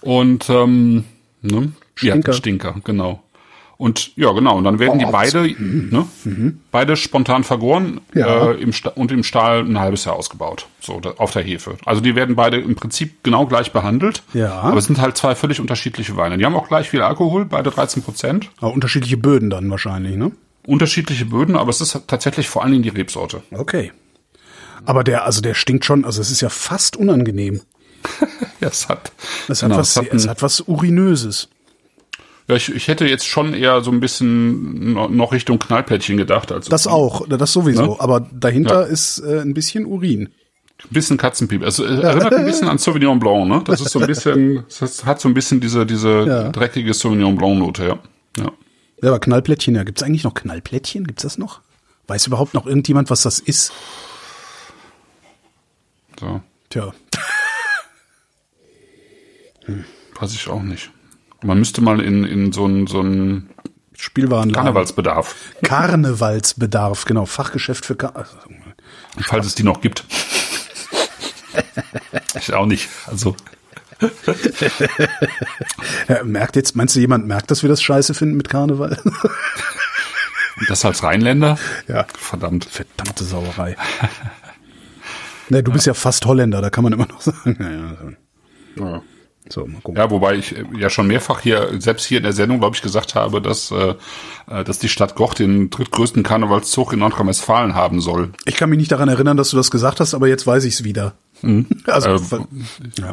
Und 0.00 0.48
ähm, 0.48 1.04
ne? 1.42 1.72
Stinker. 1.96 2.32
Ja, 2.32 2.36
Stinker, 2.36 2.74
genau. 2.84 3.22
Und 3.78 4.16
ja, 4.16 4.32
genau. 4.32 4.56
Und 4.56 4.64
dann 4.64 4.78
werden 4.78 4.98
die 4.98 5.04
Oh, 5.04 5.10
beide, 5.12 5.42
ne, 5.58 6.06
beide 6.70 6.96
spontan 6.96 7.44
vergoren 7.44 8.00
Ja. 8.14 8.52
äh, 8.52 8.60
im 8.60 8.72
und 8.94 9.12
im 9.12 9.22
Stahl 9.22 9.60
ein 9.60 9.78
halbes 9.78 10.06
Jahr 10.06 10.16
ausgebaut, 10.16 10.66
so 10.80 10.98
da, 11.00 11.10
auf 11.18 11.32
der 11.32 11.42
Hefe. 11.42 11.76
Also 11.84 12.00
die 12.00 12.14
werden 12.14 12.36
beide 12.36 12.58
im 12.58 12.74
Prinzip 12.74 13.22
genau 13.22 13.44
gleich 13.46 13.72
behandelt. 13.72 14.22
Ja. 14.32 14.60
Aber 14.60 14.78
es 14.78 14.86
sind 14.86 14.98
halt 15.00 15.16
zwei 15.18 15.34
völlig 15.34 15.60
unterschiedliche 15.60 16.16
Weine. 16.16 16.38
Die 16.38 16.44
haben 16.46 16.56
auch 16.56 16.68
gleich 16.68 16.88
viel 16.88 17.02
Alkohol, 17.02 17.44
beide 17.44 17.70
13 17.70 18.02
Prozent. 18.02 18.50
Aber 18.60 18.72
unterschiedliche 18.72 19.18
Böden 19.18 19.50
dann 19.50 19.70
wahrscheinlich, 19.70 20.16
ne? 20.16 20.32
Unterschiedliche 20.66 21.26
Böden, 21.26 21.54
aber 21.54 21.70
es 21.70 21.80
ist 21.80 22.00
tatsächlich 22.06 22.48
vor 22.48 22.62
allen 22.62 22.72
Dingen 22.72 22.82
die 22.82 22.88
Rebsorte. 22.88 23.42
Okay. 23.52 23.92
Aber 24.84 25.04
der, 25.04 25.24
also 25.24 25.40
der 25.40 25.54
stinkt 25.54 25.84
schon, 25.84 26.04
also 26.04 26.20
es 26.20 26.30
ist 26.30 26.40
ja 26.40 26.48
fast 26.48 26.96
unangenehm. 26.96 27.60
Ja, 28.60 28.68
es 28.68 28.88
hat, 28.88 29.12
Es 29.48 29.62
hat, 29.62 29.68
genau, 29.68 29.80
was, 29.80 29.90
es 29.90 29.96
hat 29.96 30.14
es 30.14 30.28
hat 30.28 30.42
was 30.42 30.60
Urinöses. 30.62 31.48
Ja, 32.48 32.54
ich, 32.56 32.72
ich 32.74 32.88
hätte 32.88 33.06
jetzt 33.06 33.26
schon 33.26 33.54
eher 33.54 33.82
so 33.82 33.90
ein 33.90 34.00
bisschen 34.00 34.92
no- 34.92 35.08
noch 35.08 35.32
Richtung 35.32 35.58
Knallplättchen 35.58 36.16
gedacht. 36.16 36.52
Als 36.52 36.68
Das 36.68 36.86
auch, 36.86 37.26
das 37.28 37.52
sowieso. 37.52 37.86
Ne? 37.86 37.96
Aber 37.98 38.20
dahinter 38.32 38.82
Ja. 38.82 38.86
ist 38.86 39.18
äh, 39.18 39.40
ein 39.40 39.52
bisschen 39.54 39.84
Urin. 39.86 40.28
Ein 40.84 40.88
bisschen 40.90 41.16
Katzenpiep. 41.16 41.62
Es 41.62 41.78
äh, 41.78 41.84
erinnert 41.84 42.34
ein 42.34 42.44
bisschen 42.44 42.68
an 42.68 42.78
Sauvignon 42.78 43.18
Blanc, 43.18 43.48
ne? 43.48 43.62
Das 43.64 43.80
ist 43.80 43.90
so 43.90 43.98
ein 43.98 44.06
bisschen, 44.08 44.64
es 44.68 45.04
hat 45.04 45.20
so 45.20 45.28
ein 45.28 45.34
bisschen 45.34 45.60
diese, 45.60 45.86
diese 45.86 46.24
Ja. 46.26 46.48
dreckige 46.50 46.92
Sauvignon 46.94 47.34
Blanc 47.36 47.58
Note, 47.58 47.84
ja. 47.86 47.98
Ja. 48.38 48.52
Ja, 49.02 49.08
aber 49.08 49.18
Knallplättchen, 49.20 49.74
ja. 49.74 49.82
Gibt's 49.84 50.02
eigentlich 50.02 50.24
noch 50.24 50.34
Knallplättchen? 50.34 51.06
Gibt's 51.06 51.22
das 51.22 51.38
noch? 51.38 51.60
Weiß 52.06 52.26
überhaupt 52.28 52.54
noch 52.54 52.66
irgendjemand, 52.66 53.10
was 53.10 53.22
das 53.22 53.40
ist? 53.40 53.72
So. 56.20 56.40
Tja. 56.70 56.92
Weiß 60.20 60.32
ich 60.32 60.48
auch 60.48 60.62
nicht. 60.62 60.90
Man 61.46 61.58
müsste 61.58 61.80
mal 61.80 62.00
in, 62.00 62.24
in 62.24 62.52
so 62.52 62.64
einen 62.64 62.86
so 62.86 63.00
einen 63.00 63.50
Spielwarenladen. 63.94 64.64
Karnevalsbedarf, 64.64 65.34
Karnevalsbedarf, 65.62 67.04
genau. 67.04 67.26
Fachgeschäft 67.26 67.86
für 67.86 67.96
Kar 67.96 68.16
also, 68.16 68.36
falls 69.22 69.46
es 69.46 69.54
die 69.54 69.62
noch 69.62 69.80
gibt. 69.80 70.04
ich 72.34 72.52
auch 72.52 72.66
nicht. 72.66 72.88
Also, 73.06 73.36
ja, 76.08 76.22
merkt 76.24 76.56
jetzt, 76.56 76.76
meinst 76.76 76.96
du, 76.96 77.00
jemand 77.00 77.26
merkt, 77.26 77.50
dass 77.50 77.62
wir 77.62 77.68
das 77.68 77.82
scheiße 77.82 78.14
finden 78.14 78.36
mit 78.36 78.48
Karneval? 78.48 78.98
das 80.68 80.84
als 80.84 81.02
Rheinländer? 81.02 81.58
Ja. 81.88 82.06
Verdammt. 82.18 82.66
Verdammte 82.66 83.24
Sauerei. 83.24 83.76
Ne, 85.48 85.62
du 85.62 85.72
bist 85.72 85.86
ja 85.86 85.94
fast 85.94 86.26
Holländer, 86.26 86.60
da 86.60 86.70
kann 86.70 86.84
man 86.84 86.92
immer 86.92 87.06
noch 87.06 87.20
sagen. 87.20 87.56
Ja, 88.76 88.82
ja, 88.84 88.92
Ja. 88.94 89.02
So, 89.48 89.66
mal 89.66 89.80
gucken. 89.82 89.96
Ja, 90.00 90.10
wobei 90.10 90.36
ich 90.36 90.56
äh, 90.56 90.64
ja 90.78 90.90
schon 90.90 91.06
mehrfach 91.06 91.40
hier, 91.40 91.70
selbst 91.78 92.04
hier 92.06 92.18
in 92.18 92.24
der 92.24 92.32
Sendung, 92.32 92.58
glaube 92.58 92.76
ich, 92.76 92.82
gesagt 92.82 93.14
habe, 93.14 93.40
dass, 93.40 93.70
äh, 93.70 93.94
äh, 94.48 94.64
dass 94.64 94.78
die 94.78 94.88
Stadt 94.88 95.14
Goch 95.14 95.34
den 95.34 95.70
drittgrößten 95.70 96.22
Karnevalszug 96.22 96.92
in 96.92 96.98
Nordrhein-Westfalen 97.00 97.74
haben 97.74 98.00
soll. 98.00 98.32
Ich 98.44 98.56
kann 98.56 98.70
mich 98.70 98.78
nicht 98.78 98.92
daran 98.92 99.08
erinnern, 99.08 99.36
dass 99.36 99.50
du 99.50 99.56
das 99.56 99.70
gesagt 99.70 100.00
hast, 100.00 100.14
aber 100.14 100.28
jetzt 100.28 100.46
weiß 100.46 100.64
ich 100.64 100.74
es 100.74 100.84
wieder. 100.84 101.14
Also, 101.86 102.10
Äh, 102.10 103.00
ja. 103.00 103.12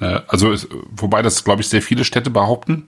Äh, 0.00 0.20
Also, 0.28 0.52
es, 0.52 0.68
wobei 0.90 1.22
das, 1.22 1.44
glaube 1.44 1.62
ich, 1.62 1.68
sehr 1.68 1.82
viele 1.82 2.04
Städte 2.04 2.30
behaupten. 2.30 2.86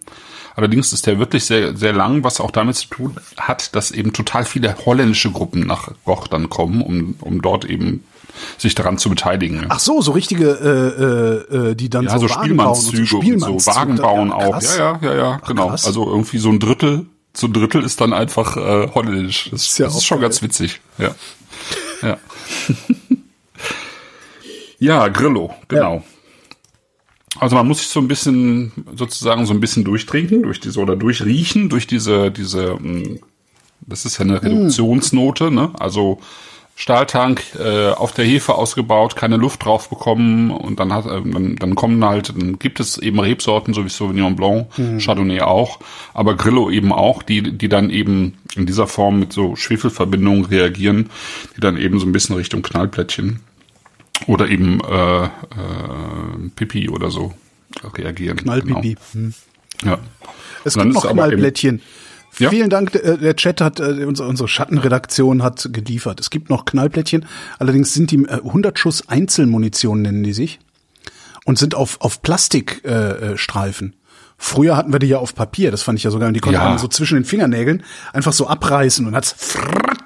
Allerdings 0.57 0.93
ist 0.93 1.07
der 1.07 1.21
wirklich 1.21 1.45
sehr, 1.45 1.77
sehr 1.77 1.93
lang, 1.93 2.25
was 2.25 2.41
auch 2.41 2.51
damit 2.51 2.75
zu 2.75 2.89
tun 2.89 3.17
hat, 3.37 3.77
dass 3.77 3.93
eben 3.93 4.13
total 4.13 4.45
viele 4.45 4.75
holländische 4.85 5.31
Gruppen 5.31 5.61
nach 5.61 5.93
Goch 6.05 6.27
dann 6.27 6.51
kommen, 6.51 6.83
um, 6.83 7.15
um 7.21 7.41
dort 7.41 7.65
eben 7.65 8.03
sich 8.57 8.75
daran 8.75 8.99
zu 8.99 9.09
beteiligen. 9.11 9.67
Ach 9.69 9.79
so, 9.81 10.01
so 10.01 10.13
richtige, 10.13 10.51
äh, 11.51 11.57
äh, 11.57 11.71
äh, 11.71 11.75
die 11.75 11.89
dann 11.89 12.05
ja, 12.05 12.19
so, 12.19 12.27
so 12.27 12.35
Wagen 12.35 12.57
bauen 12.57 12.69
und 12.69 12.77
Spielmannszüge 12.77 13.01
und 13.03 13.09
so, 13.09 13.21
Spielmannszüge. 13.21 13.77
Wagen 13.77 13.97
bauen 13.97 14.29
Ja, 14.29 14.35
auch. 14.35 14.63
Ja, 14.63 14.77
ja, 14.77 14.99
ja, 15.03 15.15
ja, 15.17 15.37
genau. 15.47 15.69
krass. 15.69 15.87
Also 15.87 16.07
irgendwie 16.09 16.39
so 16.39 16.49
ein 16.51 16.59
Drittel, 16.59 17.07
so 17.35 17.47
ein 17.47 17.53
Drittel 17.53 17.83
ist 17.83 18.01
dann 18.01 18.13
einfach 18.13 18.57
äh, 18.57 18.89
holländisch. 18.95 19.49
Das, 19.51 19.67
Ist 19.67 19.79
ja 19.79 19.87
das 19.87 19.97
ist 19.97 20.05
schon 20.05 20.19
geil. 20.19 20.29
ganz 20.29 20.43
witzig. 20.43 20.81
Ja. 20.99 21.15
Ja. 22.03 22.19
ja, 24.79 25.09
Grillo, 25.09 25.55
genau. 25.69 26.05
Also 27.39 27.55
man 27.57 27.67
muss 27.69 27.79
sich 27.79 27.89
so 27.89 28.01
ein 28.01 28.09
bisschen 28.09 28.73
sozusagen 28.97 29.47
so 29.47 29.53
ein 29.53 29.61
bisschen 29.61 29.85
durchtrinken, 29.85 30.43
durch 30.43 30.61
diese 30.61 30.81
oder 30.81 30.97
durchriechen, 30.97 31.69
durch 31.69 31.87
diese 31.87 32.31
diese 32.31 32.77
mh, 32.81 33.19
das 33.83 34.05
ist 34.05 34.19
ja 34.19 34.25
eine 34.25 34.43
Reduktionsnote, 34.43 35.51
ne? 35.51 35.71
Also 35.79 36.19
Stahltank 36.81 37.43
äh, 37.59 37.89
auf 37.91 38.13
der 38.13 38.25
Hefe 38.25 38.55
ausgebaut, 38.55 39.17
keine 39.17 39.37
Luft 39.37 39.65
drauf 39.65 39.91
bekommen 39.91 40.53
und 40.53 40.79
dann 40.79 40.93
hat 40.93 41.07
äh, 41.07 41.21
dann, 41.29 41.57
dann 41.57 41.75
kommen 41.75 42.05
halt, 42.05 42.29
dann 42.29 42.61
gibt 42.61 42.79
es 42.79 42.99
eben 42.99 43.19
Rebsorten, 43.19 43.75
so 43.75 43.85
wie 43.85 43.89
Sauvignon 43.89 44.37
Blanc, 44.37 44.69
Chardonnay 45.05 45.41
auch, 45.41 45.81
aber 46.15 46.37
Grillo 46.37 46.71
eben 46.71 46.93
auch, 46.93 47.25
die 47.25 47.43
die 47.43 47.69
dann 47.69 47.91
eben 47.91 48.39
in 48.55 48.65
dieser 48.65 48.87
Form 48.87 49.19
mit 49.19 49.33
so 49.33 49.57
Schwefelverbindungen 49.57 50.45
reagieren, 50.45 51.11
die 51.57 51.61
dann 51.61 51.77
eben 51.77 51.99
so 51.99 52.07
ein 52.07 52.13
bisschen 52.13 52.37
Richtung 52.37 52.63
Knallplättchen 52.63 53.41
oder 54.29 54.49
eben 54.49 54.81
äh, 54.81 55.25
äh, 55.25 55.29
Pipi 56.55 56.89
oder 56.91 57.11
so 57.11 57.35
reagieren. 57.97 58.37
Knallpipi. 58.37 58.97
Hm. 59.15 59.35
Genau. 59.81 59.95
Ja. 59.95 59.99
Es 60.63 60.75
gibt 60.75 60.87
noch 60.95 61.03
aber 61.05 61.11
eben- 61.11 61.19
Knallplättchen. 61.19 61.83
Ja. 62.39 62.51
Vielen 62.51 62.71
Dank, 62.71 62.95
äh, 62.95 63.17
der 63.17 63.37
Chat 63.37 63.61
hat, 63.61 63.81
äh, 63.81 64.05
unsere, 64.05 64.49
Schattenredaktion 64.49 65.43
hat 65.43 65.69
geliefert. 65.73 66.21
Es 66.21 66.31
gibt 66.31 66.51
noch 66.51 66.65
Knallplättchen, 66.65 67.27
allerdings 67.59 67.95
sind 67.95 68.11
die 68.11 68.25
äh, 68.25 68.35
100 68.45 68.79
Schuss 68.79 69.09
Einzelmunition 69.09 70.03
nennen 70.03 70.23
die 70.23 70.33
sich 70.33 70.61
und 71.45 71.59
sind 71.59 71.75
auf, 71.75 72.01
auf 72.01 72.23
Plastikstreifen. 72.23 73.89
Äh, 73.89 73.91
äh. 73.91 73.99
Früher 74.41 74.77
hatten 74.77 74.93
wir 74.93 75.01
die 75.01 75.09
ja 75.09 75.19
auf 75.19 75.35
Papier, 75.35 75.73
das 75.73 75.83
fand 75.83 75.99
ich 75.99 76.05
ja 76.05 76.13
sogar, 76.13 76.29
und 76.29 76.35
die 76.35 76.41
konnte 76.41 76.59
Ja. 76.59 76.69
man 76.69 76.79
so 76.79 76.87
zwischen 76.87 77.17
den 77.17 77.25
Fingernägeln 77.25 77.83
einfach 78.13 78.33
so 78.33 78.47
abreißen 78.47 79.05
und 79.05 79.17
hat's 79.17 79.35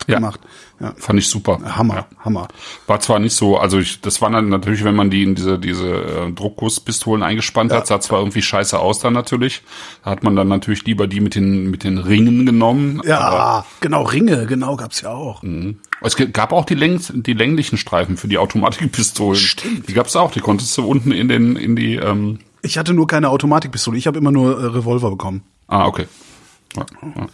Ja. 0.08 0.16
gemacht. 0.16 0.40
Ja. 0.80 0.94
Fand 0.96 1.18
ich 1.18 1.28
super. 1.28 1.58
Hammer, 1.76 1.94
Ja. 1.96 2.06
Hammer. 2.24 2.48
War 2.86 2.98
zwar 3.00 3.18
nicht 3.20 3.34
so, 3.34 3.56
also 3.58 3.78
ich, 3.78 4.00
das 4.00 4.20
war 4.20 4.30
dann 4.30 4.48
natürlich, 4.48 4.82
wenn 4.84 4.96
man 4.96 5.10
die 5.10 5.22
in 5.22 5.34
diese, 5.34 5.58
diese 5.58 5.88
äh, 5.94 6.32
Druckgusspistolen 6.32 7.22
eingespannt 7.22 7.72
hat, 7.72 7.86
sah 7.86 8.00
zwar 8.00 8.18
irgendwie 8.20 8.42
scheiße 8.42 8.78
aus 8.78 8.98
dann 8.98 9.12
natürlich. 9.12 9.62
Da 10.04 10.10
hat 10.10 10.22
man 10.24 10.34
dann 10.34 10.48
natürlich 10.48 10.84
lieber 10.84 11.06
die 11.06 11.20
mit 11.20 11.34
den, 11.34 11.70
mit 11.70 11.84
den 11.84 11.98
Ringen 11.98 12.46
genommen. 12.46 13.00
Ja, 13.04 13.20
Aber 13.20 13.66
genau, 13.80 14.02
Ringe, 14.02 14.46
genau, 14.46 14.76
gab's 14.76 15.00
ja 15.02 15.10
auch. 15.10 15.42
es 16.00 16.16
ge- 16.16 16.28
gab 16.30 16.52
auch 16.52 16.64
die, 16.64 16.74
längs, 16.74 17.12
die 17.14 17.32
länglichen 17.34 17.76
Streifen 17.76 18.16
für 18.16 18.26
die 18.28 18.38
Automatikpistolen. 18.38 19.38
Stimmt. 19.38 19.88
Die 19.88 19.92
gab's 19.94 20.16
auch, 20.16 20.32
die 20.32 20.40
konntest 20.40 20.76
du 20.76 20.84
unten 20.86 21.12
in 21.12 21.28
den, 21.28 21.54
in 21.56 21.76
die, 21.76 21.94
ähm, 21.96 22.40
Ich 22.62 22.76
hatte 22.78 22.92
nur 22.92 23.06
keine 23.06 23.28
Automatikpistole, 23.28 23.96
ich 23.98 24.06
habe 24.08 24.18
immer 24.18 24.32
nur 24.32 24.60
äh, 24.60 24.66
Revolver 24.66 25.10
bekommen. 25.10 25.42
ah, 25.68 25.86
okay. 25.86 26.06
Ja, 26.76 26.86
ja. 27.16 27.26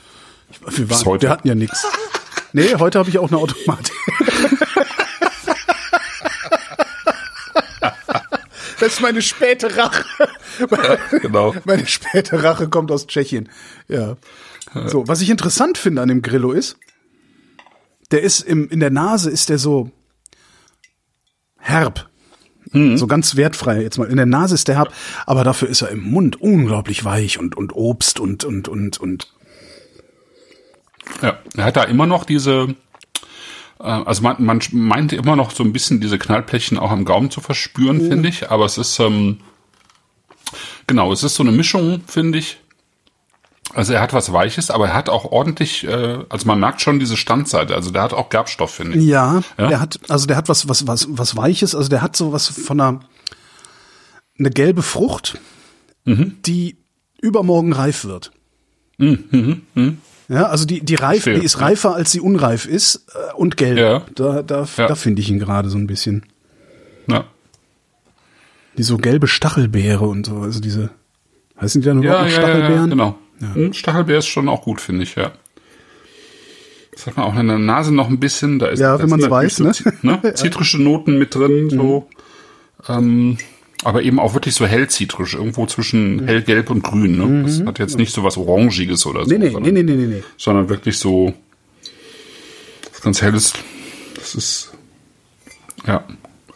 Wir, 0.71 0.91
waren, 0.91 1.05
heute. 1.05 1.23
wir 1.23 1.31
hatten 1.31 1.47
ja 1.49 1.55
nichts. 1.55 1.87
Nee, 2.53 2.75
heute 2.79 2.99
habe 2.99 3.11
ich 3.11 3.19
auch 3.19 3.31
eine 3.31 3.39
Automatik. 3.39 3.95
Das 8.81 8.93
ist 8.93 9.01
meine 9.01 9.23
späte 9.23 9.77
Rache. 9.77 10.05
genau. 11.21 11.55
Meine 11.65 11.87
späte 11.87 12.43
Rache 12.43 12.69
kommt 12.69 12.93
aus 12.93 13.07
Tschechien. 13.07 13.49
Ja. 13.89 14.17
So, 14.87 15.09
was 15.09 15.21
ich 15.21 15.31
interessant 15.31 15.79
finde 15.79 16.03
an 16.03 16.09
dem 16.09 16.23
Grillo 16.23 16.53
ist, 16.53 16.77
der 18.11 18.23
ist 18.23 18.41
im, 18.41 18.69
in 18.69 18.81
der 18.81 18.91
Nase 18.91 19.31
ist 19.31 19.49
der 19.49 19.59
so 19.59 19.91
herb. 21.59 22.09
So 22.97 23.07
ganz 23.07 23.35
wertfrei 23.37 23.81
jetzt 23.81 23.99
mal. 23.99 24.09
In 24.09 24.17
der 24.17 24.27
Nase 24.27 24.55
ist 24.55 24.69
der 24.69 24.77
herb, 24.77 24.93
aber 25.27 25.43
dafür 25.43 25.69
ist 25.69 25.83
er 25.83 25.89
im 25.89 26.03
Mund 26.03 26.41
unglaublich 26.41 27.05
weich 27.05 27.39
und, 27.39 27.57
und 27.57 27.75
Obst 27.75 28.21
und, 28.21 28.45
und, 28.45 28.69
und, 28.69 28.99
und. 28.99 29.33
Ja, 31.23 31.39
er 31.57 31.65
hat 31.65 31.77
da 31.77 31.85
immer 31.85 32.07
noch 32.07 32.25
diese, 32.25 32.75
äh, 33.81 33.83
also 33.83 34.23
man, 34.23 34.37
man 34.45 34.61
meint 34.73 35.13
immer 35.13 35.37
noch 35.37 35.51
so 35.51 35.63
ein 35.65 35.73
bisschen 35.73 36.01
diese 36.01 36.19
Knallplättchen 36.19 36.79
auch 36.79 36.91
am 36.91 37.05
Gaumen 37.05 37.31
zu 37.31 37.41
verspüren, 37.41 38.01
finde 38.09 38.29
ich. 38.29 38.51
Aber 38.51 38.65
es 38.65 38.79
ist, 38.79 38.99
ähm, 39.01 39.39
genau, 40.87 41.13
es 41.13 41.23
ist 41.23 41.35
so 41.35 41.43
eine 41.43 41.53
Mischung, 41.53 42.03
finde 42.07 42.39
ich. 42.39 42.59
Also 43.75 43.93
er 43.93 44.01
hat 44.01 44.15
was 44.15 44.33
Weiches, 44.33 44.71
aber 44.71 44.89
er 44.89 44.95
hat 44.95 45.11
auch 45.11 45.27
ordentlich, 45.27 45.85
äh, 45.87 46.25
also 46.31 46.47
man 46.47 46.59
merkt 46.59 46.81
schon 46.81 46.99
diese 46.99 47.19
Standseite. 47.19 47.75
Also 47.75 47.91
der 47.91 48.03
hat 48.03 48.15
auch 48.15 48.31
Gerbstoff, 48.31 48.71
finde 48.75 48.97
ich. 48.99 49.05
Ja, 49.05 49.43
Ja? 49.59 49.69
der 49.69 49.81
hat, 49.81 50.01
also 50.09 50.27
der 50.27 50.37
hat 50.37 50.49
was, 50.49 50.69
was, 50.69 50.87
was, 50.87 51.07
was 51.11 51.37
Weiches, 51.37 51.75
also 51.75 51.89
der 51.91 52.01
hat 52.01 52.17
so 52.17 52.33
was 52.33 52.49
von 52.49 52.81
einer, 52.81 53.01
eine 54.39 54.51
gelbe 54.51 54.83
Frucht, 54.83 55.39
Mhm. 56.05 56.37
die 56.47 56.79
übermorgen 57.21 57.75
reif 57.75 58.05
wird. 58.07 58.31
Ja, 60.29 60.45
also 60.49 60.67
die, 60.67 60.81
die 60.85 60.95
reif, 60.95 61.25
die 61.25 61.31
ist 61.33 61.61
reifer, 61.61 61.95
als 61.95 62.13
sie 62.13 62.21
unreif 62.21 62.67
ist 62.67 63.07
äh, 63.15 63.35
und 63.35 63.57
gelb. 63.57 63.79
Ja. 63.79 64.03
Da, 64.15 64.43
da, 64.43 64.67
Ja. 64.77 64.87
da 64.89 64.95
finde 64.95 65.23
ich 65.23 65.31
ihn 65.31 65.39
gerade 65.39 65.71
so 65.71 65.79
ein 65.79 65.87
bisschen. 65.87 66.27
Ja, 67.07 67.25
Die 68.77 68.83
so 68.83 68.99
gelbe 68.99 69.27
Stachelbeere 69.27 70.07
und 70.07 70.27
so, 70.27 70.37
also 70.41 70.61
diese, 70.61 70.91
heißen 71.61 71.81
die 71.81 71.87
dann 71.89 72.03
ja, 72.03 72.11
überhaupt 72.27 72.31
ja, 72.33 72.37
noch 72.41 72.47
ja, 72.49 72.49
ja 72.49 72.55
Stachelbeeren? 72.59 72.91
genau. 72.91 73.19
Hm, 73.55 73.73
Stachelbeer 73.73 74.19
ist 74.19 74.27
schon 74.27 74.49
auch 74.51 74.63
gut, 74.63 74.81
finde 74.83 75.05
ich, 75.05 75.15
ja. 75.15 75.33
Das 76.93 77.07
hat 77.07 77.17
man 77.17 77.27
auch 77.27 77.39
in 77.39 77.47
der 77.49 77.59
Nase 77.59 77.95
noch 77.95 78.09
ein 78.09 78.19
bisschen. 78.21 78.59
Da 78.59 78.67
ist, 78.67 78.81
Ja, 78.81 78.99
wenn 78.99 79.09
natürlich 79.09 79.31
weiß, 79.31 79.57
so, 79.57 79.65
ne? 79.65 79.73
ne? 80.03 80.21
Zitrische 80.35 80.83
Noten 80.83 81.17
mit 81.19 81.35
drin, 81.35 81.71
so. 81.71 82.09
Ähm, 82.89 83.39
aber 83.85 84.03
eben 84.03 84.19
auch 84.19 84.35
wirklich 84.35 84.55
so 84.55 84.67
hellzitrisch, 84.67 85.35
irgendwo 85.35 85.67
zwischen 85.67 86.27
hellgelb 86.27 86.71
und 86.71 86.83
grün. 86.83 87.17
Ne? 87.17 87.45
Das 87.45 87.65
hat 87.65 87.79
jetzt 87.79 87.97
nicht 87.97 88.13
so 88.13 88.25
was 88.25 88.37
Orangiges 88.37 89.07
oder 89.07 89.25
so. 89.25 89.31
Nee, 89.31 89.39
nee, 89.39 89.47
nee, 89.47 89.53
sondern, 89.53 89.75
nee, 89.75 89.83
nee, 89.83 89.95
nee, 89.95 90.07
nee. 90.07 90.23
sondern 90.37 90.69
wirklich 90.69 90.99
so 90.99 91.33
was 92.93 93.01
ganz 93.01 93.23
helles. 93.23 93.53
Das 94.17 94.35
ist 94.35 94.73
ja 95.87 96.05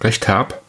recht 0.01 0.27
herb. 0.27 0.61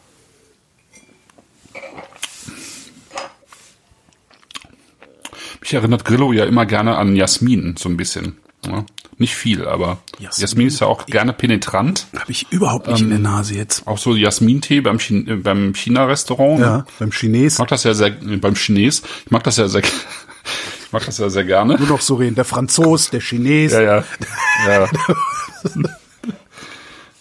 Mich 5.60 5.74
erinnert 5.74 6.04
Grillo 6.04 6.32
ja 6.32 6.44
immer 6.44 6.66
gerne 6.66 6.96
an 6.96 7.16
Jasmin, 7.16 7.76
so 7.78 7.88
ein 7.88 7.96
bisschen. 7.96 8.36
Ja? 8.66 8.84
Nicht 9.18 9.34
viel, 9.34 9.66
aber 9.66 9.98
Jasmin? 10.18 10.42
Jasmin, 10.42 10.66
ist 10.66 10.80
ja 10.80 10.86
auch 10.86 11.06
gerne 11.06 11.32
penetrant. 11.32 12.06
Habe 12.18 12.32
ich 12.32 12.46
überhaupt 12.50 12.88
nicht 12.88 13.00
in 13.00 13.10
der 13.10 13.18
Nase 13.18 13.54
jetzt. 13.54 13.86
Auch 13.86 13.98
so 13.98 14.14
Jasmintee 14.14 14.80
beim, 14.80 14.98
Chin 14.98 15.28
äh, 15.28 15.36
beim 15.36 15.74
China-Restaurant. 15.74 16.58
ne? 16.60 16.64
Ja, 16.66 16.86
beim 16.98 17.10
Chines. 17.10 17.54
Ich 17.54 17.58
mag 17.58 17.68
das 17.68 17.84
ja 17.84 17.94
sehr, 17.94 18.08
äh, 18.08 18.36
beim 18.36 18.54
Chines, 18.54 19.02
ich 19.24 19.30
mag 19.30 19.44
das 19.44 19.56
ja 19.56 19.68
sehr, 19.68 19.82
ich 20.84 20.92
mag 20.92 21.04
das 21.06 21.18
ja 21.18 21.28
sehr 21.30 21.44
gerne. 21.44 21.76
Nur 21.78 21.88
noch 21.88 22.00
so 22.00 22.16
reden. 22.16 22.34
Der 22.34 22.44
Franzos, 22.44 23.10
der 23.10 23.20
Chines. 23.20 23.72
Ja, 23.72 23.80
ja. 23.82 24.04
Ja. 24.66 24.88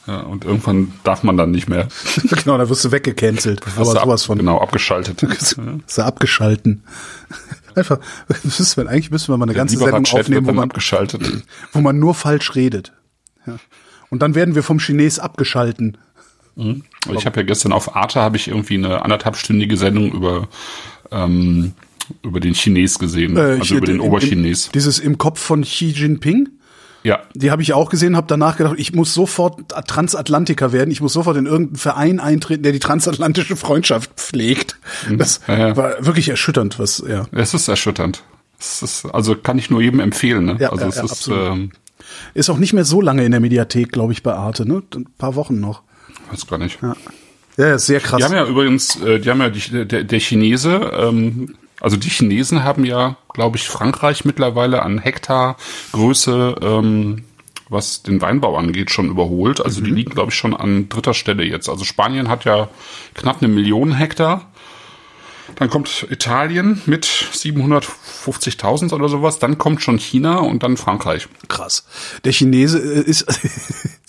ja, 0.08 0.22
und 0.22 0.46
irgendwann 0.46 0.94
darf 1.04 1.24
man 1.24 1.38
dann 1.38 1.52
nicht 1.52 1.70
mehr. 1.70 1.88
genau, 2.30 2.58
da 2.58 2.70
wirst 2.70 2.84
du 2.86 2.92
weggecancelt. 2.92 3.62
Aber 3.78 3.92
ab- 3.96 4.04
sowas 4.04 4.26
von. 4.26 4.38
Genau, 4.38 4.60
abgeschaltet. 4.60 5.24
Ist 5.88 5.98
er 5.98 6.06
abgeschalten. 6.06 6.84
Einfach, 7.76 7.98
das 8.28 8.60
ist, 8.60 8.78
wenn, 8.78 8.88
eigentlich 8.88 9.10
müssten 9.10 9.34
wir 9.34 9.38
mal 9.38 9.46
eine 9.46 9.56
ganze 9.56 9.78
Sendung 9.78 10.06
aufnehmen, 10.06 10.46
wo 10.46 10.54
man, 10.54 10.66
abgeschaltet. 10.70 11.44
wo 11.74 11.82
man 11.82 11.98
nur 11.98 12.14
falsch 12.14 12.54
redet. 12.54 12.94
Ja. 13.48 13.58
Und 14.12 14.22
dann 14.22 14.36
werden 14.36 14.54
wir 14.54 14.62
vom 14.62 14.78
Chines 14.78 15.18
abgeschalten. 15.18 15.98
Ich 16.56 17.26
habe 17.26 17.40
ja 17.40 17.44
gestern 17.48 17.74
auf 17.74 17.96
Arte 17.96 18.22
habe 18.22 18.38
ich 18.38 18.48
irgendwie 18.48 18.76
eine 18.76 19.02
anderthalbstündige 19.02 19.76
Sendung 19.76 20.12
über 20.12 20.48
ähm, 21.10 21.74
über 22.22 22.40
den 22.40 22.54
Chines 22.54 23.00
gesehen, 23.00 23.38
Äh, 23.38 23.58
also 23.60 23.76
über 23.76 23.88
den 23.88 24.00
Oberchines. 24.00 24.70
Dieses 24.72 25.00
im 25.00 25.18
Kopf 25.18 25.40
von 25.40 25.64
Xi 25.64 25.88
Jinping. 25.88 26.50
Ja, 27.04 27.20
Die 27.34 27.52
habe 27.52 27.62
ich 27.62 27.74
auch 27.74 27.90
gesehen, 27.90 28.16
habe 28.16 28.28
danach 28.28 28.56
gedacht, 28.58 28.76
ich 28.78 28.94
muss 28.94 29.14
sofort 29.14 29.70
Transatlantiker 29.88 30.72
werden. 30.72 30.90
Ich 30.92 31.02
muss 31.02 31.14
sofort 31.14 31.36
in 31.38 31.46
irgendeinen 31.46 31.76
Verein 31.78 32.20
eintreten, 32.20 32.64
der 32.64 32.72
die 32.72 32.80
transatlantische 32.80 33.56
Freundschaft 33.58 34.12
pflegt. 34.16 34.78
Das 35.18 35.42
Mhm. 35.48 35.54
Ja, 35.54 35.68
ja. 35.68 35.78
war 35.78 36.06
wirklich 36.06 36.30
erschütternd, 36.30 36.80
was, 36.80 37.04
ja. 37.08 37.26
es 37.34 37.54
ist 37.54 37.68
erschütternd. 37.68 38.24
Es 38.60 38.82
ist, 38.82 39.06
also 39.06 39.36
kann 39.36 39.58
ich 39.58 39.70
nur 39.70 39.82
jedem 39.82 40.00
empfehlen. 40.00 40.46
Ne? 40.46 40.58
Ja, 40.60 40.70
also 40.72 40.86
es 40.88 40.96
ja, 40.96 41.04
ist 41.04 41.12
absolut. 41.12 41.48
ähm, 41.52 41.72
Ist 42.34 42.50
auch 42.50 42.58
nicht 42.58 42.72
mehr 42.74 42.86
so 42.86 43.02
lange 43.02 43.26
in 43.26 43.32
der 43.32 43.42
Mediathek, 43.42 43.92
glaube 43.92 44.14
ich, 44.14 44.24
bei 44.24 44.34
Arte, 44.34 44.66
ne? 44.66 44.82
Ein 44.96 45.08
paar 45.18 45.36
Wochen 45.36 45.60
noch. 45.60 45.82
weiß 46.32 46.48
gar 46.48 46.58
nicht. 46.58 46.80
Ja, 46.82 46.96
ja 47.58 47.78
sehr 47.78 48.00
krass. 48.00 48.20
Die 48.20 48.24
haben 48.24 48.34
ja 48.34 48.46
übrigens, 48.48 48.96
äh, 49.02 49.20
die 49.20 49.30
haben 49.30 49.42
ja 49.42 49.50
die, 49.50 49.86
der, 49.86 50.04
der 50.06 50.20
Chinese, 50.20 50.92
ähm, 50.98 51.56
also 51.84 51.98
die 51.98 52.10
Chinesen 52.10 52.64
haben 52.64 52.86
ja, 52.86 53.18
glaube 53.34 53.58
ich, 53.58 53.68
Frankreich 53.68 54.24
mittlerweile 54.24 54.84
an 54.84 55.00
Hektargröße, 55.00 56.56
ähm, 56.62 57.26
was 57.68 58.04
den 58.04 58.22
Weinbau 58.22 58.58
angeht, 58.58 58.90
schon 58.90 59.10
überholt. 59.10 59.64
Also 59.64 59.82
die 59.82 59.92
liegen, 59.92 60.12
glaube 60.12 60.32
ich, 60.32 60.38
schon 60.38 60.56
an 60.56 60.88
dritter 60.88 61.14
Stelle 61.14 61.44
jetzt. 61.44 61.68
Also 61.68 61.84
Spanien 61.84 62.30
hat 62.30 62.46
ja 62.46 62.70
knapp 63.16 63.42
eine 63.42 63.54
Million 63.54 63.92
Hektar. 63.94 64.50
Dann 65.56 65.70
kommt 65.70 66.08
Italien 66.10 66.82
mit 66.86 67.06
750.000 67.06 68.94
oder 68.94 69.10
sowas. 69.10 69.40
Dann 69.40 69.58
kommt 69.58 69.82
schon 69.82 69.98
China 69.98 70.38
und 70.38 70.64
dann 70.64 70.78
Frankreich. 70.78 71.28
krass. 71.50 71.86
Der 72.24 72.32
Chinese 72.32 72.80
äh, 72.80 73.02
ist. 73.02 73.26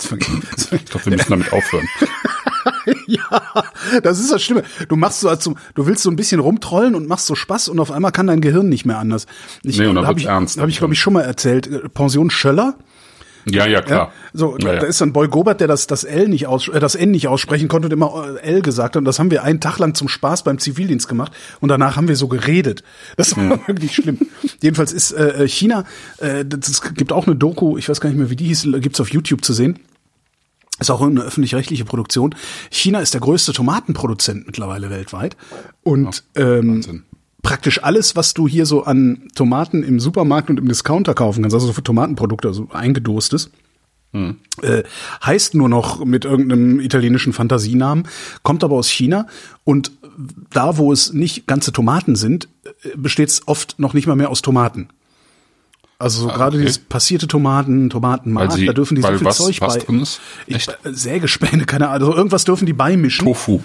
Ich 0.04 0.84
glaube, 0.84 1.06
wir 1.06 1.12
müssen 1.12 1.30
damit 1.30 1.52
aufhören. 1.52 1.88
ja, 3.06 3.42
das 4.02 4.18
ist 4.18 4.32
das 4.32 4.42
Schlimme. 4.42 4.62
Du 4.88 4.96
machst 4.96 5.20
so, 5.20 5.28
als, 5.28 5.44
du 5.44 5.86
willst 5.86 6.02
so 6.02 6.10
ein 6.10 6.16
bisschen 6.16 6.40
rumtrollen 6.40 6.94
und 6.94 7.08
machst 7.08 7.26
so 7.26 7.34
Spaß 7.34 7.68
und 7.68 7.80
auf 7.80 7.90
einmal 7.90 8.12
kann 8.12 8.26
dein 8.26 8.40
Gehirn 8.40 8.68
nicht 8.68 8.84
mehr 8.84 8.98
anders. 8.98 9.26
Ich, 9.62 9.78
Nee, 9.78 9.86
und 9.86 9.96
dann 9.96 10.06
hab 10.06 10.18
ich, 10.18 10.26
ernst. 10.26 10.58
Habe 10.58 10.70
ich, 10.70 10.78
glaube 10.78 10.94
ich, 10.94 11.00
schon 11.00 11.12
mal 11.12 11.22
erzählt. 11.22 11.66
Äh, 11.66 11.88
Pension 11.88 12.30
Schöller. 12.30 12.76
Ja, 13.46 13.66
ja, 13.66 13.82
klar. 13.82 14.10
So, 14.32 14.56
ja, 14.58 14.74
ja. 14.74 14.80
da 14.80 14.86
ist 14.86 15.00
dann 15.00 15.12
Boy 15.12 15.28
Gobert, 15.28 15.60
der 15.60 15.68
das, 15.68 15.86
das 15.86 16.04
L 16.04 16.28
nicht 16.28 16.46
aus, 16.46 16.68
äh, 16.68 16.80
das 16.80 16.94
N 16.94 17.10
nicht 17.10 17.28
aussprechen 17.28 17.68
konnte 17.68 17.88
und 17.88 17.92
immer 17.92 18.38
äh, 18.42 18.46
L 18.54 18.62
gesagt 18.62 18.96
hat. 18.96 19.00
Und 19.00 19.04
das 19.04 19.18
haben 19.18 19.30
wir 19.30 19.42
einen 19.42 19.60
Tag 19.60 19.78
lang 19.78 19.94
zum 19.94 20.08
Spaß 20.08 20.44
beim 20.44 20.58
Zivildienst 20.58 21.08
gemacht. 21.08 21.32
Und 21.60 21.68
danach 21.68 21.96
haben 21.96 22.08
wir 22.08 22.16
so 22.16 22.28
geredet. 22.28 22.82
Das 23.16 23.36
war 23.36 23.60
wirklich 23.66 23.94
schlimm. 23.94 24.18
Jedenfalls 24.62 24.92
ist 24.92 25.12
äh, 25.12 25.46
China, 25.46 25.84
äh, 26.18 26.44
das 26.44 26.80
gibt 26.94 27.12
auch 27.12 27.26
eine 27.26 27.36
Doku, 27.36 27.76
ich 27.76 27.88
weiß 27.88 28.00
gar 28.00 28.08
nicht 28.08 28.18
mehr, 28.18 28.30
wie 28.30 28.36
die 28.36 28.46
hieß, 28.46 28.68
gibt's 28.80 29.00
auf 29.00 29.10
YouTube 29.10 29.44
zu 29.44 29.52
sehen. 29.52 29.78
Ist 30.80 30.90
auch 30.90 31.00
eine 31.00 31.22
öffentlich-rechtliche 31.22 31.84
Produktion. 31.84 32.34
China 32.70 33.00
ist 33.00 33.14
der 33.14 33.20
größte 33.20 33.52
Tomatenproduzent 33.52 34.46
mittlerweile 34.46 34.90
weltweit. 34.90 35.36
Und 35.82 36.24
ähm, 36.34 36.76
Wahnsinn. 36.76 37.04
praktisch 37.42 37.82
alles, 37.82 38.16
was 38.16 38.34
du 38.34 38.48
hier 38.48 38.66
so 38.66 38.84
an 38.84 39.28
Tomaten 39.34 39.82
im 39.82 40.00
Supermarkt 40.00 40.50
und 40.50 40.58
im 40.58 40.66
Discounter 40.66 41.14
kaufen 41.14 41.42
kannst, 41.42 41.54
also 41.54 41.68
so 41.68 41.72
für 41.72 41.84
Tomatenprodukte, 41.84 42.48
also 42.48 42.68
eingedostes, 42.72 43.50
äh, 44.62 44.82
heißt 45.24 45.54
nur 45.54 45.68
noch 45.68 46.04
mit 46.04 46.24
irgendeinem 46.24 46.80
italienischen 46.80 47.32
Fantasienamen, 47.32 48.08
kommt 48.42 48.62
aber 48.62 48.76
aus 48.76 48.88
China 48.88 49.26
und 49.64 49.92
da, 50.50 50.76
wo 50.76 50.92
es 50.92 51.12
nicht 51.12 51.46
ganze 51.48 51.72
Tomaten 51.72 52.14
sind, 52.14 52.48
besteht 52.96 53.28
es 53.28 53.48
oft 53.48 53.78
noch 53.78 53.94
nicht 53.94 54.06
mal 54.06 54.14
mehr 54.14 54.30
aus 54.30 54.42
Tomaten. 54.42 54.88
Also 56.04 56.20
so 56.20 56.26
gerade 56.28 56.56
okay. 56.58 56.66
dieses 56.66 56.78
passierte 56.78 57.26
Tomaten, 57.26 57.88
Tomatenmark, 57.88 58.50
da 58.66 58.72
dürfen 58.74 58.94
die 58.94 59.00
so 59.00 59.08
viel 59.08 59.24
was- 59.24 59.38
Zeug 59.38 59.60
was 59.62 59.78
bei. 59.78 59.84
drin 59.84 60.00
ist? 60.02 60.20
Ich, 60.46 60.68
äh, 60.68 60.72
Sägespäne, 60.84 61.64
keine 61.64 61.88
Ahnung. 61.88 62.08
Also 62.08 62.14
irgendwas 62.16 62.44
dürfen 62.44 62.66
die 62.66 62.74
beimischen. 62.74 63.24
Tofu. 63.26 63.60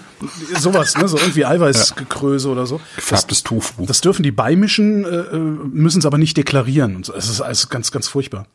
Sowas, 0.58 0.96
ne? 0.96 1.06
So 1.06 1.18
irgendwie 1.18 1.44
Eiweißgekröse 1.44 2.48
oder 2.48 2.66
so. 2.66 2.80
Gefärbtes 2.96 3.42
Tofu. 3.42 3.84
Das 3.84 4.00
dürfen 4.00 4.22
die 4.22 4.30
beimischen, 4.30 5.04
äh, 5.04 5.36
müssen 5.36 5.98
es 5.98 6.06
aber 6.06 6.16
nicht 6.16 6.36
deklarieren. 6.38 6.96
Und 6.96 7.04
so. 7.04 7.14
Es 7.14 7.28
ist 7.28 7.42
alles 7.42 7.68
ganz, 7.68 7.92
ganz 7.92 8.08
furchtbar. 8.08 8.46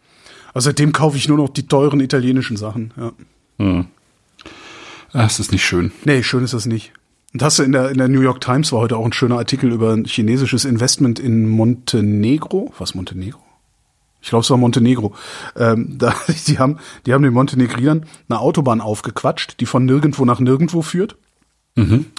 Also 0.55 0.69
seitdem 0.69 0.91
kaufe 0.91 1.15
ich 1.17 1.27
nur 1.27 1.38
noch 1.38 1.49
die 1.49 1.67
teuren 1.67 1.99
italienischen 1.99 2.57
Sachen. 2.57 2.91
Ja. 3.59 3.86
Das 5.13 5.39
ist 5.39 5.51
nicht 5.51 5.63
schön. 5.63 5.91
Nee, 6.05 6.23
schön 6.23 6.43
ist 6.43 6.55
das 6.55 6.65
nicht. 6.65 6.91
Und 7.33 7.43
hast 7.43 7.59
du 7.59 7.63
in 7.63 7.71
der, 7.71 7.91
in 7.91 7.99
der 7.99 8.07
New 8.07 8.21
York 8.21 8.41
Times 8.41 8.71
war 8.71 8.79
heute 8.79 8.97
auch 8.97 9.05
ein 9.05 9.13
schöner 9.13 9.38
Artikel 9.38 9.71
über 9.71 9.93
ein 9.93 10.05
chinesisches 10.05 10.65
Investment 10.65 11.19
in 11.19 11.47
Montenegro. 11.47 12.73
Was 12.79 12.95
Montenegro? 12.95 13.39
Ich 14.26 14.30
glaube, 14.32 14.41
es 14.41 14.49
war 14.49 14.57
Montenegro. 14.57 15.13
Ähm, 15.55 15.93
da, 15.99 16.15
die 16.47 16.57
haben, 16.57 16.80
die 17.05 17.13
haben 17.13 17.21
den 17.21 17.32
Montenegrinern 17.32 18.07
eine 18.28 18.39
Autobahn 18.39 18.82
aufgequatscht, 18.82 19.59
die 19.59 19.67
von 19.67 19.86
nirgendwo 19.86 20.26
nach 20.26 20.39
nirgendwo 20.39 20.82
führt 20.82 21.15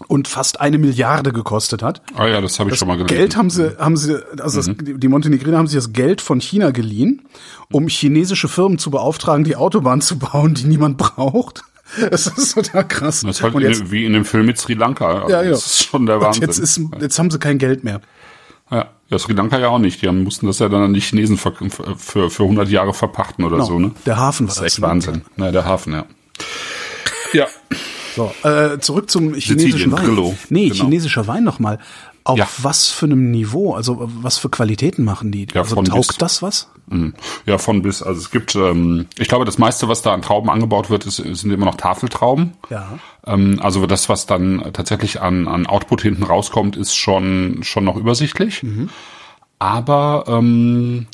und 0.09 0.28
fast 0.28 0.61
eine 0.61 0.78
Milliarde 0.78 1.32
gekostet 1.32 1.82
hat. 1.82 2.02
Ah 2.14 2.26
ja, 2.26 2.40
das 2.40 2.61
habe 2.61 2.68
ich 2.68 2.74
Das 2.74 2.78
schon 2.78 2.88
mal 2.88 2.96
gelesen. 2.96 3.16
Geld 3.16 3.36
haben 3.36 3.50
sie, 3.50 3.76
haben 3.78 3.96
sie, 3.96 4.22
also 4.38 4.59
das, 4.62 4.70
die 4.78 5.09
Montenegriner 5.09 5.57
haben 5.57 5.66
sich 5.66 5.78
das 5.78 5.92
Geld 5.94 6.20
von 6.20 6.40
China 6.40 6.70
geliehen, 6.70 7.22
um 7.72 7.88
chinesische 7.88 8.48
Firmen 8.48 8.78
zu 8.78 8.90
beauftragen, 8.90 9.44
die 9.44 9.57
Autobahnen 9.57 10.02
zu 10.02 10.18
bauen, 10.18 10.54
die 10.54 10.66
niemand 10.66 10.98
braucht. 10.98 11.64
Das 12.11 12.26
ist 12.26 12.54
total 12.54 12.86
krass. 12.86 13.22
Das 13.22 13.36
ist 13.38 13.42
halt 13.42 13.59
jetzt, 13.61 13.90
wie 13.90 14.04
in 14.04 14.12
dem 14.12 14.26
Film 14.26 14.46
mit 14.46 14.59
Sri 14.59 14.74
Lanka. 14.74 15.22
Also 15.22 15.32
ja, 15.32 15.40
genau. 15.40 15.54
Das 15.54 15.66
ist 15.66 15.84
schon 15.86 16.04
der 16.07 16.20
Wahnsinn. 16.20 16.42
jetzt 16.42 16.59
ist, 16.59 16.80
jetzt 17.00 17.18
haben 17.18 17.30
sie 17.30 17.38
kein 17.38 17.59
Geld 17.59 17.82
mehr. 17.82 18.00
ja. 18.70 18.90
Ja, 19.09 19.18
Sri 19.18 19.32
Lanka 19.34 19.59
ja 19.59 19.68
auch 19.68 19.78
nicht. 19.78 20.02
Die 20.02 20.09
haben, 20.09 20.22
mussten 20.24 20.46
das 20.46 20.59
ja 20.59 20.68
dann 20.68 20.82
an 20.82 20.94
die 20.94 21.00
Chinesen 21.00 21.36
für, 21.36 21.52
für, 21.96 22.30
für 22.30 22.42
100 22.42 22.68
Jahre 22.68 22.92
verpachten 22.94 23.44
oder 23.44 23.62
so, 23.62 23.78
ne? 23.78 23.92
Der 24.04 24.16
Hafen 24.16 24.46
war 24.48 24.54
Das 24.54 24.57
ist 24.57 24.62
das. 24.62 24.72
echt 24.74 24.78
ne? 24.80 24.86
Wahnsinn. 24.88 25.22
Na, 25.36 25.50
der 25.52 25.64
Hafen, 25.64 25.92
ja. 25.92 26.04
Ja. 27.32 27.46
So, 28.14 28.32
äh, 28.48 28.78
zurück 28.78 29.11
zum 29.11 29.34
chinesischen 29.34 29.59
Sizilien, 29.61 29.92
Wein. 29.92 30.04
Grillo. 30.04 30.34
Nee, 30.48 30.68
Genau. 30.70 30.84
chinesischer 30.84 31.26
Wein 31.26 31.44
nochmal. 31.44 31.78
Auf 32.24 32.38
Ja. 32.38 32.48
was 32.59 32.86
für 32.88 33.07
einem 33.07 33.30
Niveau? 33.30 33.74
Also 33.74 33.98
was 34.00 34.38
für 34.38 34.48
Qualitäten 34.48 35.04
machen 35.04 35.30
die? 35.30 35.46
Ja, 35.54 35.61
also 35.61 35.76
taugt 35.82 36.09
bis. 36.09 36.16
das 36.18 36.42
was? 36.42 36.68
Mhm. 36.88 37.14
Ja, 37.44 37.59
von 37.59 37.82
bis. 37.82 38.02
Also 38.02 38.20
es 38.20 38.30
gibt, 38.30 38.57
ähm, 38.57 39.07
ich 39.18 39.28
glaube, 39.28 39.44
das 39.44 39.59
meiste, 39.59 39.86
was 39.88 40.02
da 40.02 40.12
an 40.12 40.22
Trauben 40.22 40.50
angebaut 40.50 40.90
wird, 40.90 41.07
ist, 41.07 41.16
sind 41.16 41.50
immer 41.52 41.66
noch 41.66 41.76
Tafeltrauben. 41.76 42.54
Ja. 42.70 42.98
Ähm, 43.27 43.59
also 43.62 43.87
das, 43.87 44.09
was 44.09 44.27
dann 44.27 44.70
tatsächlich 44.72 45.20
an, 45.20 45.49
an 45.49 45.66
Output 45.66 46.03
hinten 46.03 46.22
rauskommt, 46.22 46.77
ist 46.77 46.95
schon, 46.95 47.61
schon 47.62 47.85
noch 47.85 47.97
übersichtlich. 47.97 48.62
Aber 49.59 50.24
ähm, 50.29 51.07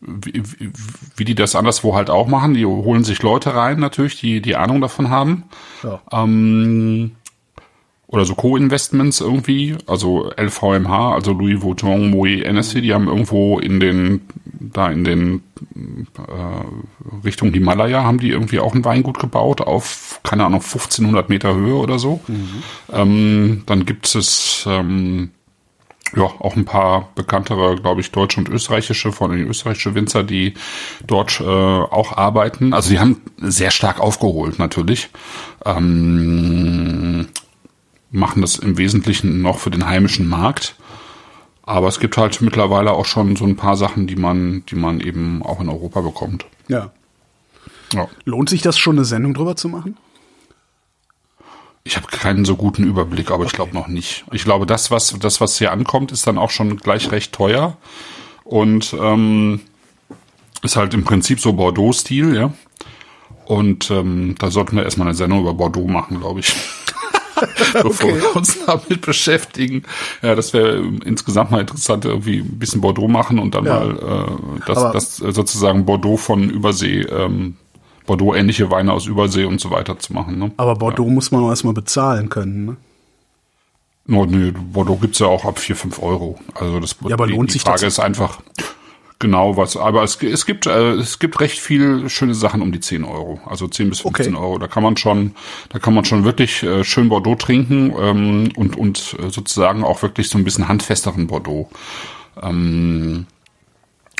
wie, 0.00 0.42
wie, 0.58 0.72
wie 1.16 1.24
die 1.24 1.34
das 1.34 1.54
anderswo 1.54 1.94
halt 1.94 2.10
auch 2.10 2.26
machen, 2.26 2.54
die 2.54 2.66
holen 2.66 3.04
sich 3.04 3.22
Leute 3.22 3.54
rein 3.54 3.78
natürlich, 3.78 4.18
die 4.18 4.40
die 4.40 4.56
Ahnung 4.56 4.80
davon 4.80 5.10
haben. 5.10 5.44
Ja. 5.82 6.00
Ähm, 6.10 7.12
oder 8.12 8.26
so 8.26 8.34
Co-Investments 8.34 9.22
irgendwie, 9.22 9.74
also 9.86 10.30
LVMH, 10.36 11.14
also 11.14 11.32
Louis 11.32 11.62
Vuitton, 11.62 12.10
Moet 12.10 12.44
Hennessy, 12.44 12.82
die 12.82 12.92
haben 12.92 13.08
irgendwo 13.08 13.58
in 13.58 13.80
den, 13.80 14.20
da 14.44 14.90
in 14.90 15.02
den 15.02 15.42
äh, 16.18 17.24
Richtung 17.24 17.54
Himalaya 17.54 18.04
haben 18.04 18.18
die 18.18 18.28
irgendwie 18.28 18.60
auch 18.60 18.74
ein 18.74 18.84
Weingut 18.84 19.18
gebaut 19.18 19.62
auf, 19.62 20.20
keine 20.22 20.44
Ahnung, 20.44 20.60
1500 20.60 21.30
Meter 21.30 21.54
Höhe 21.54 21.74
oder 21.74 21.98
so. 21.98 22.20
Ähm, 22.92 23.62
dann 23.64 23.86
gibt 23.86 24.14
es 24.14 24.66
ähm, 24.68 25.30
ja 26.14 26.24
auch 26.24 26.54
ein 26.54 26.66
paar 26.66 27.08
bekanntere, 27.14 27.76
glaube 27.76 28.02
ich, 28.02 28.10
deutsche 28.10 28.40
und 28.40 28.50
österreichische, 28.50 29.12
von 29.12 29.30
den 29.30 29.46
österreichischen 29.48 29.94
Winzer, 29.94 30.22
die 30.22 30.52
dort 31.06 31.40
äh, 31.40 31.44
auch 31.44 32.14
arbeiten. 32.14 32.74
Also 32.74 32.90
die 32.90 32.98
haben 32.98 33.22
sehr 33.38 33.70
stark 33.70 34.00
aufgeholt 34.00 34.58
natürlich. 34.58 35.08
Ähm, 35.64 37.28
machen 38.12 38.42
das 38.42 38.56
im 38.56 38.78
Wesentlichen 38.78 39.42
noch 39.42 39.58
für 39.58 39.70
den 39.70 39.86
heimischen 39.86 40.28
Markt. 40.28 40.76
Aber 41.64 41.88
es 41.88 42.00
gibt 42.00 42.16
halt 42.16 42.40
mittlerweile 42.40 42.92
auch 42.92 43.06
schon 43.06 43.36
so 43.36 43.44
ein 43.44 43.56
paar 43.56 43.76
Sachen, 43.76 44.06
die 44.06 44.16
man, 44.16 44.64
die 44.66 44.74
man 44.74 45.00
eben 45.00 45.42
auch 45.42 45.60
in 45.60 45.68
Europa 45.68 46.00
bekommt. 46.00 46.44
Ja. 46.68 46.92
Ja. 47.92 48.08
Lohnt 48.24 48.48
sich 48.48 48.62
das 48.62 48.78
schon, 48.78 48.96
eine 48.96 49.04
Sendung 49.04 49.34
drüber 49.34 49.56
zu 49.56 49.68
machen? 49.68 49.96
Ich 51.84 51.96
habe 51.96 52.06
keinen 52.06 52.44
so 52.44 52.56
guten 52.56 52.84
Überblick, 52.84 53.30
aber 53.30 53.44
ich 53.44 53.52
glaube 53.52 53.74
noch 53.74 53.88
nicht. 53.88 54.24
Ich 54.32 54.44
glaube, 54.44 54.66
das, 54.66 54.90
was 54.90 55.16
das, 55.18 55.40
was 55.40 55.58
hier 55.58 55.72
ankommt, 55.72 56.12
ist 56.12 56.26
dann 56.26 56.38
auch 56.38 56.50
schon 56.50 56.76
gleich 56.76 57.10
recht 57.10 57.32
teuer 57.32 57.76
und 58.44 58.94
ähm, 58.98 59.60
ist 60.62 60.76
halt 60.76 60.94
im 60.94 61.04
Prinzip 61.04 61.40
so 61.40 61.52
Bordeaux-Stil, 61.54 62.36
ja. 62.36 62.52
Und 63.46 63.90
ähm, 63.90 64.36
da 64.38 64.50
sollten 64.50 64.76
wir 64.76 64.84
erstmal 64.84 65.08
eine 65.08 65.16
Sendung 65.16 65.40
über 65.40 65.54
Bordeaux 65.54 65.88
machen, 65.88 66.20
glaube 66.20 66.40
ich. 66.40 66.54
Bevor 67.82 68.08
wir 68.14 68.36
uns 68.36 68.58
damit 68.66 69.00
beschäftigen. 69.00 69.82
Ja, 70.22 70.34
das 70.34 70.52
wäre 70.52 70.78
insgesamt 71.04 71.50
mal 71.50 71.60
interessant, 71.60 72.04
irgendwie 72.04 72.38
ein 72.40 72.58
bisschen 72.58 72.80
Bordeaux 72.80 73.08
machen 73.08 73.38
und 73.38 73.54
dann 73.54 73.64
Ja. 73.64 73.80
mal 73.80 73.90
äh, 73.96 74.60
das, 74.66 74.78
Aber- 74.78 74.92
das 74.92 75.20
äh, 75.20 75.32
sozusagen 75.32 75.84
Bordeaux 75.84 76.16
von 76.16 76.48
Übersee, 76.50 77.00
ähm, 77.02 77.56
Bordeaux-ähnliche 78.06 78.70
Weine 78.70 78.92
aus 78.92 79.06
Übersee 79.06 79.44
und 79.44 79.60
so 79.60 79.70
weiter 79.70 79.98
zu 79.98 80.12
machen. 80.12 80.38
Ne? 80.38 80.50
Aber 80.56 80.74
Bordeaux 80.76 81.08
muss 81.08 81.30
man 81.30 81.42
auch 81.44 81.50
erstmal 81.50 81.74
bezahlen 81.74 82.28
können. 82.28 82.64
Ne? 82.66 82.76
No, 84.06 84.26
nee, 84.26 84.50
Bordeaux 84.50 84.96
gibt's 85.00 85.20
ja 85.20 85.28
auch 85.28 85.44
ab 85.44 85.58
4, 85.60 85.76
5 85.76 86.02
Euro. 86.02 86.38
Also 86.54 86.80
das 86.80 86.96
Ja, 87.06 87.14
aber 87.14 87.28
die, 87.28 87.34
lohnt 87.34 87.50
die 87.50 87.54
sich 87.54 87.62
Frage 87.62 87.82
das? 87.82 87.94
ist 87.94 88.00
einfach 88.00 88.40
genau 89.22 89.56
was. 89.56 89.78
Aber 89.78 90.02
es, 90.02 90.22
es 90.22 90.44
gibt 90.44 90.66
äh, 90.66 90.92
es 90.92 91.18
gibt 91.18 91.40
recht 91.40 91.58
viel 91.58 92.10
schöne 92.10 92.34
Sachen 92.34 92.60
um 92.60 92.72
die 92.72 92.80
10 92.80 93.04
Euro. 93.04 93.40
Also 93.46 93.66
10 93.66 93.88
bis 93.88 94.00
15 94.00 94.34
Okay. 94.34 94.44
Euro. 94.44 94.58
Da 94.58 94.66
kann 94.66 94.82
man 94.82 94.98
schon, 94.98 95.34
da 95.70 95.78
kann 95.78 95.94
man 95.94 96.04
schon 96.04 96.24
wirklich 96.24 96.62
äh, 96.62 96.84
schön 96.84 97.08
Bordeaux 97.08 97.36
trinken 97.36 97.94
ähm, 97.98 98.52
und 98.54 98.76
und 98.76 99.16
äh, 99.18 99.30
sozusagen 99.30 99.82
auch 99.82 100.02
wirklich 100.02 100.28
so 100.28 100.36
ein 100.36 100.44
bisschen 100.44 100.68
handfesteren 100.68 101.28
Bordeaux. 101.28 101.70
Ähm, 102.42 103.26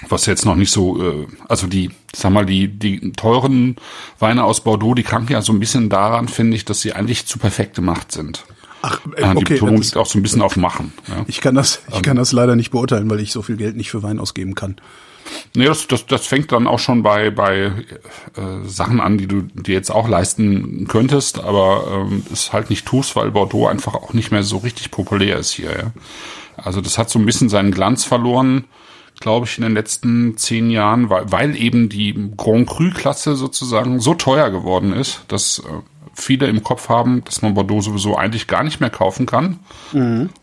was 0.08 0.26
jetzt 0.26 0.44
noch 0.44 0.56
nicht 0.56 0.70
so, 0.70 1.00
äh, 1.02 1.26
also 1.48 1.66
die, 1.66 1.90
sag 2.14 2.32
mal, 2.32 2.46
die, 2.46 2.68
die 2.68 3.12
teuren 3.12 3.76
Weine 4.18 4.44
aus 4.44 4.62
Bordeaux, 4.62 4.94
die 4.94 5.02
kranken 5.02 5.32
ja 5.32 5.42
so 5.42 5.52
ein 5.52 5.60
bisschen 5.60 5.88
daran, 5.88 6.28
finde 6.28 6.56
ich, 6.56 6.64
dass 6.64 6.80
sie 6.80 6.92
eigentlich 6.92 7.26
zu 7.26 7.38
perfekt 7.38 7.74
gemacht 7.74 8.10
sind. 8.10 8.44
Ach, 8.82 9.00
äh, 9.16 9.20
Ja, 9.22 9.32
die 9.32 9.38
okay. 9.38 9.54
Betonung 9.54 9.80
liegt 9.80 9.96
auch 9.96 10.06
so 10.06 10.18
ein 10.18 10.22
bisschen 10.22 10.42
auf 10.42 10.56
Machen. 10.56 10.92
Ja. 11.08 11.24
Ich 11.28 11.40
kann 11.40 11.54
das, 11.54 11.82
Ähm. 11.88 11.94
ich 11.96 12.02
kann 12.02 12.16
das 12.16 12.32
leider 12.32 12.56
nicht 12.56 12.70
beurteilen, 12.70 13.08
weil 13.08 13.20
ich 13.20 13.32
so 13.32 13.42
viel 13.42 13.56
Geld 13.56 13.76
nicht 13.76 13.90
für 13.90 14.02
Wein 14.02 14.18
ausgeben 14.18 14.54
kann. 14.54 14.76
Nee, 15.54 15.66
das, 15.66 15.86
das, 15.86 16.06
das 16.06 16.26
fängt 16.26 16.50
dann 16.50 16.66
auch 16.66 16.78
schon 16.80 17.02
bei, 17.02 17.30
bei 17.30 17.66
äh, 17.66 17.72
Sachen 18.66 19.00
an, 19.00 19.18
die 19.18 19.28
du 19.28 19.42
dir 19.42 19.74
jetzt 19.74 19.90
auch 19.90 20.08
leisten 20.08 20.86
könntest, 20.88 21.40
aber 21.40 22.06
ähm, 22.10 22.24
es 22.32 22.52
halt 22.52 22.70
nicht 22.70 22.86
tust, 22.86 23.14
weil 23.16 23.30
Bordeaux 23.30 23.68
einfach 23.68 23.94
auch 23.94 24.12
nicht 24.14 24.32
mehr 24.32 24.42
so 24.42 24.58
richtig 24.58 24.90
populär 24.90 25.36
ist 25.38 25.52
hier. 25.52 25.70
Ja. 25.70 25.92
Also 26.56 26.80
das 26.80 26.98
hat 26.98 27.08
so 27.08 27.18
ein 27.18 27.26
bisschen 27.26 27.48
seinen 27.48 27.70
Glanz 27.70 28.04
verloren, 28.04 28.64
glaube 29.20 29.46
ich, 29.46 29.56
in 29.58 29.62
den 29.62 29.74
letzten 29.74 30.36
zehn 30.36 30.70
Jahren, 30.70 31.08
weil, 31.08 31.30
weil 31.30 31.56
eben 31.56 31.88
die 31.88 32.14
Grand 32.36 32.68
Cru-Klasse 32.68 33.36
sozusagen 33.36 34.00
so 34.00 34.14
teuer 34.14 34.50
geworden 34.50 34.92
ist, 34.92 35.20
dass 35.28 35.60
äh, 35.60 35.62
viele 36.14 36.46
im 36.46 36.62
Kopf 36.62 36.88
haben, 36.88 37.24
dass 37.24 37.42
man 37.42 37.54
Bordeaux 37.54 37.80
sowieso 37.80 38.16
eigentlich 38.16 38.46
gar 38.46 38.62
nicht 38.62 38.80
mehr 38.80 38.90
kaufen 38.90 39.26
kann. 39.26 39.58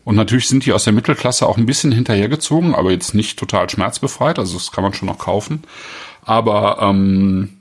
Und 0.04 0.16
natürlich 0.16 0.48
sind 0.48 0.66
die 0.66 0.72
aus 0.72 0.84
der 0.84 0.92
Mittelklasse 0.92 1.46
auch 1.46 1.56
ein 1.56 1.66
bisschen 1.66 1.92
hinterhergezogen, 1.92 2.74
aber 2.74 2.90
jetzt 2.90 3.14
nicht 3.14 3.38
total 3.38 3.68
schmerzbefreit. 3.70 4.38
Also 4.38 4.54
das 4.58 4.72
kann 4.72 4.82
man 4.84 4.94
schon 4.94 5.06
noch 5.08 5.18
kaufen. 5.18 5.62
Aber 6.24 6.78
ähm, 6.82 7.58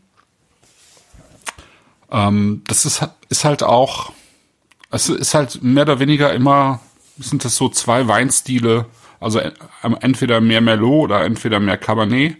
ähm, 2.11 2.61
das 2.67 2.85
ist, 2.85 3.07
ist 3.29 3.45
halt 3.45 3.63
auch, 3.63 4.11
es 4.91 5.09
ist 5.09 5.33
halt 5.33 5.61
mehr 5.63 5.83
oder 5.83 5.99
weniger 5.99 6.33
immer, 6.33 6.79
sind 7.17 7.45
das 7.45 7.55
so 7.55 7.69
zwei 7.69 8.07
Weinstile, 8.07 8.85
also 9.19 9.39
en- 9.39 9.53
entweder 10.01 10.41
mehr 10.41 10.61
Merlot 10.61 11.05
oder 11.05 11.23
entweder 11.23 11.59
mehr 11.59 11.77
Cabernet. 11.77 12.37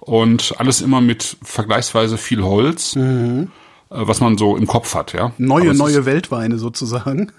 und 0.00 0.54
alles 0.58 0.82
immer 0.82 1.00
mit 1.00 1.36
vergleichsweise 1.42 2.18
viel 2.18 2.42
Holz, 2.44 2.94
äh, 2.96 3.46
was 3.88 4.20
man 4.20 4.36
so 4.38 4.56
im 4.56 4.66
Kopf 4.66 4.94
hat, 4.94 5.12
ja. 5.12 5.32
Neue, 5.38 5.70
es 5.70 5.78
neue 5.78 5.98
Ist, 5.98 6.06
Weltweine 6.06 6.58
sozusagen. 6.58 7.32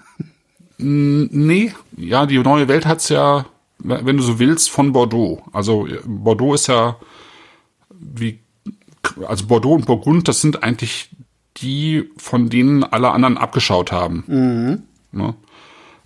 nee, 0.78 1.72
ja, 1.96 2.26
die 2.26 2.38
neue 2.38 2.68
Welt 2.68 2.86
hat's 2.86 3.08
ja, 3.08 3.46
wenn 3.78 4.16
du 4.16 4.22
so 4.22 4.38
willst, 4.38 4.70
von 4.70 4.92
Bordeaux. 4.92 5.42
Also 5.52 5.86
äh, 5.86 6.00
Bordeaux 6.06 6.54
ist 6.54 6.68
ja 6.68 6.96
wie, 7.90 8.40
also 9.26 9.46
Bordeaux 9.46 9.74
und 9.74 9.86
Burgund, 9.86 10.28
das 10.28 10.40
sind 10.40 10.62
eigentlich 10.62 11.10
die, 11.58 12.10
von 12.16 12.48
denen 12.48 12.84
alle 12.84 13.10
anderen 13.10 13.36
abgeschaut 13.36 13.92
haben. 13.92 14.24
Ne? 15.12 15.34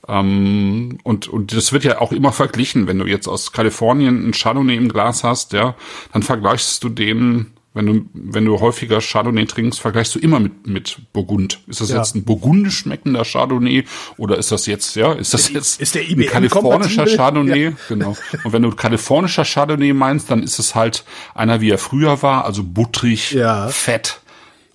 Ähm, 0.08 0.98
und, 1.04 1.28
und 1.28 1.54
das 1.56 1.72
wird 1.72 1.84
ja 1.84 2.00
auch 2.00 2.12
immer 2.12 2.32
verglichen, 2.32 2.86
wenn 2.86 2.98
du 2.98 3.06
jetzt 3.06 3.28
aus 3.28 3.52
Kalifornien 3.52 4.28
ein 4.28 4.32
Chardonnay 4.32 4.76
im 4.76 4.88
Glas 4.88 5.22
hast, 5.24 5.52
ja, 5.52 5.76
dann 6.12 6.22
vergleichst 6.22 6.82
du 6.82 6.88
den, 6.88 7.52
wenn 7.74 7.86
du, 7.86 8.04
wenn 8.12 8.44
du 8.44 8.60
häufiger 8.60 9.00
Chardonnay 9.00 9.46
trinkst, 9.46 9.80
vergleichst 9.80 10.14
du 10.14 10.18
immer 10.18 10.40
mit, 10.40 10.66
mit 10.66 10.98
Burgund. 11.12 11.60
Ist 11.66 11.80
das 11.80 11.90
Ja. 11.90 11.96
jetzt 11.98 12.14
ein 12.14 12.24
burgundisch 12.24 12.78
schmeckender 12.78 13.24
Chardonnay 13.24 13.84
oder 14.18 14.36
ist 14.36 14.52
das 14.52 14.66
jetzt, 14.66 14.94
ja, 14.96 15.12
ist 15.12 15.32
das 15.32 15.50
jetzt 15.50 15.80
ist 15.80 15.94
der 15.94 16.02
ein 16.02 16.10
IBM 16.10 16.26
kalifornischer 16.28 17.04
kompatibel? 17.04 17.16
Chardonnay? 17.16 17.72
Genau. 17.88 18.16
Und 18.44 18.52
wenn 18.52 18.62
du 18.62 18.70
kalifornischer 18.72 19.44
Chardonnay 19.44 19.92
meinst, 19.94 20.30
dann 20.30 20.42
ist 20.42 20.58
es 20.58 20.74
halt 20.74 21.04
einer, 21.34 21.60
wie 21.60 21.70
er 21.70 21.78
früher 21.78 22.22
war, 22.22 22.44
also 22.44 22.62
buttrig, 22.62 23.32
Ja. 23.32 23.68
fett, 23.68 24.20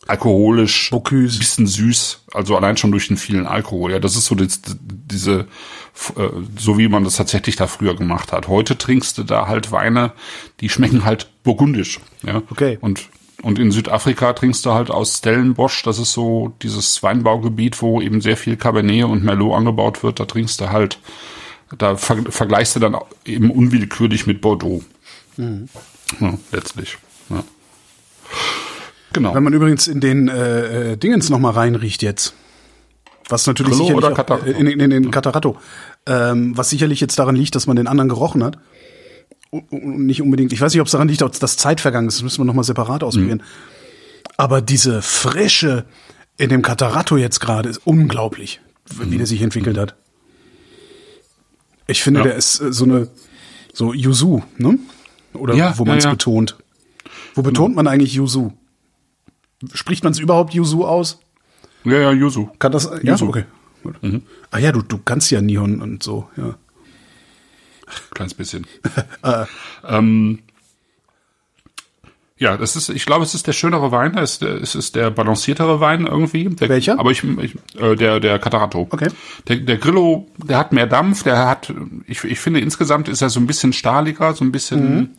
alkoholisch, 0.08 0.90
Bocuse. 0.90 1.38
bisschen 1.40 1.68
süß, 1.68 2.24
also 2.34 2.56
allein 2.56 2.78
schon 2.78 2.92
durch 2.92 3.08
den 3.08 3.18
vielen 3.18 3.46
Alkohol. 3.46 3.92
Ja, 3.92 4.00
das 4.00 4.16
ist 4.16 4.26
so 4.26 4.36
das, 4.36 4.62
diese, 4.82 5.42
äh, 5.42 5.46
so 6.58 6.78
wie 6.78 6.88
man 6.88 7.04
das 7.04 7.16
tatsächlich 7.16 7.56
da 7.56 7.68
früher 7.68 7.96
gemacht 7.96 8.32
hat. 8.32 8.48
Heute 8.48 8.78
trinkst 8.78 9.18
du 9.18 9.24
da 9.24 9.48
halt 9.48 9.72
Weine, 9.72 10.14
die 10.62 10.70
schmecken 10.70 11.06
halt 11.06 11.30
burgundisch. 11.44 12.00
Ja, 12.24 12.42
Okay. 12.50 12.78
Und 12.82 13.10
und 13.44 13.60
in 13.60 13.72
Südafrika 13.72 14.34
trinkst 14.34 14.66
du 14.66 14.72
halt 14.72 14.90
aus 14.90 15.20
Stellenbosch, 15.20 15.84
das 15.84 16.00
ist 16.00 16.12
so 16.14 16.54
dieses 16.64 17.04
Weinbaugebiet, 17.04 17.82
wo 17.84 18.02
eben 18.02 18.20
sehr 18.20 18.36
viel 18.36 18.58
Cabernet 18.58 19.04
und 19.04 19.24
Merlot 19.24 19.54
angebaut 19.56 20.02
wird. 20.02 20.20
Da 20.20 20.26
trinkst 20.26 20.60
du 20.60 20.72
halt, 20.72 21.00
da 21.78 21.96
ver 21.98 22.18
vergleichst 22.30 22.76
du 22.76 22.80
dann 22.80 22.98
eben 23.26 23.52
unwillkürlich 23.52 24.26
mit 24.26 24.42
Bordeaux. 24.42 24.84
Mhm. 25.38 25.70
Ja, 26.20 26.34
letztlich. 26.52 26.98
Ja. 27.30 27.44
Genau. 29.14 29.36
Wenn 29.36 29.44
man 29.44 29.54
übrigens 29.54 29.88
in 29.88 30.00
den 30.00 30.30
äh, 30.30 30.94
äh, 30.94 30.98
Dingens 30.98 31.30
noch 31.30 31.40
mal 31.40 31.52
reinriecht 31.52 32.02
jetzt, 32.02 32.34
was 33.30 33.46
natürlich 33.48 33.74
Grillo 33.74 34.00
sicherlich 34.00 34.20
auch, 34.30 34.46
in, 34.46 34.68
in, 34.68 34.80
in 34.80 34.90
den 34.90 35.12
Catarato, 35.12 35.58
ähm, 36.06 36.58
was 36.58 36.70
sicherlich 36.70 37.00
jetzt 37.02 37.18
daran 37.20 37.36
liegt, 37.36 37.56
dass 37.56 37.68
man 37.68 37.76
den 37.76 37.88
anderen 37.88 38.10
gerochen 38.10 38.44
hat. 38.44 38.58
Und- 39.50 39.72
Nicht 40.06 40.22
unbedingt, 40.22 40.52
ich 40.54 40.62
weiß 40.62 40.74
nicht, 40.74 40.82
ob 40.82 40.88
es 40.88 40.92
daran 40.92 41.08
liegt, 41.08 41.22
ob 41.22 41.38
das 41.40 41.58
Zeit 41.58 41.82
vergangen 41.82 42.08
ist, 42.08 42.16
das 42.16 42.24
müssen 42.24 42.40
wir 42.42 42.46
noch 42.46 42.54
mal 42.54 42.64
separat 42.64 43.04
ausprobieren. 43.04 43.44
Aber 44.38 44.62
diese 44.62 45.02
Frische 45.02 45.86
in 46.38 46.50
dem 46.50 46.62
Catarato 46.62 47.18
jetzt 47.18 47.40
gerade 47.40 47.70
ist 47.70 47.80
unglaublich, 47.86 48.62
wie 49.00 49.18
der 49.18 49.26
sich 49.26 49.42
entwickelt 49.42 49.78
hat. 49.78 49.96
Ich 51.88 52.04
finde, 52.04 52.20
Ja. 52.20 52.24
der 52.26 52.36
ist 52.36 52.60
äh, 52.62 52.72
so 52.74 52.84
eine, 52.86 53.08
so 53.74 53.94
Yuzu, 53.94 54.44
ne? 54.58 54.78
Oder 55.34 55.54
Ja, 55.56 55.78
wo 55.78 55.86
man 55.86 55.98
es 55.98 56.04
ja, 56.04 56.10
ja. 56.10 56.14
betont. 56.16 56.58
Wo 57.36 57.42
betont 57.42 57.76
man 57.76 57.88
eigentlich 57.88 58.14
Yuzu? 58.14 58.54
Spricht 59.74 60.04
man 60.04 60.12
es 60.12 60.20
überhaupt 60.20 60.54
Yuzu 60.54 60.86
aus? 60.86 61.20
Ja, 61.84 61.98
ja, 62.00 62.12
Yuzu. 62.12 62.50
Kann 62.60 62.72
das? 62.72 62.90
Ja, 63.04 63.14
Yuzu. 63.14 63.30
okay. 63.30 63.46
Gut. 63.84 63.96
Ah 64.52 64.60
ja, 64.60 64.72
du, 64.72 64.82
du 64.82 64.98
kannst 64.98 65.32
ja 65.32 65.42
Nihon 65.42 65.82
und 65.82 66.04
so, 66.04 66.30
ja. 66.36 66.56
Kleines 68.12 68.34
bisschen. 68.34 68.68
ähm, 69.88 70.40
ja, 72.40 72.56
das 72.56 72.76
ist, 72.76 72.90
ich 72.90 73.06
glaube, 73.06 73.24
es 73.24 73.34
ist 73.34 73.48
der 73.48 73.54
schönere 73.54 73.92
Wein, 73.92 74.16
es 74.18 74.34
ist 74.34 74.42
der, 74.42 74.62
es 74.62 74.76
ist 74.76 74.96
der 74.96 75.10
balanciertere 75.10 75.80
Wein 75.80 76.06
irgendwie. 76.06 76.50
Der, 76.50 76.70
Welcher? 76.70 77.00
Aber 77.00 77.10
ich, 77.10 77.24
ich 77.24 77.56
äh, 77.80 77.96
der, 77.96 78.20
der 78.20 78.38
Catarato. 78.38 78.88
Okay. 78.92 79.08
Der, 79.48 79.56
der 79.58 79.78
Grillo, 79.78 80.28
der 80.38 80.58
hat 80.58 80.72
mehr 80.72 80.86
Dampf, 80.86 81.24
der 81.24 81.48
hat, 81.48 81.74
ich, 82.06 82.24
ich 82.24 82.40
finde 82.40 82.60
insgesamt 82.60 83.08
ist 83.08 83.22
er 83.22 83.30
so 83.30 83.40
ein 83.40 83.48
bisschen 83.48 83.74
stahliger, 83.74 84.34
so 84.36 84.44
ein 84.44 84.52
bisschen 84.52 85.18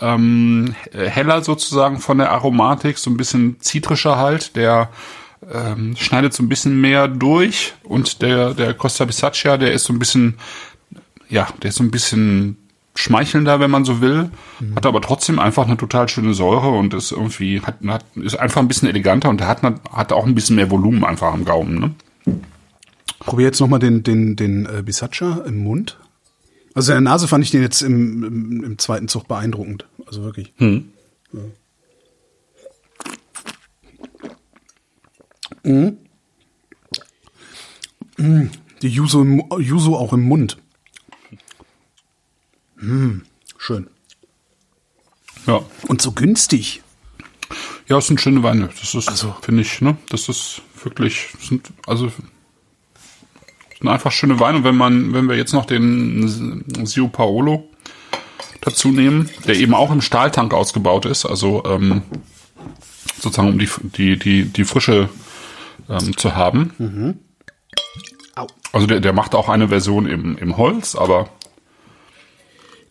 ähm, 0.00 0.74
heller 0.92 1.42
sozusagen 1.42 1.98
von 1.98 2.18
der 2.18 2.32
Aromatik, 2.32 2.96
so 2.98 3.10
ein 3.10 3.16
bisschen 3.18 3.60
zitrischer 3.60 4.16
halt, 4.16 4.56
der 4.56 4.90
ähm, 5.52 5.96
schneidet 5.96 6.32
so 6.32 6.42
ein 6.42 6.48
bisschen 6.48 6.80
mehr 6.80 7.08
durch 7.08 7.74
und 7.84 8.22
der, 8.22 8.54
der 8.54 8.74
Costa 8.74 9.04
Bisaccia, 9.04 9.56
der 9.56 9.72
ist 9.72 9.84
so 9.84 9.92
ein 9.92 9.98
bisschen 9.98 10.36
ja, 11.28 11.48
der 11.62 11.70
ist 11.70 11.76
so 11.76 11.84
ein 11.84 11.90
bisschen 11.90 12.56
schmeichelnder, 12.94 13.60
wenn 13.60 13.70
man 13.70 13.84
so 13.84 14.00
will, 14.00 14.30
hat 14.74 14.86
aber 14.86 15.02
trotzdem 15.02 15.38
einfach 15.38 15.66
eine 15.66 15.76
total 15.76 16.08
schöne 16.08 16.32
Säure 16.32 16.70
und 16.70 16.94
ist 16.94 17.12
irgendwie, 17.12 17.60
hat, 17.60 17.76
hat, 17.86 18.04
ist 18.16 18.38
einfach 18.38 18.62
ein 18.62 18.68
bisschen 18.68 18.88
eleganter 18.88 19.28
und 19.28 19.42
hat, 19.42 19.62
hat 19.62 20.12
auch 20.12 20.24
ein 20.24 20.34
bisschen 20.34 20.56
mehr 20.56 20.70
Volumen 20.70 21.04
einfach 21.04 21.32
am 21.32 21.44
Gaumen, 21.44 21.78
ne? 21.78 21.94
Probier 23.20 23.46
jetzt 23.46 23.60
noch 23.60 23.68
mal 23.68 23.78
den, 23.78 24.02
den, 24.02 24.36
den 24.36 24.66
äh, 24.66 24.82
Bisaccia 24.82 25.42
im 25.46 25.62
Mund. 25.62 25.98
Also 26.74 26.92
in 26.92 26.96
der 26.96 27.12
Nase 27.12 27.28
fand 27.28 27.44
ich 27.44 27.50
den 27.50 27.62
jetzt 27.62 27.82
im, 27.82 28.22
im, 28.22 28.64
im 28.64 28.78
zweiten 28.78 29.08
Zug 29.08 29.26
beeindruckend. 29.26 29.86
Also 30.06 30.22
wirklich. 30.22 30.52
Ja. 31.32 31.40
Mhm. 35.66 35.98
Mhm. 38.18 38.50
Die 38.82 38.88
Yuzu, 38.88 39.24
Yuzu 39.58 39.96
auch 39.96 40.12
im 40.12 40.22
Mund. 40.22 40.58
Mm, 42.76 43.22
schön. 43.58 43.88
Ja. 45.46 45.60
Und 45.88 46.00
so 46.02 46.12
günstig. 46.12 46.82
Ja, 47.88 47.98
es 47.98 48.06
sind 48.06 48.20
schöne 48.20 48.42
Weine. 48.42 48.68
Das 48.80 48.94
ist, 48.94 49.08
Also- 49.08 49.34
finde 49.42 49.62
ich, 49.62 49.80
ne? 49.80 49.96
Das 50.08 50.28
ist 50.28 50.62
wirklich, 50.82 51.28
sind, 51.40 51.70
also, 51.86 52.10
sind 53.78 53.88
einfach 53.88 54.12
schöne 54.12 54.38
Weine. 54.40 54.58
Und 54.58 54.64
wenn 54.64 54.76
man, 54.76 55.14
wenn 55.14 55.28
wir 55.28 55.36
jetzt 55.36 55.52
noch 55.52 55.64
den 55.66 56.86
Sio 56.86 57.08
Paolo 57.08 57.68
dazu 58.60 58.88
nehmen, 58.90 59.30
der 59.46 59.56
eben 59.56 59.74
auch 59.74 59.90
im 59.90 60.00
Stahltank 60.00 60.52
ausgebaut 60.52 61.06
ist, 61.06 61.24
also, 61.26 61.64
ähm, 61.64 62.02
sozusagen 63.20 63.48
um 63.48 63.58
die, 63.58 63.68
die, 63.96 64.18
die, 64.18 64.44
die 64.44 64.64
Frische 64.64 65.08
ähm, 65.88 66.16
zu 66.16 66.34
haben. 66.36 67.20
Au. 68.34 68.46
Also 68.72 68.86
der, 68.86 69.00
der 69.00 69.12
macht 69.12 69.34
auch 69.34 69.48
eine 69.48 69.68
Version 69.68 70.06
im, 70.06 70.36
im 70.38 70.56
Holz, 70.56 70.94
aber 70.94 71.28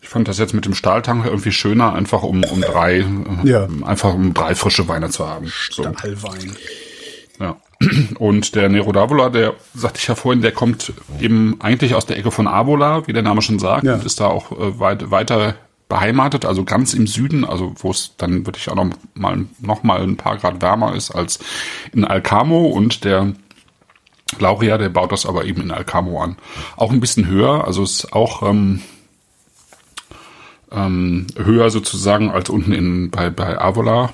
ich 0.00 0.08
fand 0.08 0.28
das 0.28 0.38
jetzt 0.38 0.54
mit 0.54 0.64
dem 0.64 0.74
Stahltank 0.74 1.24
irgendwie 1.26 1.52
schöner, 1.52 1.92
einfach 1.94 2.22
um, 2.22 2.44
um 2.44 2.60
drei, 2.60 2.98
äh, 3.00 3.04
Ja. 3.44 3.66
einfach 3.84 4.14
um 4.14 4.34
drei 4.34 4.54
frische 4.54 4.86
Weine 4.88 5.10
zu 5.10 5.28
haben. 5.28 5.46
So. 5.70 5.82
Stahlwein. 5.82 6.56
Ja. 7.40 7.56
Und 8.18 8.54
der 8.54 8.68
Nero 8.70 8.90
d'Avola, 8.90 9.28
der 9.28 9.52
sagte 9.74 9.98
ich 10.00 10.06
ja 10.08 10.14
vorhin, 10.14 10.40
der 10.42 10.52
kommt 10.52 10.92
eben 11.20 11.56
eigentlich 11.60 11.94
aus 11.94 12.06
der 12.06 12.16
Ecke 12.18 12.30
von 12.30 12.46
Avola, 12.48 13.06
wie 13.06 13.12
der 13.12 13.22
Name 13.22 13.42
schon 13.42 13.58
sagt, 13.58 13.84
Ja. 13.84 13.94
und 13.94 14.04
ist 14.04 14.18
da 14.20 14.28
auch 14.28 14.50
äh, 14.52 14.78
weit, 14.80 15.10
weiter 15.10 15.54
beheimatet, 15.88 16.44
also 16.44 16.64
ganz 16.64 16.94
im 16.94 17.06
Süden, 17.06 17.44
also 17.44 17.74
wo 17.78 17.90
es 17.90 18.14
dann 18.16 18.44
wirklich 18.46 18.68
auch 18.68 18.74
noch 18.74 18.90
mal, 19.14 19.46
noch 19.60 19.82
mal 19.82 20.02
ein 20.02 20.16
paar 20.16 20.36
Grad 20.36 20.60
wärmer 20.60 20.94
ist 20.94 21.10
als 21.10 21.38
in 21.92 22.04
Alcamo 22.04 22.66
und 22.66 23.04
der 23.04 23.34
Lauria, 24.38 24.78
der 24.78 24.88
baut 24.88 25.12
das 25.12 25.26
aber 25.26 25.44
eben 25.44 25.62
in 25.62 25.70
Alcamo 25.70 26.20
an. 26.20 26.36
Auch 26.76 26.90
ein 26.90 27.00
bisschen 27.00 27.28
höher, 27.28 27.64
also 27.64 27.84
ist 27.84 28.12
auch 28.12 28.42
ähm, 28.42 28.82
ähm, 30.72 31.28
höher 31.36 31.70
sozusagen 31.70 32.30
als 32.30 32.50
unten 32.50 32.72
in 32.72 33.10
bei, 33.10 33.30
bei 33.30 33.60
Avola 33.60 34.12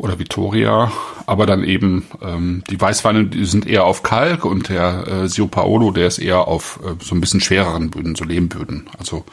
oder 0.00 0.18
Vittoria, 0.18 0.90
aber 1.26 1.44
dann 1.44 1.62
eben 1.62 2.06
ähm, 2.22 2.64
die 2.70 2.80
Weißweine, 2.80 3.26
die 3.26 3.44
sind 3.44 3.66
eher 3.66 3.84
auf 3.84 4.02
Kalk 4.02 4.46
und 4.46 4.70
der 4.70 5.06
äh, 5.06 5.28
Sio 5.28 5.46
Paolo, 5.46 5.90
der 5.90 6.06
ist 6.06 6.18
eher 6.18 6.48
auf 6.48 6.80
äh, 6.82 6.94
so 7.04 7.14
ein 7.14 7.20
bisschen 7.20 7.42
schwereren 7.42 7.90
Böden, 7.90 8.14
so 8.14 8.24
Lehmböden, 8.24 8.88
also 8.98 9.24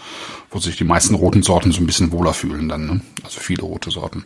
wo 0.52 0.60
sich 0.60 0.76
die 0.76 0.84
meisten 0.84 1.16
roten 1.16 1.42
Sorten 1.42 1.72
so 1.72 1.80
ein 1.80 1.86
bisschen 1.86 2.12
wohler 2.12 2.34
fühlen 2.34 2.68
dann, 2.68 2.86
ne? 2.86 3.02
also 3.24 3.40
viele 3.40 3.62
rote 3.62 3.92
Sorten. 3.92 4.26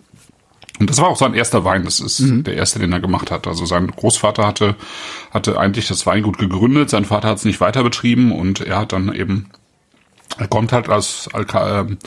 Und 0.80 0.89
das 0.89 0.98
war 0.98 1.10
auch 1.10 1.18
sein 1.18 1.36
erster 1.36 1.64
Wein, 1.64 1.86
das 1.86 2.00
ist 2.00 2.24
der 2.24 2.56
erste, 2.56 2.80
den 2.80 2.92
er 2.92 3.00
gemacht 3.00 3.30
hat. 3.30 3.46
Also 3.46 3.68
sein 3.68 3.92
Großvater 3.92 4.48
hatte, 4.48 4.76
hatte 5.30 5.60
eigentlich 5.60 5.88
das 5.88 6.08
Weingut 6.08 6.39
gegründet, 6.39 6.89
sein 6.89 7.06
Vater 7.06 7.30
hat 7.30 7.38
es 7.38 7.46
nicht 7.46 7.62
weiter 7.62 7.84
betrieben 7.84 8.32
und 8.32 8.62
er 8.62 8.80
hat 8.80 8.94
dann 8.94 9.14
eben, 9.14 9.52
er 10.39 10.48
kommt 10.48 10.72
halt 10.72 10.89
aus 10.89 11.30
Alca, 11.34 11.82
ähm, 11.82 12.00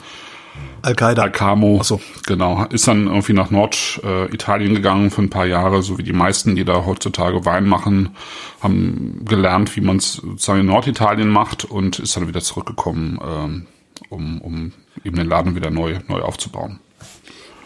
Al-Qaida. 0.81 1.23
Alcamo, 1.23 1.79
Ach 1.81 1.83
so. 1.83 1.99
genau, 2.27 2.63
ist 2.69 2.87
dann 2.87 3.07
irgendwie 3.07 3.33
nach 3.33 3.49
Norditalien 3.49 4.29
äh, 4.29 4.33
Italien 4.33 4.75
gegangen 4.75 5.09
für 5.09 5.23
ein 5.23 5.31
paar 5.31 5.45
Jahre, 5.47 5.81
so 5.81 5.97
wie 5.97 6.03
die 6.03 6.13
meisten, 6.13 6.55
die 6.55 6.63
da 6.63 6.85
heutzutage 6.85 7.43
Wein 7.43 7.65
machen, 7.65 8.15
haben 8.61 9.25
gelernt, 9.25 9.75
wie 9.75 9.81
man 9.81 9.97
es 9.97 10.13
sozusagen 10.13 10.59
in 10.59 10.67
Norditalien 10.67 11.29
macht 11.29 11.65
und 11.65 11.97
ist 11.97 12.15
dann 12.15 12.27
wieder 12.27 12.41
zurückgekommen, 12.41 13.19
ähm, 13.25 13.65
um, 14.09 14.39
um 14.41 14.71
eben 15.03 15.15
den 15.15 15.27
Laden 15.27 15.55
wieder 15.55 15.71
neu, 15.71 15.99
neu 16.07 16.21
aufzubauen. 16.21 16.79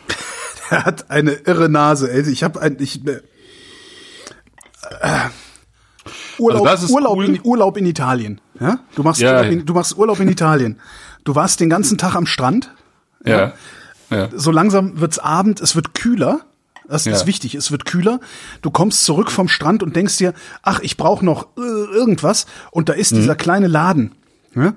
Er 0.72 0.86
hat 0.86 1.10
eine 1.10 1.32
irre 1.32 1.68
Nase. 1.68 2.12
ey. 2.12 2.30
Ich 2.30 2.44
habe 2.44 2.62
ein 2.62 2.78
ich, 2.80 3.02
äh, 3.06 3.20
Urlaub, 6.38 6.68
Also 6.68 6.94
Urlaub, 6.94 7.18
cool. 7.18 7.26
in, 7.26 7.40
Urlaub 7.44 7.76
in 7.78 7.86
Italien. 7.86 8.40
Ja? 8.60 8.80
Du 8.96 9.04
machst 9.04 9.20
Ja, 9.20 9.32
Urlaub 9.32 9.46
ja. 9.46 9.52
in, 9.52 9.66
du 9.66 9.74
machst 9.74 9.98
Urlaub 9.98 10.20
in 10.20 10.30
Italien. 10.30 10.80
Du 11.24 11.36
warst 11.36 11.60
den 11.60 11.70
ganzen 11.70 11.98
Tag 11.98 12.16
am 12.16 12.26
Strand. 12.26 12.72
Ja. 13.26 13.54
Ja. 14.10 14.30
So 14.36 14.52
langsam 14.52 15.00
wird's 15.00 15.20
Abend, 15.20 15.62
es 15.62 15.76
wird 15.76 15.94
kühler. 15.94 16.42
Das 16.88 17.06
Ja. 17.06 17.12
ist 17.14 17.28
wichtig, 17.28 17.54
es 17.54 17.70
wird 17.72 17.86
kühler. 17.86 18.20
Du 18.64 18.72
kommst 18.72 19.06
zurück 19.06 19.30
vom 19.30 19.48
Strand 19.48 19.84
und 19.84 19.96
denkst 19.96 20.18
dir, 20.18 20.34
ach, 20.64 20.80
ich 20.80 20.98
brauche 20.98 21.24
noch 21.24 21.48
äh, 21.58 21.62
irgendwas. 21.62 22.48
Und 22.72 22.90
da 22.90 22.94
ist 22.94 23.12
dieser 23.12 23.36
kleine 23.36 23.68
Laden. 23.68 24.16
Ja? 24.56 24.74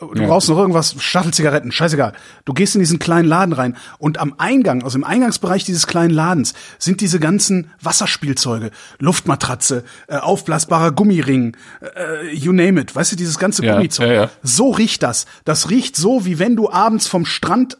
Du. 0.00 0.14
Ja. 0.20 0.26
brauchst 0.26 0.48
noch 0.48 0.58
irgendwas, 0.58 0.96
Stachelzigaretten, 0.98 1.70
scheißegal. 1.70 2.12
Du 2.44 2.52
gehst 2.54 2.74
in 2.74 2.80
diesen 2.80 2.98
kleinen 2.98 3.28
Laden 3.28 3.52
rein 3.52 3.76
und 3.98 4.18
am 4.18 4.34
Eingang, 4.38 4.82
also 4.82 4.98
im 4.98 5.04
Eingangsbereich 5.04 5.64
dieses 5.64 5.86
kleinen 5.86 6.10
Ladens, 6.12 6.54
sind 6.78 7.00
diese 7.00 7.20
ganzen 7.20 7.70
Wasserspielzeuge, 7.80 8.70
Luftmatratze, 8.98 9.84
äh, 10.08 10.16
aufblasbarer 10.16 10.90
Gummiring, 10.92 11.56
äh, 11.94 12.34
you 12.34 12.52
name 12.52 12.80
it, 12.80 12.94
weißt 12.96 13.12
du, 13.12 13.16
dieses 13.16 13.38
ganze 13.38 13.64
Ja, 13.64 13.74
Gummizeug. 13.76 14.10
ja. 14.12 14.30
So 14.42 14.70
riecht 14.70 15.02
das. 15.02 15.26
Das 15.44 15.70
riecht 15.70 15.94
so, 15.96 16.24
wie 16.24 16.38
wenn 16.38 16.56
du 16.56 16.70
abends 16.70 17.06
vom 17.06 17.24
Strand, 17.24 17.78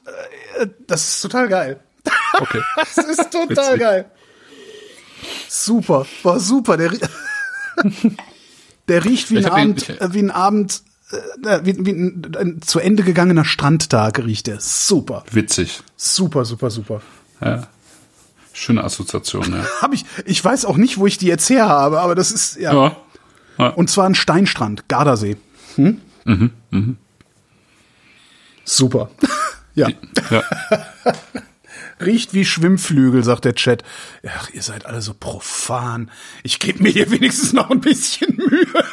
äh, 0.61 0.66
das 0.86 1.09
ist 1.16 1.20
total 1.22 1.49
geil. 1.49 1.80
Okay. 2.38 2.61
Das 2.97 3.07
ist 3.07 3.30
total 3.32 3.78
geil. 3.78 4.05
Super, 5.49 6.07
war 6.22 6.40
super. 6.40 6.76
Der, 6.76 6.93
der 8.88 9.05
riecht 9.05 9.30
wie 9.30 9.38
ein 9.38 9.45
hab 9.47 9.53
ihn- 9.59 9.61
Abend, 9.62 9.88
ich- 9.88 10.01
äh, 10.01 10.12
wie 10.14 10.18
ein 10.20 10.30
Abend, 10.30 10.82
wie, 11.65 11.85
wie 11.85 11.91
ein, 11.91 12.33
ein 12.39 12.63
zu 12.63 12.79
Ende 12.79 13.03
gegangener 13.03 13.45
Strandtag 13.45 14.19
riecht 14.19 14.47
der. 14.47 14.61
Super, 14.61 15.25
Witzig. 15.31 15.83
super, 15.97 16.45
super, 16.45 16.71
super. 16.71 17.03
Ja. 17.41 17.67
Schöne 18.53 18.85
Assoziation, 18.85 19.53
ja. 19.53 19.65
Hab 19.81 19.95
ich, 19.95 20.05
ich 20.27 20.45
weiß 20.45 20.65
auch 20.67 20.77
nicht, 20.77 20.99
wo 20.99 21.07
ich 21.07 21.19
die 21.19 21.27
jetzt 21.27 21.49
her 21.49 21.69
habe, 21.69 22.01
aber 22.01 22.15
das 22.15 22.31
ist 22.31 22.57
ja. 22.57 22.73
ja. 22.73 22.97
ja. 23.59 23.69
Und 23.69 23.91
zwar 23.91 24.07
ein 24.07 24.15
Steinstrand, 24.15 24.89
Gardasee. 24.89 25.37
Hm? 25.77 26.01
Mhm, 26.25 26.97
Super. 28.65 29.11
ja. 29.75 29.89
ja. 30.31 30.43
Riecht 32.01 32.35
wie 32.35 32.45
Schwimmflügel, 32.45 33.23
sagt 33.23 33.45
der 33.45 33.55
Chat. 33.55 33.85
Ach, 34.27 34.51
ihr 34.51 34.63
seid 34.63 34.87
alle 34.87 35.03
so 35.03 35.15
profan. 35.15 36.11
Ich 36.43 36.59
gebe 36.59 36.83
mir 36.83 36.91
hier 36.91 37.11
wenigstens 37.11 37.53
noch 37.53 37.71
ein 37.71 37.81
bisschen 37.81 38.37
Mühe. 38.37 38.85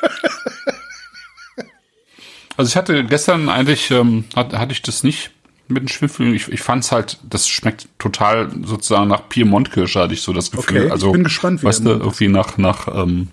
Also 2.60 2.72
ich 2.72 2.76
hatte 2.76 3.06
gestern 3.06 3.48
eigentlich, 3.48 3.90
ähm, 3.90 4.26
hat, 4.36 4.52
hatte 4.52 4.74
ich 4.74 4.82
das 4.82 5.02
nicht 5.02 5.32
mit 5.70 5.82
den 5.82 5.88
Schwimmflügeln. 5.88 6.36
Ich, 6.36 6.50
ich 6.50 6.60
fand 6.60 6.84
es 6.84 6.92
halt, 6.92 7.18
das 7.24 7.48
schmeckt 7.48 7.88
total 8.00 8.52
sozusagen 8.66 9.08
nach 9.08 9.30
Piemont-Kirsche, 9.30 9.98
hatte 9.98 10.14
ich 10.14 10.22
so 10.22 10.34
das 10.34 10.52
Gefühl. 10.52 10.76
Okay, 10.76 10.86
ich 10.88 10.92
also, 10.92 11.14
bin 11.14 11.24
gespannt, 11.24 11.62
wie 11.62 11.68
Weißt 11.68 11.86
du, 11.86 11.92
irgendwie 11.92 12.28
nach, 12.28 12.58
nach 12.58 12.90
ähm, 12.94 13.30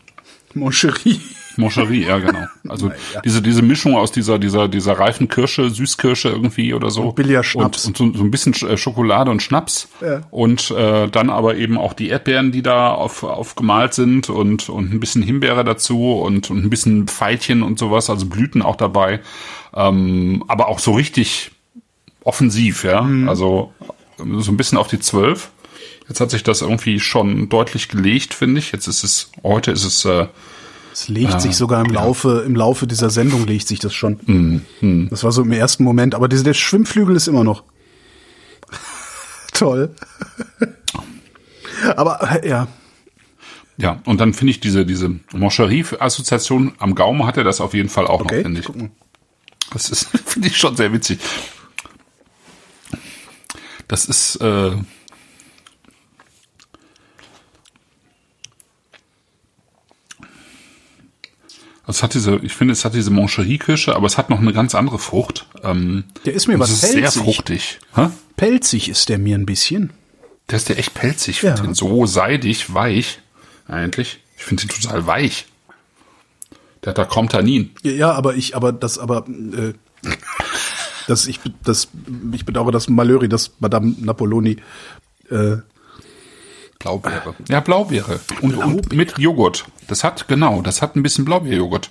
Mon 0.54 0.70
chéri. 0.70 1.18
Moncherie, 1.58 2.04
ja 2.06 2.18
genau. 2.18 2.46
Also 2.68 2.88
Ja. 3.14 3.20
diese 3.24 3.42
diese 3.42 3.62
Mischung 3.62 3.96
aus 3.96 4.12
dieser 4.12 4.38
dieser 4.38 4.68
dieser 4.68 4.98
reifen 4.98 5.28
Kirsche, 5.28 5.70
Süßkirsche 5.70 6.28
irgendwie 6.28 6.74
oder 6.74 6.90
so 6.90 7.02
Und 7.02 7.14
billiger 7.16 7.42
Schnaps. 7.44 7.84
und, 7.86 8.00
und 8.00 8.12
so, 8.14 8.18
so 8.18 8.24
ein 8.24 8.30
bisschen 8.30 8.52
Sch- 8.54 8.68
äh, 8.68 8.76
Schokolade 8.76 9.30
und 9.30 9.42
Schnaps 9.42 9.88
Ja. 10.00 10.22
und 10.30 10.70
äh, 10.70 11.08
dann 11.08 11.30
aber 11.30 11.56
eben 11.56 11.78
auch 11.78 11.92
die 11.92 12.08
Erdbeeren, 12.08 12.52
die 12.52 12.62
da 12.62 12.90
auf 12.92 13.22
aufgemalt 13.22 13.94
sind 13.94 14.28
und 14.30 14.68
und 14.68 14.92
ein 14.92 15.00
bisschen 15.00 15.22
Himbeere 15.22 15.64
dazu 15.64 16.12
und 16.14 16.50
und 16.50 16.64
ein 16.64 16.70
bisschen 16.70 17.06
Pfeilchen 17.08 17.62
und 17.62 17.78
sowas, 17.78 18.10
also 18.10 18.26
Blüten 18.26 18.62
auch 18.62 18.76
dabei, 18.76 19.20
ähm, 19.74 20.44
aber 20.48 20.68
auch 20.68 20.78
so 20.78 20.92
richtig 20.92 21.50
offensiv, 22.24 22.84
ja. 22.84 23.02
Mhm. 23.02 23.28
Also 23.28 23.72
so 24.18 24.50
ein 24.50 24.56
bisschen 24.56 24.78
auf 24.78 24.88
die 24.88 24.98
zwölf. 24.98 25.50
Jetzt 26.08 26.20
hat 26.20 26.30
sich 26.30 26.42
das 26.44 26.62
irgendwie 26.62 27.00
schon 27.00 27.48
deutlich 27.48 27.88
gelegt, 27.88 28.32
finde 28.32 28.60
ich. 28.60 28.72
Jetzt 28.72 28.86
ist 28.86 29.02
es 29.02 29.30
heute 29.42 29.72
ist 29.72 29.84
es 29.84 30.04
äh, 30.04 30.26
Es 30.96 31.08
legt 31.08 31.42
sich 31.42 31.54
sogar 31.54 31.84
im 31.84 31.92
Laufe, 31.92 32.42
im 32.46 32.56
Laufe 32.56 32.86
dieser 32.86 33.10
Sendung 33.10 33.46
legt 33.46 33.68
sich 33.68 33.78
das 33.78 33.92
schon. 33.92 34.18
Mhm, 34.80 35.08
Das 35.10 35.24
war 35.24 35.30
so 35.30 35.42
im 35.42 35.52
ersten 35.52 35.84
Moment, 35.84 36.14
aber 36.14 36.26
dieser, 36.26 36.44
der 36.44 36.54
Schwimmflügel 36.54 37.14
ist 37.14 37.28
immer 37.28 37.44
noch. 37.44 37.64
Toll. 39.52 39.94
aber 41.96 42.46
ja, 42.46 42.66
Ja, 43.76 44.00
und 44.06 44.22
dann 44.22 44.32
finde 44.32 44.52
ich 44.52 44.60
diese, 44.60 44.86
diese 44.86 45.10
Moncherie-Assoziation 45.34 46.72
am 46.78 46.94
Gaumen 46.94 47.26
hat 47.26 47.36
er 47.36 47.44
das 47.44 47.60
auf 47.60 47.74
jeden 47.74 47.90
Fall 47.90 48.06
auch 48.06 48.22
okay. 48.22 48.36
noch, 48.36 48.42
finde 48.44 48.60
ich. 48.60 48.66
Guck 48.66 48.76
mal. 48.76 48.90
Das 49.74 49.90
ist, 49.90 50.08
finde 50.24 50.48
ich 50.48 50.56
schon 50.56 50.76
sehr 50.76 50.94
witzig. 50.94 51.18
Das 53.86 54.06
ist, 54.06 54.36
äh, 54.36 54.70
es 61.86 62.02
hat 62.02 62.14
diese, 62.14 62.36
ich 62.42 62.54
finde, 62.54 62.72
es 62.72 62.84
hat 62.84 62.94
diese 62.94 63.10
Moncherie-Kirsche, 63.10 63.94
aber 63.94 64.06
es 64.06 64.18
hat 64.18 64.30
noch 64.30 64.40
eine 64.40 64.52
ganz 64.52 64.74
andere 64.74 64.98
Frucht. 64.98 65.46
Ähm, 65.62 66.04
Der 66.24 66.34
ist 66.34 66.48
mir 66.48 66.58
was 66.58 66.70
ist 66.70 66.80
sehr 66.80 67.02
pelzig. 67.02 67.22
fruchtig. 67.22 67.78
Hä? 67.94 68.08
Pelzig 68.36 68.88
ist 68.88 69.08
der 69.08 69.18
mir 69.18 69.36
ein 69.36 69.46
bisschen. 69.46 69.90
Der 70.50 70.56
ist 70.56 70.68
ja 70.68 70.74
echt 70.76 70.94
pelzig. 70.94 71.36
Ich 71.38 71.42
Ja. 71.42 71.54
den 71.54 71.74
so 71.74 72.06
seidig, 72.06 72.72
weich, 72.74 73.20
eigentlich. 73.68 74.20
Ich 74.36 74.44
finde 74.44 74.66
den 74.66 74.70
total 74.70 75.06
weich. 75.06 75.46
Der 76.84 76.90
hat 76.90 76.98
da 76.98 77.04
kaum 77.04 77.28
Tannin. 77.28 77.70
Ja, 77.82 78.12
aber 78.12 78.34
ich, 78.36 78.54
aber 78.54 78.72
das, 78.72 78.98
aber 78.98 79.26
äh, 79.28 79.72
das, 81.08 81.26
ich, 81.26 81.40
das, 81.64 81.88
ich 82.32 82.44
bedauere 82.44 82.70
das 82.72 82.88
Malöri, 82.88 83.28
das 83.28 83.52
Madame 83.60 83.94
Napoloni. 83.98 84.56
Äh, 85.30 85.56
Blaubeere. 86.78 87.34
Ja, 87.48 87.60
Blaubeere. 87.60 88.20
Und, 88.42 88.54
und 88.56 88.92
mit 88.92 89.18
Joghurt. 89.18 89.64
Das 89.88 90.04
hat, 90.04 90.28
genau, 90.28 90.62
das 90.62 90.82
hat 90.82 90.96
ein 90.96 91.02
bisschen 91.02 91.24
Blaubeerjoghurt. 91.24 91.90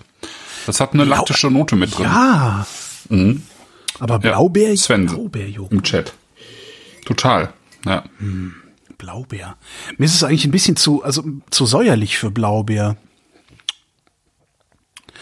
Das 0.66 0.80
hat 0.80 0.94
eine 0.94 1.04
laktische 1.06 1.50
Note 1.52 1.76
mit 1.76 1.98
drin. 1.98 2.06
ja. 2.06 2.66
Aber 4.00 4.20
Blaubeer, 4.20 4.72
Mhm. 4.72 4.78
Sven 4.78 5.06
Blaubeerjoghurt. 5.06 5.72
im 5.72 5.84
Chat. 5.84 6.14
Total. 7.06 7.54
Ja. 7.86 8.04
Blaubeer. 8.98 9.58
Mir 9.98 10.06
ist 10.06 10.16
es 10.16 10.24
eigentlich 10.24 10.46
ein 10.46 10.52
bisschen 10.52 10.76
zu, 10.76 11.04
also 11.04 11.24
zu 11.50 11.66
säuerlich 11.66 12.18
für 12.18 12.32
Blaubeer. 12.32 12.98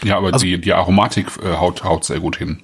Ja, 0.02 0.16
aber 0.16 0.32
die, 0.32 0.60
die 0.60 0.72
Aromatik 0.72 1.28
äh, 1.42 1.56
haut, 1.56 1.84
haut 1.84 2.04
sehr 2.04 2.20
gut 2.20 2.36
hin. 2.36 2.60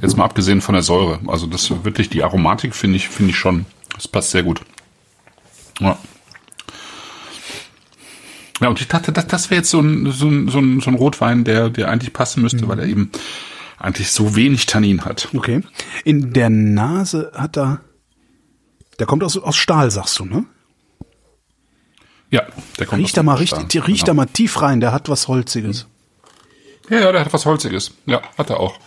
Jetzt 0.00 0.16
mal 0.16 0.24
abgesehen 0.24 0.60
von 0.60 0.74
der 0.74 0.82
Säure. 0.82 1.20
Also 1.26 1.46
das 1.46 1.70
wirklich, 1.84 2.08
die 2.08 2.22
Aromatik 2.22 2.74
finde 2.74 2.96
ich, 2.96 3.08
finde 3.08 3.30
ich 3.32 3.36
schon, 3.38 3.66
das 3.94 4.08
passt 4.08 4.30
sehr 4.30 4.42
gut. 4.42 4.62
Ja. 5.80 5.98
Ja, 8.62 8.68
und 8.68 8.80
ich 8.80 8.86
dachte, 8.86 9.10
das, 9.12 9.26
das 9.26 9.50
wäre 9.50 9.60
jetzt 9.60 9.70
so 9.70 9.80
ein, 9.80 10.12
so, 10.12 10.28
ein, 10.28 10.48
so, 10.48 10.60
ein, 10.60 10.80
so 10.80 10.90
ein 10.90 10.94
Rotwein, 10.94 11.42
der, 11.42 11.68
der 11.68 11.88
eigentlich 11.88 12.12
passen 12.12 12.42
müsste, 12.42 12.68
weil 12.68 12.78
er 12.78 12.86
eben 12.86 13.10
eigentlich 13.76 14.12
so 14.12 14.36
wenig 14.36 14.66
Tannin 14.66 15.04
hat. 15.04 15.28
Okay. 15.34 15.62
In 16.04 16.32
der 16.32 16.48
Nase 16.48 17.32
hat 17.34 17.58
er, 17.58 17.80
der 19.00 19.06
kommt 19.06 19.24
aus, 19.24 19.36
aus 19.36 19.56
Stahl, 19.56 19.90
sagst 19.90 20.18
du, 20.20 20.24
ne? 20.24 20.44
Ja, 22.30 22.42
der 22.78 22.86
kommt 22.86 23.02
Riecht 23.02 23.16
da 23.16 23.22
aus 23.22 23.26
mal 23.26 23.34
richtig, 23.34 23.64
Stahl, 23.68 23.82
riecht 23.82 24.02
da 24.02 24.12
genau. 24.12 24.22
mal 24.22 24.26
tief 24.26 24.62
rein, 24.62 24.78
der 24.78 24.92
hat 24.92 25.08
was 25.08 25.26
Holziges. 25.26 25.88
Ja, 26.88 27.00
ja, 27.00 27.12
der 27.12 27.24
hat 27.24 27.32
was 27.32 27.44
Holziges. 27.44 27.92
Ja, 28.06 28.22
hat 28.38 28.50
er 28.50 28.60
auch. 28.60 28.78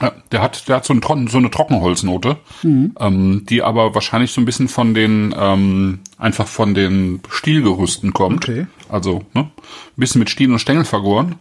Ja, 0.00 0.12
der 0.30 0.42
hat, 0.42 0.68
der 0.68 0.76
hat 0.76 0.84
so, 0.84 0.94
ein, 0.94 1.26
so 1.28 1.38
eine 1.38 1.50
Trockenholznote, 1.50 2.36
Mhm. 2.62 2.94
ähm, 3.00 3.46
die 3.48 3.62
aber 3.62 3.94
wahrscheinlich 3.94 4.30
so 4.30 4.40
ein 4.40 4.44
bisschen 4.44 4.68
von 4.68 4.94
den, 4.94 5.34
ähm, 5.36 6.00
einfach 6.18 6.46
von 6.46 6.74
den 6.74 7.20
Stielgerüsten 7.28 8.12
kommt. 8.12 8.48
Okay. 8.48 8.66
Also, 8.88 9.22
ne, 9.34 9.42
ein 9.42 9.50
bisschen 9.96 10.20
mit 10.20 10.30
Stiel 10.30 10.52
und 10.52 10.60
Stängel 10.60 10.84
vergoren, 10.84 11.34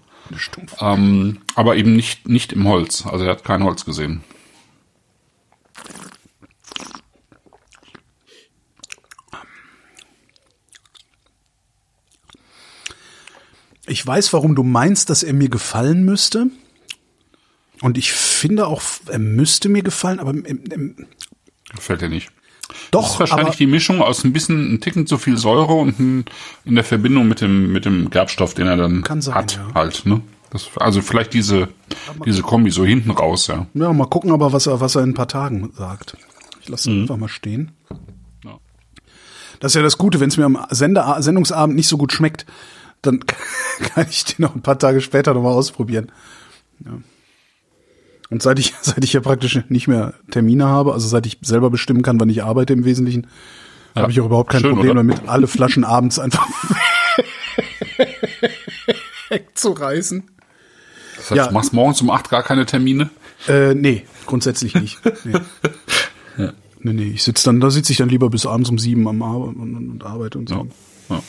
ähm, 0.81 1.37
aber 1.55 1.75
eben 1.75 1.95
nicht, 1.95 2.27
nicht 2.27 2.51
im 2.51 2.67
Holz. 2.67 3.05
Also 3.05 3.25
er 3.25 3.31
hat 3.31 3.43
kein 3.43 3.63
Holz 3.63 3.85
gesehen. 3.85 4.23
Ich 13.85 14.05
weiß, 14.05 14.33
warum 14.33 14.55
du 14.55 14.63
meinst, 14.63 15.09
dass 15.09 15.23
er 15.23 15.33
mir 15.33 15.49
gefallen 15.49 16.03
müsste. 16.03 16.47
Und 17.82 17.97
ich 17.97 18.11
finde 18.11 18.67
auch, 18.67 18.82
er 19.07 19.19
müsste 19.19 19.69
mir 19.69 19.84
gefallen, 19.84 20.19
aber 20.19 20.32
im, 20.32 20.45
im, 20.45 21.07
Gefällt 21.75 22.01
dir 22.01 22.09
nicht. 22.09 22.32
Das 22.67 22.78
doch, 22.91 23.13
ist 23.13 23.19
wahrscheinlich 23.19 23.47
aber, 23.47 23.55
die 23.55 23.67
Mischung 23.67 24.01
aus 24.01 24.23
ein 24.23 24.34
bisschen, 24.34 24.73
ein 24.73 24.82
Ticken 24.82 25.07
zu 25.07 25.17
viel 25.17 25.38
Säure 25.38 25.73
und 25.73 25.99
ein, 25.99 26.25
in 26.65 26.75
der 26.75 26.84
Verbindung 26.84 27.28
mit 27.28 27.41
dem, 27.41 27.71
mit 27.71 27.86
dem 27.86 28.09
Gerbstoff, 28.09 28.53
den 28.53 28.67
er 28.67 28.78
dann 28.78 29.03
sein, 29.21 29.36
hat, 29.36 29.55
ja. 29.55 29.73
halt, 29.73 30.05
ne? 30.05 30.21
Das, 30.49 30.69
also 30.78 31.01
vielleicht 31.01 31.34
diese, 31.34 31.67
diese 32.25 32.41
Kombi 32.41 32.71
so 32.71 32.86
hinten 32.86 33.11
raus, 33.11 33.47
ja. 33.47 33.67
ja, 33.73 33.91
mal 33.91 34.07
gucken, 34.07 34.32
aber 34.32 34.53
was 34.53 34.65
er, 34.65 34.80
was 34.80 34.95
er 34.95 35.03
in 35.03 35.09
ein 35.09 35.13
paar 35.13 35.28
Tagen 35.28 35.73
sagt. 35.78 36.15
Ich 36.61 36.69
lasse 36.69 36.89
ihn 36.89 37.01
einfach 37.01 37.17
mal 37.17 37.28
stehen. 37.28 37.71
Ja. 38.45 38.57
Das 39.59 39.71
ist 39.71 39.75
ja 39.75 39.82
das 39.82 39.97
Gute, 39.97 40.21
wenn 40.21 40.30
es 40.30 40.38
mir 40.38 40.45
am 40.45 40.57
Sender, 40.69 41.17
Sendungsabend 41.19 41.75
nicht 41.75 41.89
so 41.89 41.97
gut 41.97 42.13
schmeckt, 42.13 42.45
dann 43.01 43.25
kann 43.80 44.07
ich 44.09 44.23
den 44.23 44.43
noch 44.43 44.55
ein 44.55 44.61
paar 44.61 44.80
Tage 44.80 45.01
später 45.01 45.34
nochmal 45.34 45.53
ausprobieren. 45.53 46.11
Ja. 46.86 46.91
Und 48.30 48.41
seit 48.41 48.59
ich, 48.59 48.73
seit 48.82 49.03
ich 49.03 49.13
ja 49.13 49.21
praktisch 49.21 49.59
nicht 49.69 49.88
mehr 49.88 50.13
Termine 50.32 50.65
habe, 50.65 50.93
also 50.93 51.07
seit 51.07 51.25
ich 51.25 51.38
selber 51.41 51.69
bestimmen 51.69 52.01
kann, 52.01 52.19
wann 52.19 52.30
ich 52.30 52.43
arbeite 52.43 52.73
im 52.73 52.86
Wesentlichen, 52.86 53.28
habe 53.95 54.11
ich 54.11 54.19
auch 54.21 54.25
überhaupt 54.28 54.51
kein 54.51 54.61
Schön, 54.61 54.71
Problem 54.73 54.91
oder? 54.91 54.99
damit, 54.99 55.28
alle 55.28 55.47
Flaschen 55.47 55.84
abends 55.84 56.19
einfach 56.19 56.45
wegzureißen. 59.30 60.23
Das 61.15 61.32
heißt, 61.32 61.38
Ja. 61.38 61.47
du 61.47 61.53
machst 61.53 61.73
morgens 61.73 62.01
um 62.01 62.09
acht 62.09 62.30
gar 62.30 62.43
keine 62.43 62.65
Termine. 62.65 63.09
Äh, 63.47 63.73
nee, 63.75 64.03
grundsätzlich 64.25 64.75
nicht. 64.75 64.99
Nee. 66.39 66.49
nee, 66.93 66.93
nee, 66.93 67.11
ich 67.15 67.23
sitze 67.23 67.45
dann, 67.45 67.59
da 67.59 67.71
sitze 67.71 67.91
ich 67.91 67.97
dann 67.97 68.09
lieber 68.09 68.30
bis 68.30 68.45
abends 68.45 68.69
um 68.69 68.78
sieben 68.78 69.07
am 69.07 69.23
Arbeit 69.23 69.55
und, 69.55 69.75
und, 69.75 69.89
und 69.89 70.03
arbeite 70.05 70.38
und 70.38 70.47
so. 70.47 70.67
Ja. 71.09 71.15
Ja. 71.15 71.23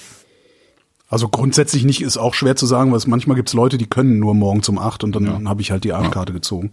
Also 1.08 1.28
grundsätzlich 1.30 1.84
nicht, 1.84 2.02
ist 2.02 2.18
auch 2.18 2.34
schwer 2.34 2.54
zu 2.56 2.66
sagen, 2.66 2.90
weil 2.90 2.98
es 2.98 3.06
manchmal 3.06 3.34
gibt's 3.36 3.54
Leute, 3.54 3.78
die 3.78 3.86
können 3.86 4.18
nur 4.18 4.34
morgens 4.34 4.68
um 4.68 4.78
acht 4.78 5.02
und 5.04 5.16
dann 5.16 5.24
Ja. 5.24 5.40
habe 5.48 5.62
ich 5.62 5.70
halt 5.70 5.84
die 5.84 5.94
Abendkarte 5.94 6.34
gezogen. 6.34 6.68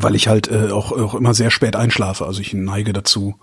Weil 0.00 0.14
ich 0.14 0.28
halt 0.28 0.50
äh, 0.50 0.70
auch, 0.70 0.92
auch 0.92 1.14
immer 1.14 1.34
sehr 1.34 1.50
spät 1.50 1.76
einschlafe, 1.76 2.26
also 2.26 2.40
ich 2.40 2.52
neige 2.52 2.92
dazu. 2.92 3.36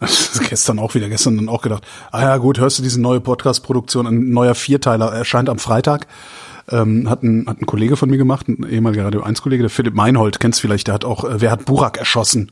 Gestern 0.48 0.78
auch 0.78 0.94
wieder, 0.94 1.08
gestern 1.08 1.36
dann 1.36 1.48
auch 1.48 1.62
gedacht, 1.62 1.84
ah 2.10 2.22
ja 2.22 2.36
gut, 2.38 2.58
hörst 2.58 2.78
du 2.78 2.82
diese 2.82 3.00
neue 3.00 3.20
Podcast-Produktion, 3.20 4.06
ein 4.06 4.30
neuer 4.30 4.56
Vierteiler 4.56 5.12
erscheint 5.12 5.48
am 5.48 5.60
Freitag. 5.60 6.08
Ähm, 6.68 7.08
hat, 7.08 7.22
ein, 7.22 7.46
hat 7.48 7.60
ein 7.60 7.66
Kollege 7.66 7.96
von 7.96 8.10
mir 8.10 8.18
gemacht, 8.18 8.48
ein 8.48 8.68
ehemaliger 8.68 9.04
Radio 9.04 9.22
1-Kollege, 9.24 9.62
der 9.62 9.70
Philipp 9.70 9.94
Meinhold, 9.94 10.40
kennst 10.40 10.60
vielleicht, 10.60 10.88
der 10.88 10.94
hat 10.94 11.04
auch, 11.04 11.24
äh, 11.24 11.40
wer 11.40 11.50
hat 11.52 11.64
Burak 11.64 11.98
erschossen 11.98 12.50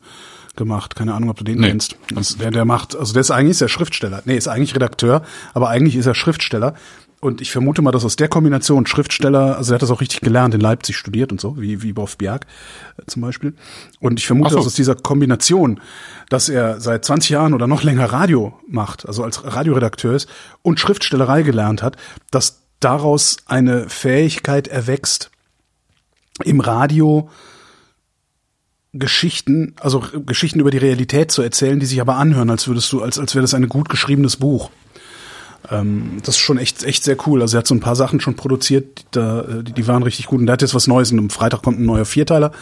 gemacht? 0.57 0.95
Keine 0.97 1.15
Ahnung, 1.15 1.31
ob 1.31 1.37
du 1.39 1.45
den 1.45 1.59
Nee. 1.59 1.69
kennst. 1.69 1.97
Das, 2.15 2.37
der, 2.37 2.51
der 2.51 2.65
macht, 2.65 2.97
also 2.97 3.13
der 3.13 3.21
ist 3.21 3.31
eigentlich 3.31 3.53
ist 3.53 3.61
der 3.61 3.69
Schriftsteller. 3.69 4.23
Nee, 4.25 4.37
ist 4.37 4.49
eigentlich 4.49 4.75
Redakteur, 4.75 5.23
aber 5.55 5.69
eigentlich 5.69 5.97
ist 5.97 6.07
er 6.07 6.15
Schriftsteller. 6.15 6.75
Und 7.21 7.43
ich 7.43 7.53
vermute 7.53 7.83
mal, 7.83 7.93
dass 7.93 8.05
aus 8.05 8.17
der 8.17 8.29
Kombination 8.29 8.87
Schriftsteller, 8.87 9.59
also 9.59 9.73
er 9.73 9.75
hat 9.75 9.83
das 9.83 9.91
auch 9.91 10.01
richtig 10.01 10.23
gelernt, 10.23 10.55
in 10.55 10.61
Leipzig 10.61 10.97
studiert 10.97 11.31
und 11.33 11.41
so, 11.41 11.61
wie, 11.61 11.83
wie 11.83 11.93
Boff 11.93 12.17
Bjerg 12.17 12.47
äh, 12.97 13.03
zum 13.07 13.21
Beispiel. 13.21 13.55
Und 14.01 14.19
ich 14.19 14.27
vermute, 14.27 14.51
so. 14.51 14.57
dass 14.57 14.67
aus 14.67 14.75
dieser 14.75 14.95
Kombination, 14.95 15.81
dass 16.31 16.49
er 16.49 16.81
seit 16.81 17.05
20 17.05 17.31
Jahren 17.31 17.53
oder 17.53 17.67
noch 17.67 17.83
länger 17.83 18.07
Radio 18.07 18.59
macht, 18.67 19.07
also 19.07 19.23
als 19.23 19.45
Radioredakteur 19.45 20.15
ist 20.15 20.31
und 20.63 20.81
Schriftstellerei 20.81 21.43
gelernt 21.43 21.83
hat, 21.83 21.97
dass 22.31 22.63
daraus 22.81 23.37
eine 23.45 23.91
Fähigkeit 23.91 24.67
erwächst, 24.69 25.31
im 26.43 26.61
Radio 26.61 27.29
Geschichten, 28.93 29.75
also 29.79 30.03
Geschichten 30.27 30.59
über 30.59 30.71
die 30.71 30.79
Realität 30.79 31.31
zu 31.31 31.43
erzählen, 31.43 31.79
die 31.79 31.87
sich 31.87 32.01
aber 32.01 32.17
anhören, 32.17 32.51
als 32.51 32.67
würdest 32.67 32.91
du, 32.93 33.03
als, 33.03 33.19
als 33.19 33.35
wäre 33.35 33.43
das 33.43 33.55
ein 33.55 33.69
gut 33.69 33.89
geschriebenes 33.89 34.37
Buch. 34.37 34.71
Ähm, 35.71 36.19
das 36.25 36.37
ist 36.37 36.41
schon 36.41 36.59
echt, 36.59 36.85
echt 36.85 37.05
sehr 37.05 37.17
cool. 37.27 37.43
Also 37.43 37.57
er 37.57 37.61
hat 37.61 37.67
so 37.67 37.75
ein 37.75 37.81
paar 37.81 37.97
Sachen 37.97 38.21
schon 38.21 38.37
produziert, 38.37 38.99
die, 38.99 39.05
da, 39.11 39.41
äh, 39.43 39.63
die, 39.65 39.73
die 39.73 39.87
waren 39.87 40.03
richtig 40.03 40.27
gut. 40.27 40.41
Und 40.41 40.47
der 40.47 40.55
hat 40.55 40.63
jetzt 40.63 40.75
was 40.75 40.87
Neues. 40.87 41.13
Und 41.13 41.19
am 41.19 41.31
Freitag 41.31 41.63
kommt 41.63 41.79
ein 41.79 41.87
neuer 41.87 42.05
Vierteiler. 42.05 42.53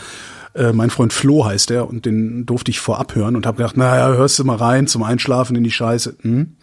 Äh, 0.55 0.72
mein 0.72 0.90
Freund 0.90 1.12
Flo 1.12 1.44
heißt 1.44 1.70
der 1.70 1.88
und 1.88 2.07
den 2.07 2.46
durfte 2.46 2.70
ich 2.70 2.80
vorab 2.80 3.14
hören 3.14 3.36
und 3.36 3.46
habe 3.46 3.59
gedacht, 3.59 3.76
naja, 3.76 4.09
hörst 4.09 4.38
du 4.38 4.44
mal 4.44 4.57
rein 4.57 4.86
zum 4.86 5.03
Einschlafen 5.03 5.55
in 5.55 5.62
die 5.62 5.70
Scheiße. 5.70 6.16
Hm. 6.22 6.57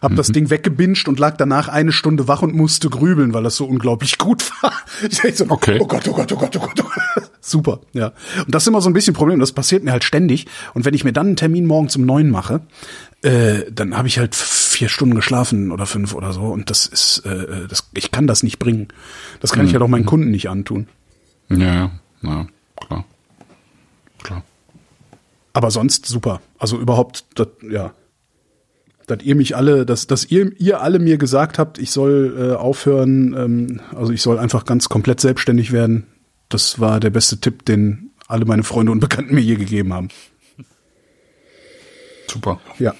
Hab 0.00 0.14
das 0.16 0.28
Ding 0.28 0.50
weggebinged 0.50 1.08
und 1.08 1.18
lag 1.18 1.36
danach 1.36 1.68
eine 1.68 1.90
Stunde 1.90 2.28
wach 2.28 2.42
und 2.42 2.54
musste 2.54 2.90
grübeln, 2.90 3.34
weil 3.34 3.42
das 3.42 3.56
so 3.56 3.66
unglaublich 3.66 4.18
gut 4.18 4.50
war. 4.62 4.72
Ich 5.08 5.16
dachte 5.16 5.36
so, 5.36 5.46
Okay. 5.48 5.78
oh 5.80 5.86
Gott, 5.86 6.06
oh 6.08 6.12
Gott, 6.12 6.32
oh 6.32 6.36
Gott, 6.36 6.56
oh 6.56 6.60
Gott. 6.60 6.80
Oh 6.80 6.88
Gott. 7.14 7.23
Super, 7.46 7.80
ja. 7.92 8.14
Und 8.38 8.54
das 8.54 8.62
ist 8.62 8.68
immer 8.68 8.80
so 8.80 8.88
ein 8.88 8.94
bisschen 8.94 9.12
ein 9.12 9.16
Problem. 9.16 9.38
Das 9.38 9.52
passiert 9.52 9.84
mir 9.84 9.92
halt 9.92 10.02
ständig. 10.02 10.46
Und 10.72 10.86
wenn 10.86 10.94
ich 10.94 11.04
mir 11.04 11.12
dann 11.12 11.26
einen 11.26 11.36
Termin 11.36 11.66
morgens 11.66 11.94
um 11.94 12.06
neun 12.06 12.30
mache, 12.30 12.62
äh, 13.20 13.70
dann 13.70 13.98
habe 13.98 14.08
ich 14.08 14.18
halt 14.18 14.34
vier 14.34 14.88
Stunden 14.88 15.14
geschlafen 15.14 15.70
oder 15.70 15.84
fünf 15.84 16.14
oder 16.14 16.32
so. 16.32 16.44
Und 16.44 16.70
das 16.70 16.86
ist, 16.86 17.18
äh, 17.26 17.68
das, 17.68 17.90
ich 17.92 18.10
kann 18.10 18.26
das 18.26 18.42
nicht 18.42 18.58
bringen. 18.58 18.88
Das 19.40 19.52
kann 19.52 19.66
ich 19.66 19.74
halt 19.74 19.82
auch 19.82 19.88
meinen 19.88 20.06
Kunden 20.06 20.30
nicht 20.30 20.48
antun. 20.48 20.86
Ja, 21.50 21.58
ja, 21.66 21.90
ja, 22.22 22.46
klar. 22.76 23.04
Klar. 24.22 24.42
Aber 25.52 25.70
sonst 25.70 26.06
super. 26.06 26.40
Also 26.58 26.80
überhaupt, 26.80 27.26
das, 27.34 27.48
ja. 27.68 27.92
Dass 29.06 29.22
ihr 29.22 29.34
mich 29.34 29.54
alle, 29.54 29.84
dass, 29.84 30.06
dass 30.06 30.24
ihr, 30.24 30.58
ihr 30.58 30.80
alle 30.80 30.98
mir 30.98 31.18
gesagt 31.18 31.58
habt, 31.58 31.78
ich 31.78 31.90
soll 31.90 32.34
äh, 32.38 32.54
aufhören, 32.54 33.34
ähm, 33.36 33.80
also 33.94 34.12
ich 34.12 34.22
soll 34.22 34.38
einfach 34.38 34.64
ganz 34.64 34.88
komplett 34.88 35.20
selbstständig 35.20 35.72
werden. 35.72 36.06
Das 36.54 36.78
war 36.78 37.00
der 37.00 37.10
beste 37.10 37.40
Tipp, 37.40 37.64
den 37.64 38.12
alle 38.28 38.44
meine 38.44 38.62
Freunde 38.62 38.92
und 38.92 39.00
Bekannten 39.00 39.34
mir 39.34 39.40
je 39.40 39.56
gegeben 39.56 39.92
haben. 39.92 40.06
Super. 42.30 42.60
Ja. 42.78 42.94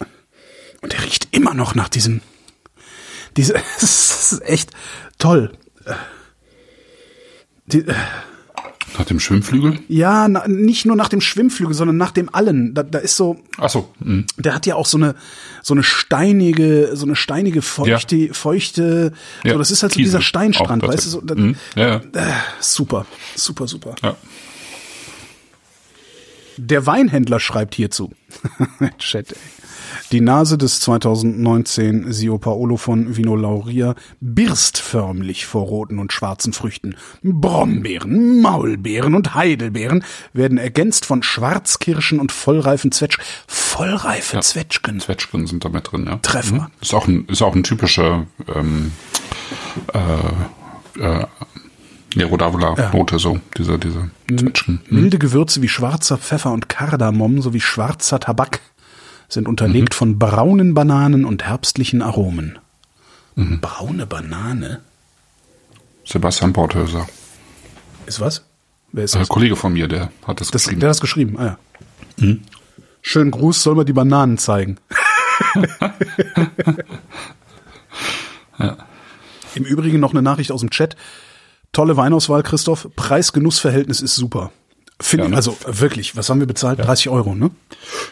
Und 0.80 0.92
der 0.92 1.05
riecht 1.05 1.28
immer 1.30 1.55
noch 1.55 1.76
nach 1.76 1.88
diesem, 1.88 2.20
diese, 3.36 3.52
das 3.80 4.32
ist 4.32 4.42
echt 4.42 4.72
toll. 5.18 5.57
Die, 7.66 7.84
Nach 8.97 9.05
dem 9.05 9.18
Schwimmflügel? 9.18 9.80
ja, 9.88 10.28
na, 10.28 10.47
nicht 10.47 10.86
nur 10.86 10.95
nach 10.95 11.09
dem 11.09 11.20
Schwimmflügel, 11.20 11.74
sondern 11.74 11.97
nach 11.97 12.12
dem 12.12 12.32
allen. 12.32 12.74
Da, 12.74 12.82
da 12.84 12.99
ist 13.01 13.16
so, 13.16 13.40
Ach 13.59 13.68
so. 13.68 13.88
mhm. 13.99 14.24
der 14.36 14.55
hat 14.55 14.66
ja 14.66 14.76
auch 14.76 14.86
so 14.86 14.97
eine 14.99 15.14
so 15.62 15.74
eine 15.74 15.82
steinige 15.82 16.90
so 16.95 17.05
eine 17.07 17.16
steinige 17.16 17.61
feuchte 17.62 18.32
feuchte 18.34 19.12
Ja, 19.42 19.53
so 19.53 19.59
das 19.59 19.70
ist 19.70 19.82
halt 19.82 19.92
so 19.92 19.97
Kiesel 19.97 20.11
dieser 20.11 20.22
Steinstrand 20.22 20.84
auch 20.84 20.88
weißt 20.88 21.07
du 21.07 21.11
so 21.11 21.20
da, 21.22 21.34
Mhm. 21.34 21.57
Ja, 21.74 21.88
ja. 21.88 21.97
äh, 21.97 22.32
super 22.61 23.07
super 23.34 23.66
super 23.66 23.95
ja. 24.03 24.16
der 26.57 26.86
Weinhändler 26.86 27.40
schreibt 27.40 27.74
hierzu 27.74 28.11
Chat 28.99 29.32
ey. 29.32 29.38
Die 30.12 30.20
Nase 30.20 30.59
des 30.59 30.80
2019 30.80 32.12
Sio 32.12 32.38
Paolo 32.38 32.76
von 32.76 33.16
Vino 33.16 33.36
Lauria 33.36 33.94
birst 34.20 34.78
förmlich 34.78 35.46
vor 35.46 35.62
roten 35.62 35.98
und 35.98 36.12
schwarzen 36.12 36.52
Früchten. 36.52 36.96
Brombeeren, 37.22 38.40
Maulbeeren 38.40 39.14
und 39.14 39.34
Heidelbeeren 39.34 40.05
werden 40.32 40.59
ergänzt 40.59 41.07
von 41.07 41.22
Schwarzkirschen 41.22 42.20
und 42.20 42.32
vollreifen 42.32 42.92
Zwetsch. 42.92 43.18
Vollreife 43.46 44.40
Zwetschgen. 44.40 45.00
Zwetschgen 45.00 45.46
sind 45.46 45.64
da 45.64 45.68
mit 45.68 45.90
drin, 45.90 46.07
ja. 46.07 46.16
Treffer. 46.16 46.55
Mhm. 46.55 46.66
Ist 46.80 46.94
auch 46.94 47.09
ein, 47.09 47.26
ist 47.26 47.42
auch 47.42 47.55
ein 47.55 47.62
typischer 47.62 48.26
ähm, 48.55 48.92
äh, 49.92 51.00
äh, 51.00 51.26
Nero 52.14 52.36
d'Avola 52.36 52.92
Note, 52.92 53.18
so, 53.18 53.40
diese, 53.57 53.78
diese 53.78 54.11
Zwetschgen. 54.28 54.80
Milde 54.88 55.18
Gewürze 55.18 55.62
wie 55.62 55.68
schwarzer 55.68 56.18
Pfeffer 56.18 56.52
und 56.52 56.68
Kardamom 56.68 57.42
sowie 57.42 57.61
schwarzer 57.61 58.20
Tabak 58.20 58.61
sind 59.35 59.47
unterlegt 59.49 59.93
von 59.95 60.18
braunen 60.18 60.72
Bananen 60.74 61.24
und 61.24 61.45
herbstlichen 61.45 62.01
Aromen. 62.03 62.59
Braune 63.37 64.07
Banane? 64.07 64.80
Sebastian 66.05 66.53
Borthöser. 66.53 67.07
Ist 68.07 68.20
was? 68.20 68.45
Wer 68.93 69.05
ist 69.05 69.16
Ein 69.16 69.22
das? 69.22 69.28
Kollege 69.28 69.57
von 69.57 69.72
mir, 69.72 69.89
der 69.89 70.12
hat 70.26 70.41
das, 70.41 70.51
das 70.51 70.62
geschrieben. 70.62 70.80
der 70.80 70.89
hat 70.89 70.95
das 70.95 71.01
geschrieben. 71.01 71.39
Ah, 71.39 71.59
ja. 72.18 72.37
Schönen 73.03 73.32
Gruß, 73.32 73.62
soll 73.62 73.74
man 73.74 73.85
die 73.87 73.93
Bananen 73.93 74.39
zeigen. 74.39 74.78
Im 79.57 79.64
Übrigen 79.64 79.99
noch 80.01 80.12
eine 80.12 80.22
Nachricht 80.22 80.53
aus 80.53 80.61
dem 80.61 80.70
Chat. 80.70 80.97
Tolle 81.72 81.97
Weinauswahl, 81.97 82.45
Christoph. 82.45 82.89
Preis-Genuss-Verhältnis 82.95 84.01
ist 84.01 84.14
super. 84.14 84.53
Finde 85.05 85.24
Ja, 85.24 85.30
ne? 85.32 85.36
also 85.36 85.55
wirklich, 85.66 86.16
was 86.16 86.30
haben 86.30 86.40
wir 86.40 86.46
bezahlt? 86.46 86.78
30 86.78 87.11
Euro, 87.11 87.34
ne? 87.34 87.50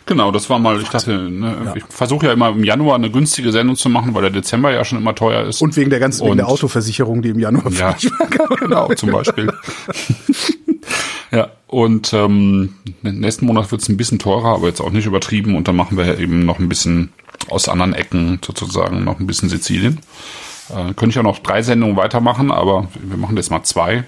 Genau, 0.05 0.31
das 0.31 0.51
war 0.51 0.59
mal, 0.59 0.79
ich 0.79 0.91
dachte, 0.91 1.31
ne, 1.31 1.73
ich 1.75 1.85
versuche 1.89 2.27
ja 2.27 2.35
immer 2.35 2.51
im 2.51 2.65
Januar 2.65 2.97
eine 2.97 3.11
günstige 3.11 3.51
Sendung 3.51 3.77
zu 3.77 3.89
machen, 3.89 4.13
weil 4.13 4.21
der 4.21 4.31
Dezember 4.31 4.71
ja 4.71 4.85
schon 4.85 4.99
immer 4.99 5.15
teuer 5.15 5.47
ist. 5.47 5.63
Und 5.63 5.75
wegen 5.77 5.89
der 5.89 6.01
ganzen, 6.01 6.21
wegen 6.21 6.33
Und- 6.33 6.37
der 6.37 6.49
Autoversicherung, 6.49 7.23
die 7.23 7.31
im 7.31 7.39
Januar 7.39 7.73
Ja, 7.73 7.97
genau, 8.61 8.93
zum 8.93 9.11
Beispiel. 9.11 9.51
ja, 11.31 11.49
und 11.67 12.13
ähm, 12.13 12.75
nächsten 13.01 13.47
Monat 13.47 13.71
wird 13.73 13.81
es 13.81 13.89
ein 13.89 13.97
bisschen 13.97 14.19
teurer, 14.19 14.55
aber 14.55 14.67
jetzt 14.69 14.83
auch 14.83 14.91
nicht 14.91 15.07
übertrieben. 15.07 15.57
Und 15.57 15.69
dann 15.69 15.77
machen 15.77 15.97
wir 15.97 16.19
eben 16.19 16.45
noch 16.45 16.59
ein 16.59 16.69
bisschen 16.69 17.11
aus 17.49 17.71
anderen 17.71 17.95
Ecken 17.95 18.39
sozusagen 18.45 19.03
noch 19.03 19.19
ein 19.19 19.27
bisschen 19.27 19.49
Sizilien. 19.49 20.01
Äh, 20.69 20.93
könnte 20.93 21.09
ich 21.09 21.19
auch 21.19 21.23
noch 21.23 21.39
drei 21.39 21.63
Sendungen 21.63 21.97
weitermachen, 21.97 22.51
aber 22.51 22.89
wir 23.01 23.17
machen 23.17 23.35
jetzt 23.39 23.51
mal 23.51 23.63
zwei. 23.63 24.05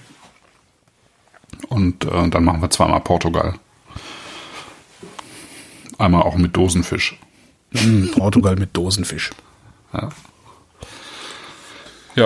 Und 1.69 2.05
äh, 2.05 2.29
dann 2.29 2.43
machen 2.43 2.61
wir 2.61 2.69
zweimal 2.69 3.01
Portugal. 3.01 3.55
Einmal 5.97 6.23
auch 6.23 6.35
mit 6.35 6.55
Dosenfisch. 6.55 7.17
Hm, 7.71 8.11
Portugal 8.13 8.55
mit 8.55 8.75
Dosenfisch. 8.75 9.31
Ja. 9.93 10.09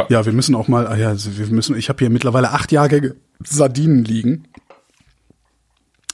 Ja, 0.09 0.25
wir 0.25 0.33
müssen 0.33 0.53
auch 0.53 0.67
mal, 0.67 0.87
ah 0.87 0.95
ja, 0.95 1.09
also 1.09 1.37
wir 1.37 1.47
müssen, 1.47 1.75
ich 1.75 1.89
habe 1.89 1.99
hier 1.99 2.11
mittlerweile 2.11 2.51
acht 2.51 2.71
Jahrgänge 2.71 3.15
Sardinen 3.43 4.05
liegen. 4.05 4.47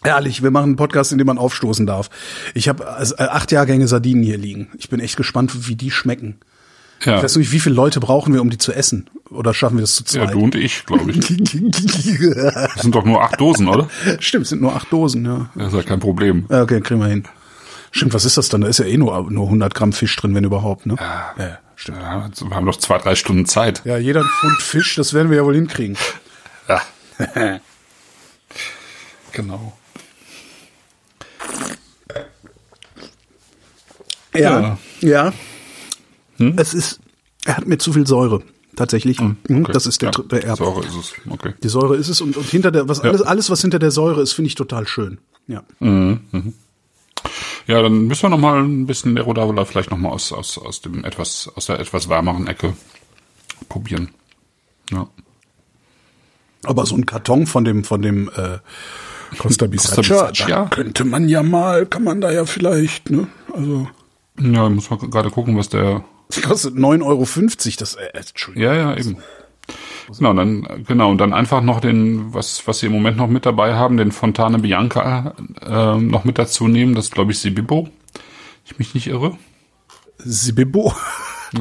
Ehrlich, 0.03 0.43
wir 0.43 0.51
machen 0.51 0.66
einen 0.66 0.76
Podcast, 0.76 1.11
in 1.11 1.18
dem 1.18 1.28
man 1.28 1.38
aufstoßen 1.38 1.86
darf. 1.86 2.09
Ich 2.53 2.70
habe 2.70 2.88
also, 2.88 3.16
äh, 3.16 3.24
acht 3.24 3.51
Jahrgänge 3.51 3.88
Sardinen 3.88 4.24
hier 4.24 4.38
liegen. 4.38 4.70
Ich 4.78 4.89
bin 4.89 4.99
echt 4.99 5.18
gespannt, 5.18 5.68
wie 5.68 5.76
die 5.76 5.91
schmecken. 5.91 6.39
Ja, 7.03 7.17
Ich 7.17 7.23
weiß 7.23 7.35
nicht, 7.37 7.51
wie 7.51 7.59
viele 7.59 7.75
Leute 7.75 7.99
brauchen 7.99 8.33
wir, 8.33 8.41
um 8.41 8.49
die 8.49 8.57
zu 8.57 8.71
essen? 8.73 9.09
Oder 9.29 9.53
schaffen 9.53 9.77
wir 9.77 9.81
das 9.81 9.95
zu 9.95 10.03
ja 10.17 10.25
zweit? 10.25 10.33
du 10.35 10.39
und 10.43 10.55
ich, 10.55 10.85
glaube 10.85 11.11
ich. 11.11 11.17
Das 12.35 12.81
sind 12.81 12.95
doch 12.95 13.05
nur 13.05 13.21
acht 13.23 13.39
Dosen, 13.39 13.67
oder? 13.67 13.89
Stimmt, 14.19 14.43
es 14.43 14.49
sind 14.49 14.61
nur 14.61 14.75
acht 14.75 14.91
Dosen, 14.91 15.25
ja. 15.25 15.49
Das 15.55 15.67
ist 15.67 15.73
ja 15.73 15.83
kein 15.83 15.99
Problem. 15.99 16.45
Ja, 16.49 16.61
Okay, 16.61 16.81
kriegen 16.81 16.99
wir 17.01 17.07
hin. 17.07 17.25
Stimmt, 17.91 18.13
was 18.13 18.25
ist 18.25 18.37
das 18.37 18.49
dann? 18.49 18.61
Da 18.61 18.67
ist 18.67 18.79
ja 18.79 18.85
eh 18.85 18.97
nur, 18.97 19.29
nur 19.31 19.45
100 19.45 19.73
Gramm 19.73 19.93
Fisch 19.93 20.15
drin, 20.15 20.35
wenn 20.35 20.43
überhaupt, 20.43 20.85
ne? 20.85 20.95
Ja, 20.99 21.59
stimmt. 21.75 21.99
Ja, 21.99 22.21
also 22.21 22.47
wir 22.49 22.55
haben 22.55 22.65
noch 22.65 22.77
zwei, 22.77 22.97
drei 22.97 23.15
Stunden 23.15 23.45
Zeit. 23.45 23.81
Ja, 23.85 23.97
jeder 23.97 24.21
ein 24.21 24.27
Pfund 24.39 24.61
Fisch, 24.61 24.95
das 24.95 25.13
werden 25.13 25.29
wir 25.29 25.37
ja 25.37 25.45
wohl 25.45 25.55
hinkriegen. 25.55 25.97
Ja. 26.67 26.81
genau. 29.31 29.73
Ja. 34.33 34.77
Ja. 35.01 35.33
Hm? 36.38 36.53
Es 36.57 36.73
ist, 36.73 36.99
er 37.45 37.57
hat 37.57 37.67
mir 37.67 37.77
zu 37.77 37.93
viel 37.93 38.05
Säure. 38.07 38.41
tatsächlich. 38.75 39.19
Mhm, 39.21 39.38
okay. 39.49 39.71
Das 39.71 39.86
ist 39.88 40.01
der, 40.01 40.11
Ja, 40.15 40.23
der 40.23 40.43
Erb. 40.43 40.57
Säure 40.57 40.81
ist 40.86 40.95
es. 40.95 41.13
Okay. 41.29 41.53
Die 41.63 41.69
Säure 41.69 41.95
ist 41.95 42.09
es 42.09 42.19
und, 42.21 42.36
und 42.36 42.45
hinter 42.45 42.71
der, 42.71 42.89
was 42.89 42.99
alles, 42.99 43.21
alles, 43.21 43.49
was 43.49 43.61
hinter 43.61 43.79
der 43.79 43.91
Säure 43.91 44.21
ist, 44.21 44.33
finde 44.33 44.47
ich 44.47 44.55
total 44.55 44.86
schön. 44.88 45.19
Ja. 45.47 45.63
Ja, 47.67 47.81
dann 47.81 48.05
müssen 48.07 48.23
wir 48.23 48.29
noch 48.29 48.38
mal 48.38 48.61
ein 48.63 48.86
bisschen 48.86 49.13
Nero 49.13 49.31
d'Avola 49.31 49.65
vielleicht 49.65 49.91
noch 49.91 49.97
mal 49.97 50.09
aus, 50.09 50.31
aus, 50.31 50.57
aus 50.57 50.81
dem 50.81 51.03
etwas, 51.05 51.49
aus 51.55 51.67
der 51.67 51.79
etwas 51.79 52.09
wärmeren 52.09 52.47
Ecke 52.47 52.73
probieren. 53.69 54.09
Ja. 54.91 55.07
Aber 56.63 56.86
so 56.86 56.95
ein 56.95 57.05
Karton 57.05 57.47
von 57.47 57.63
dem, 57.63 57.83
von 57.83 58.01
dem 58.01 58.29
äh, 58.36 58.59
Costa 59.38 59.67
Bisaccia, 59.67 60.31
da 60.47 60.65
könnte 60.65 61.05
man 61.05 61.27
ja 61.29 61.43
mal, 61.43 61.86
kann 61.86 62.03
man 62.03 62.21
da 62.21 62.31
ja 62.31 62.45
vielleicht, 62.45 63.09
ne? 63.09 63.27
Also, 63.53 63.88
Ja, 64.39 64.69
muss 64.69 64.89
man 64.89 64.99
gerade 65.09 65.29
gucken, 65.31 65.57
was 65.57 65.69
der, 65.69 66.03
das 66.30 66.41
kostet 66.41 66.76
9,50 66.76 67.03
Euro, 67.03 67.26
das, 67.80 67.95
äh, 67.95 68.07
Entschuldigung. 68.13 68.63
ja, 68.63 68.76
ja, 68.76 68.97
eben. 68.97 69.17
Genau, 70.17 70.34
dann, 70.34 70.84
genau, 70.88 71.09
und 71.09 71.17
dann 71.17 71.34
einfach 71.34 71.61
noch 71.61 71.80
den, 71.80 72.34
was, 72.34 72.67
was 72.67 72.80
sie 72.80 72.86
im 72.86 72.91
Moment 72.91 73.17
noch 73.17 73.28
mit 73.28 73.45
dabei 73.45 73.73
haben, 73.73 73.97
den 73.97 74.11
Fontane 74.11 74.59
Bianca, 74.59 75.34
äh, 75.61 75.97
noch 75.97 76.23
mit 76.23 76.38
dazu 76.38 76.67
nehmen. 76.67 76.93
Das 76.93 77.05
ist, 77.05 77.13
glaube 77.13 77.32
ich, 77.32 77.39
Sibibo. 77.39 77.89
Ich 78.65 78.78
mich 78.78 78.93
nicht 78.93 79.07
irre. 79.07 79.38
Sibibo. 80.19 80.93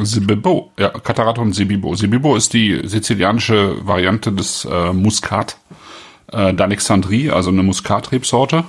Sibibo, 0.02 0.72
ja, 0.78 0.90
Cataratum 0.90 1.52
Sibibo. 1.52 1.94
Sibibo 1.94 2.36
ist 2.36 2.52
die 2.52 2.80
sizilianische 2.84 3.86
Variante 3.86 4.32
des 4.32 4.64
äh, 4.64 4.92
Muscat 4.92 5.58
äh, 6.32 6.52
d'Alexandrie, 6.52 7.30
also 7.30 7.50
eine 7.50 7.62
Muskatrebsorte, 7.62 8.64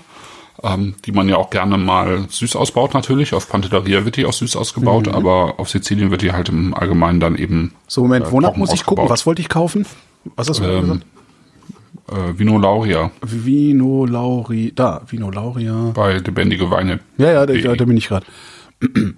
ähm, 0.66 0.96
die 1.06 1.12
man 1.12 1.30
ja 1.30 1.38
auch 1.38 1.50
gerne 1.50 1.78
mal 1.78 2.26
süß 2.30 2.56
ausbaut 2.56 2.94
natürlich. 2.94 3.34
Auf 3.34 3.48
Pantelleria 3.50 4.04
wird 4.04 4.18
die 4.18 4.26
auch 4.26 4.34
süß 4.34 4.56
ausgebaut, 4.56 5.08
aber 5.08 5.56
auf 5.60 5.70
Sizilien 5.70 6.12
wird 6.12 6.22
die 6.24 6.32
halt 6.32 6.50
im 6.50 6.74
Allgemeinen 6.74 7.20
dann 7.20 7.36
eben 7.38 7.74
So, 7.88 8.02
Moment, 8.02 8.28
äh, 8.28 8.32
wonach 8.32 8.56
muss 8.56 8.74
ich 8.74 8.82
gucken? 8.86 9.04
ausgebaut. 9.04 9.10
Was 9.12 9.26
wollte 9.26 9.42
ich 9.42 9.50
kaufen? 9.50 9.86
Was 10.36 10.50
hast 10.50 10.60
du 10.60 10.64
Ähm, 10.66 10.82
gesagt? 10.82 11.06
Äh, 12.12 12.38
Vino 12.40 12.60
Lauria 12.60 13.10
Vino 13.22 14.06
Lauri, 14.06 14.72
da, 14.76 15.02
Vino 15.08 15.32
Lauria. 15.32 15.92
bei 15.94 16.18
Lebendige 16.18 16.70
Weine. 16.70 17.00
Ja, 17.18 17.32
ja, 17.32 17.46
da, 17.46 17.54
da, 17.54 17.76
da 17.76 17.86
bin 17.86 17.98
ich 17.98 18.08
gerade. 18.08 18.26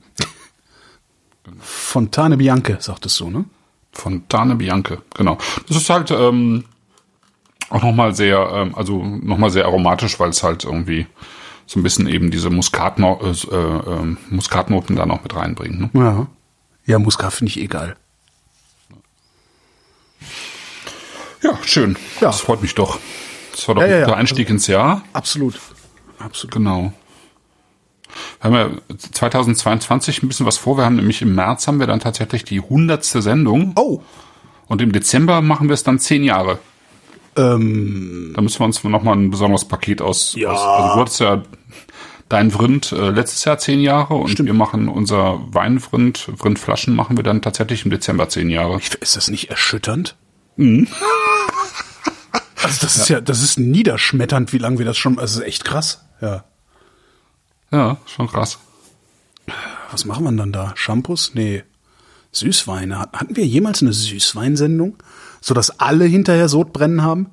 Fontane 1.59 2.37
Bianche, 2.37 2.77
sagtest 2.79 3.19
du, 3.19 3.29
ne? 3.29 3.45
Fontane 3.93 4.55
Bianche, 4.55 4.99
genau. 5.15 5.37
Das 5.67 5.77
ist 5.77 5.89
halt 5.89 6.11
ähm, 6.11 6.65
auch 7.69 7.81
nochmal 7.81 8.13
sehr, 8.15 8.49
ähm, 8.53 8.75
also 8.75 9.03
nochmal 9.03 9.49
sehr 9.49 9.65
aromatisch, 9.65 10.19
weil 10.19 10.29
es 10.29 10.43
halt 10.43 10.63
irgendwie 10.65 11.07
so 11.67 11.79
ein 11.79 11.83
bisschen 11.83 12.07
eben 12.07 12.31
diese 12.31 12.49
Muskatno 12.49 13.19
äh, 13.21 13.29
äh, 13.55 13.55
ähm, 13.93 14.17
Muskatnoten 14.29 14.95
da 14.95 15.05
noch 15.05 15.21
mit 15.21 15.35
reinbringt. 15.35 15.79
Ne? 15.79 15.89
Ja. 15.93 16.27
Ja, 16.85 16.97
Muskat 16.99 17.33
finde 17.33 17.53
ich 17.53 17.69
geil. 17.69 17.95
Ja, 21.43 21.57
schön. 21.63 21.97
Ja. 22.21 22.27
Das 22.27 22.39
freut 22.39 22.61
mich 22.61 22.73
doch. 22.73 22.97
Das 23.51 23.67
war 23.67 23.75
doch 23.75 23.81
Ja, 23.81 23.87
ja, 23.87 23.93
ein 23.95 23.99
ja. 24.01 24.05
guter 24.05 24.17
Einstieg 24.17 24.49
ins 24.49 24.67
Jahr. 24.67 25.03
Absolut. 25.13 25.59
Absolut. 26.19 26.53
Genau. 26.53 26.93
Wir 28.41 28.51
haben 28.51 28.81
ja 28.89 28.97
2022 29.11 30.23
ein 30.23 30.27
bisschen 30.29 30.45
was 30.45 30.57
vor. 30.57 30.77
Wir 30.77 30.85
haben 30.85 30.95
nämlich 30.95 31.21
im 31.21 31.35
März 31.35 31.67
haben 31.67 31.79
wir 31.79 31.87
dann 31.87 31.99
tatsächlich 31.99 32.43
die 32.45 32.61
hundertste 32.61 33.21
Sendung. 33.21 33.73
Oh, 33.75 34.01
Und 34.67 34.81
im 34.81 34.91
Dezember 34.91 35.41
machen 35.41 35.67
wir 35.67 35.73
es 35.73 35.83
dann 35.83 35.99
zehn 35.99 36.23
Jahre. 36.23 36.59
ähm, 37.35 38.31
Da 38.35 38.41
müssen 38.41 38.59
wir 38.59 38.65
uns 38.65 38.83
noch 38.83 39.03
mal 39.03 39.13
ein 39.13 39.29
besonderes 39.29 39.65
Paket 39.65 40.01
aus. 40.01 40.33
Ja. 40.35 40.49
aus 40.51 40.61
also 40.61 40.93
du 40.95 41.01
hattest 41.01 41.19
ja 41.19 41.43
dein 42.29 42.51
Vrind 42.51 42.91
äh, 42.91 43.09
letztes 43.11 43.43
Jahr 43.45 43.57
zehn 43.57 43.79
Jahre 43.81 44.15
und 44.15 44.37
wir 44.43 44.53
machen 44.53 44.87
unser 44.89 45.39
Weinvrind, 45.53 46.29
Vrindflaschen 46.37 46.95
machen 46.95 47.17
wir 47.17 47.23
dann 47.23 47.41
tatsächlich 47.41 47.85
im 47.85 47.91
Dezember 47.91 48.27
zehn 48.29 48.49
Jahre. 48.49 48.79
ist 48.99 49.15
das 49.15 49.29
nicht 49.29 49.49
erschütternd? 49.49 50.15
also 50.57 50.87
das 52.81 52.97
ist 52.97 53.09
ja, 53.09 53.21
das 53.21 53.41
ist 53.41 53.59
niederschmetternd, 53.59 54.53
wie 54.53 54.57
lange 54.57 54.77
wir 54.79 54.85
das 54.85 54.97
schon, 54.97 55.19
also 55.19 55.41
echt 55.41 55.63
krass. 55.65 56.03
Ja. 56.21 56.43
Ja, 57.71 57.97
schon 58.05 58.27
krass. 58.27 58.59
Was 59.91 60.05
machen 60.05 60.23
wir 60.25 60.31
dann 60.31 60.51
da? 60.51 60.73
Shampoos? 60.75 61.31
Nee. 61.33 61.63
Süßweine. 62.31 62.99
Hat- 62.99 63.13
Hatten 63.13 63.35
wir 63.35 63.45
jemals 63.45 63.81
eine 63.81 63.93
Süßweinsendung? 63.93 64.97
So 65.41 65.53
dass 65.53 65.79
alle 65.79 66.05
hinterher 66.05 66.49
Sodbrennen 66.49 67.03
haben? 67.03 67.27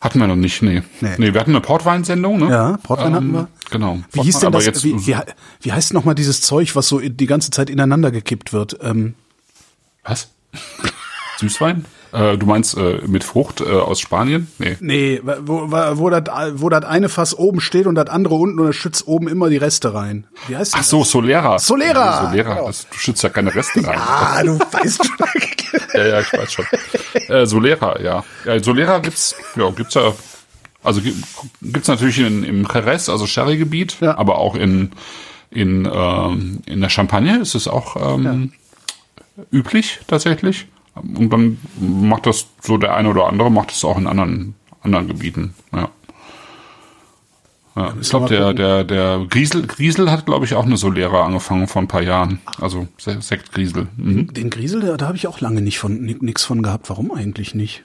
Hatten 0.00 0.18
wir 0.18 0.26
noch 0.26 0.36
nicht, 0.36 0.62
nee. 0.62 0.82
Nee. 1.02 1.14
Nee, 1.18 1.34
wir 1.34 1.40
hatten 1.40 1.50
eine 1.50 1.60
Portweinsendung, 1.60 2.38
ne? 2.38 2.50
Ja, 2.50 2.76
Portwein 2.82 3.14
hatten 3.14 3.32
wir. 3.32 3.48
Genau. 3.70 4.00
Wie 4.12 4.22
hieß 4.22 4.38
denn 4.38 4.50
das? 4.52 4.64
Jetzt, 4.64 4.82
wie, 4.82 4.94
wie, 5.06 5.16
wie 5.60 5.72
heißt 5.72 5.92
nochmal 5.92 6.14
dieses 6.14 6.40
Zeug, 6.40 6.74
was 6.74 6.88
so 6.88 7.00
die 7.00 7.26
ganze 7.26 7.50
Zeit 7.50 7.68
ineinander 7.68 8.10
gekippt 8.10 8.54
wird? 8.54 8.78
Ähm, 8.80 9.14
was? 10.02 10.30
Süßwein? 11.38 11.84
Äh, 12.12 12.36
du 12.38 12.46
meinst 12.46 12.76
äh, 12.76 13.00
mit 13.06 13.22
Frucht 13.24 13.60
äh, 13.60 13.64
aus 13.70 14.00
Spanien? 14.00 14.48
Nee. 14.58 14.76
nee, 14.80 15.20
wo, 15.42 15.70
wo, 15.70 16.10
das 16.10 16.24
wo 16.60 16.68
das 16.68 16.84
eine 16.84 17.08
Fass 17.08 17.38
oben 17.38 17.60
steht 17.60 17.86
und 17.86 17.94
das 17.94 18.08
andere 18.08 18.34
unten 18.34 18.58
und 18.58 18.66
das 18.66 18.76
schützt 18.76 19.06
oben 19.06 19.28
immer 19.28 19.48
die 19.48 19.56
Reste 19.58 19.94
rein. 19.94 20.26
Wie 20.48 20.56
heißt 20.56 20.72
Ach 20.74 20.78
das? 20.78 20.88
so, 20.88 21.04
Solera. 21.04 21.58
Solera, 21.58 22.28
Solera, 22.30 22.54
genau. 22.54 22.66
das, 22.66 22.88
du 22.90 22.96
schützt 22.98 23.22
ja 23.22 23.28
keine 23.28 23.54
Reste 23.54 23.86
rein. 23.86 23.98
Ah, 23.98 24.42
du 24.42 24.58
weißt 24.58 25.04
schon. 25.06 25.16
Ja, 25.94 26.06
ja, 26.06 26.20
ich 26.20 26.32
weiß 26.32 26.52
schon. 26.52 26.64
Äh, 27.28 27.46
Solera, 27.46 28.00
ja. 28.00 28.24
ja. 28.44 28.62
Solera 28.62 28.98
gibt's, 28.98 29.34
ja, 29.56 29.70
gibt's 29.70 29.94
ja, 29.94 30.12
also 30.84 31.00
gi- 31.00 31.16
gibt's 31.62 31.88
natürlich 31.88 32.18
in, 32.20 32.42
im 32.44 32.66
Jerez, 32.72 33.08
also 33.08 33.26
Sherry-Gebiet, 33.26 33.96
Ja. 34.00 34.16
aber 34.16 34.38
auch 34.38 34.54
in, 34.56 34.90
in, 35.50 35.88
ähm, 35.92 36.60
in 36.66 36.80
der 36.80 36.88
Champagne 36.90 37.38
ist 37.40 37.54
es 37.56 37.66
auch 37.68 37.96
ähm, 38.18 38.52
üblich 39.52 40.00
tatsächlich. 40.06 40.66
Und 40.94 41.30
dann 41.30 41.58
macht 41.78 42.26
das 42.26 42.46
so 42.60 42.76
der 42.76 42.94
eine 42.94 43.08
oder 43.10 43.26
andere, 43.26 43.50
macht 43.50 43.70
es 43.72 43.84
auch 43.84 43.96
in 43.98 44.06
anderen, 44.06 44.54
anderen 44.82 45.08
Gebieten, 45.08 45.54
ja. 45.72 45.88
Ja, 47.76 47.94
ich 48.00 48.10
glaube, 48.10 48.28
der, 48.28 48.52
der, 48.52 48.82
der 48.82 49.24
Griesel, 49.30 49.64
Griesel 49.64 50.10
hat, 50.10 50.26
glaube 50.26 50.44
ich, 50.44 50.54
auch 50.54 50.66
eine 50.66 50.76
Solera 50.76 51.24
angefangen 51.24 51.68
vor 51.68 51.80
ein 51.80 51.86
paar 51.88 52.02
Jahren. 52.02 52.40
Also 52.60 52.88
Se- 52.98 53.22
Sekt 53.22 53.52
Griesel. 53.52 53.86
Mhm. 53.96 54.34
Den 54.34 54.50
Griesel, 54.50 54.80
da, 54.80 54.96
da 54.96 55.06
habe 55.06 55.16
ich 55.16 55.28
auch 55.28 55.40
lange 55.40 55.62
nicht 55.62 55.78
von 55.78 56.00
nix 56.02 56.44
von 56.44 56.62
gehabt. 56.64 56.90
Warum 56.90 57.12
eigentlich 57.12 57.54
nicht? 57.54 57.84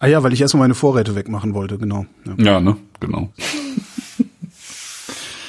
Ah 0.00 0.08
ja, 0.08 0.24
weil 0.24 0.32
ich 0.32 0.40
erstmal 0.40 0.62
meine 0.64 0.74
Vorräte 0.74 1.14
wegmachen 1.14 1.54
wollte, 1.54 1.78
genau. 1.78 2.06
Ja. 2.38 2.44
Ja, 2.44 2.60
ne, 2.60 2.76
genau. 2.98 3.32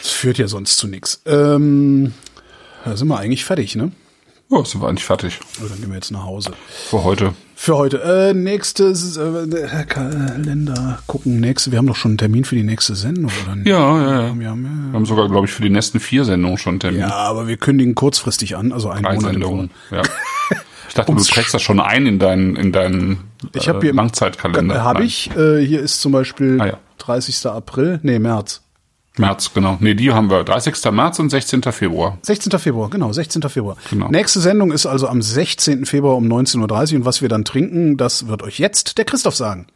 Das 0.01 0.11
führt 0.11 0.37
ja 0.37 0.47
sonst 0.47 0.77
zu 0.77 0.87
nix. 0.87 1.21
Ähm, 1.25 2.13
da 2.85 2.95
sind 2.95 3.07
wir 3.07 3.17
eigentlich 3.19 3.45
fertig, 3.45 3.75
ne? 3.75 3.91
Ja, 4.51 4.65
sind 4.65 4.81
wir 4.81 4.87
eigentlich 4.89 5.05
fertig 5.05 5.39
Oh, 5.61 5.67
dann 5.69 5.79
gehen 5.79 5.89
wir 5.89 5.95
jetzt 5.95 6.11
nach 6.11 6.23
Hause. 6.23 6.51
für 6.89 7.03
heute. 7.03 7.33
Für 7.55 7.77
heute. 7.77 8.01
Äh, 8.01 8.33
nächstes 8.33 9.15
äh, 9.17 9.85
Kalender 9.87 10.99
gucken. 11.07 11.39
Nächste, 11.39 11.71
wir 11.71 11.77
haben 11.77 11.85
doch 11.87 11.95
schon 11.95 12.11
einen 12.11 12.17
Termin 12.17 12.45
für 12.45 12.55
die 12.55 12.63
nächste 12.63 12.95
Sendung, 12.95 13.31
oder 13.45 13.55
nicht? 13.55 13.67
Ja, 13.67 14.01
ja, 14.01 14.21
ja. 14.27 14.39
Wir 14.39 14.49
haben, 14.49 14.89
Wir 14.91 14.93
haben 14.97 15.05
sogar, 15.05 15.29
glaube 15.29 15.45
ich, 15.45 15.53
für 15.53 15.61
die 15.61 15.69
nächsten 15.69 15.99
vier 15.99 16.25
Sendungen 16.25 16.57
schon 16.57 16.71
einen 16.73 16.79
Termin. 16.79 17.01
ja, 17.01 17.09
aber 17.13 17.47
wir 17.47 17.57
kündigen 17.57 17.93
kurzfristig 17.95 18.55
an, 18.57 18.71
also 18.71 18.89
einen 18.89 19.03
Drei 19.03 19.15
Monat 19.15 19.31
Sendungen. 19.33 19.71
Ja. 19.91 20.01
Ich 20.87 20.95
dachte, 20.95 21.13
du 21.15 21.21
trägst 21.23 21.53
das 21.53 21.61
schon 21.61 21.79
ein 21.79 22.07
in 22.07 22.17
deinen, 22.17 22.55
in 22.55 22.71
deinen 22.71 23.19
Ich 23.53 23.69
habe 23.69 23.79
äh, 23.79 23.81
hier 23.83 23.93
Langzeitkalender. 23.93 24.83
Habe 24.83 25.03
ich. 25.03 25.29
Äh, 25.35 25.63
hier 25.63 25.81
ist 25.81 26.01
zum 26.01 26.11
Beispiel 26.11 26.59
Ah, 26.59 26.65
ja. 26.67 26.77
30. 26.97 27.45
April, 27.45 27.99
nee, 28.01 28.17
März. 28.17 28.63
März, 29.19 29.51
genau. 29.53 29.77
Nee, 29.79 29.93
die 29.93 30.11
haben 30.11 30.29
wir. 30.29 30.43
30. 30.43 30.91
März 30.91 31.19
und 31.19 31.29
16. 31.29 31.61
Februar. 31.63 32.17
16. 32.23 32.57
Februar, 32.59 32.89
genau, 32.89 33.11
16. 33.13 33.41
Februar. 33.43 33.77
Genau. 33.89 34.09
Nächste 34.09 34.39
Sendung 34.39 34.71
ist 34.71 34.85
also 34.85 35.07
am 35.07 35.21
16. 35.21 35.85
Februar 35.85 36.15
um 36.15 36.25
19.30 36.25 36.91
Uhr 36.93 36.99
und 36.99 37.05
was 37.05 37.21
wir 37.21 37.29
dann 37.29 37.45
trinken, 37.45 37.97
das 37.97 38.27
wird 38.27 38.41
euch 38.41 38.59
jetzt 38.59 38.97
der 38.97 39.05
Christoph 39.05 39.35
sagen. 39.35 39.67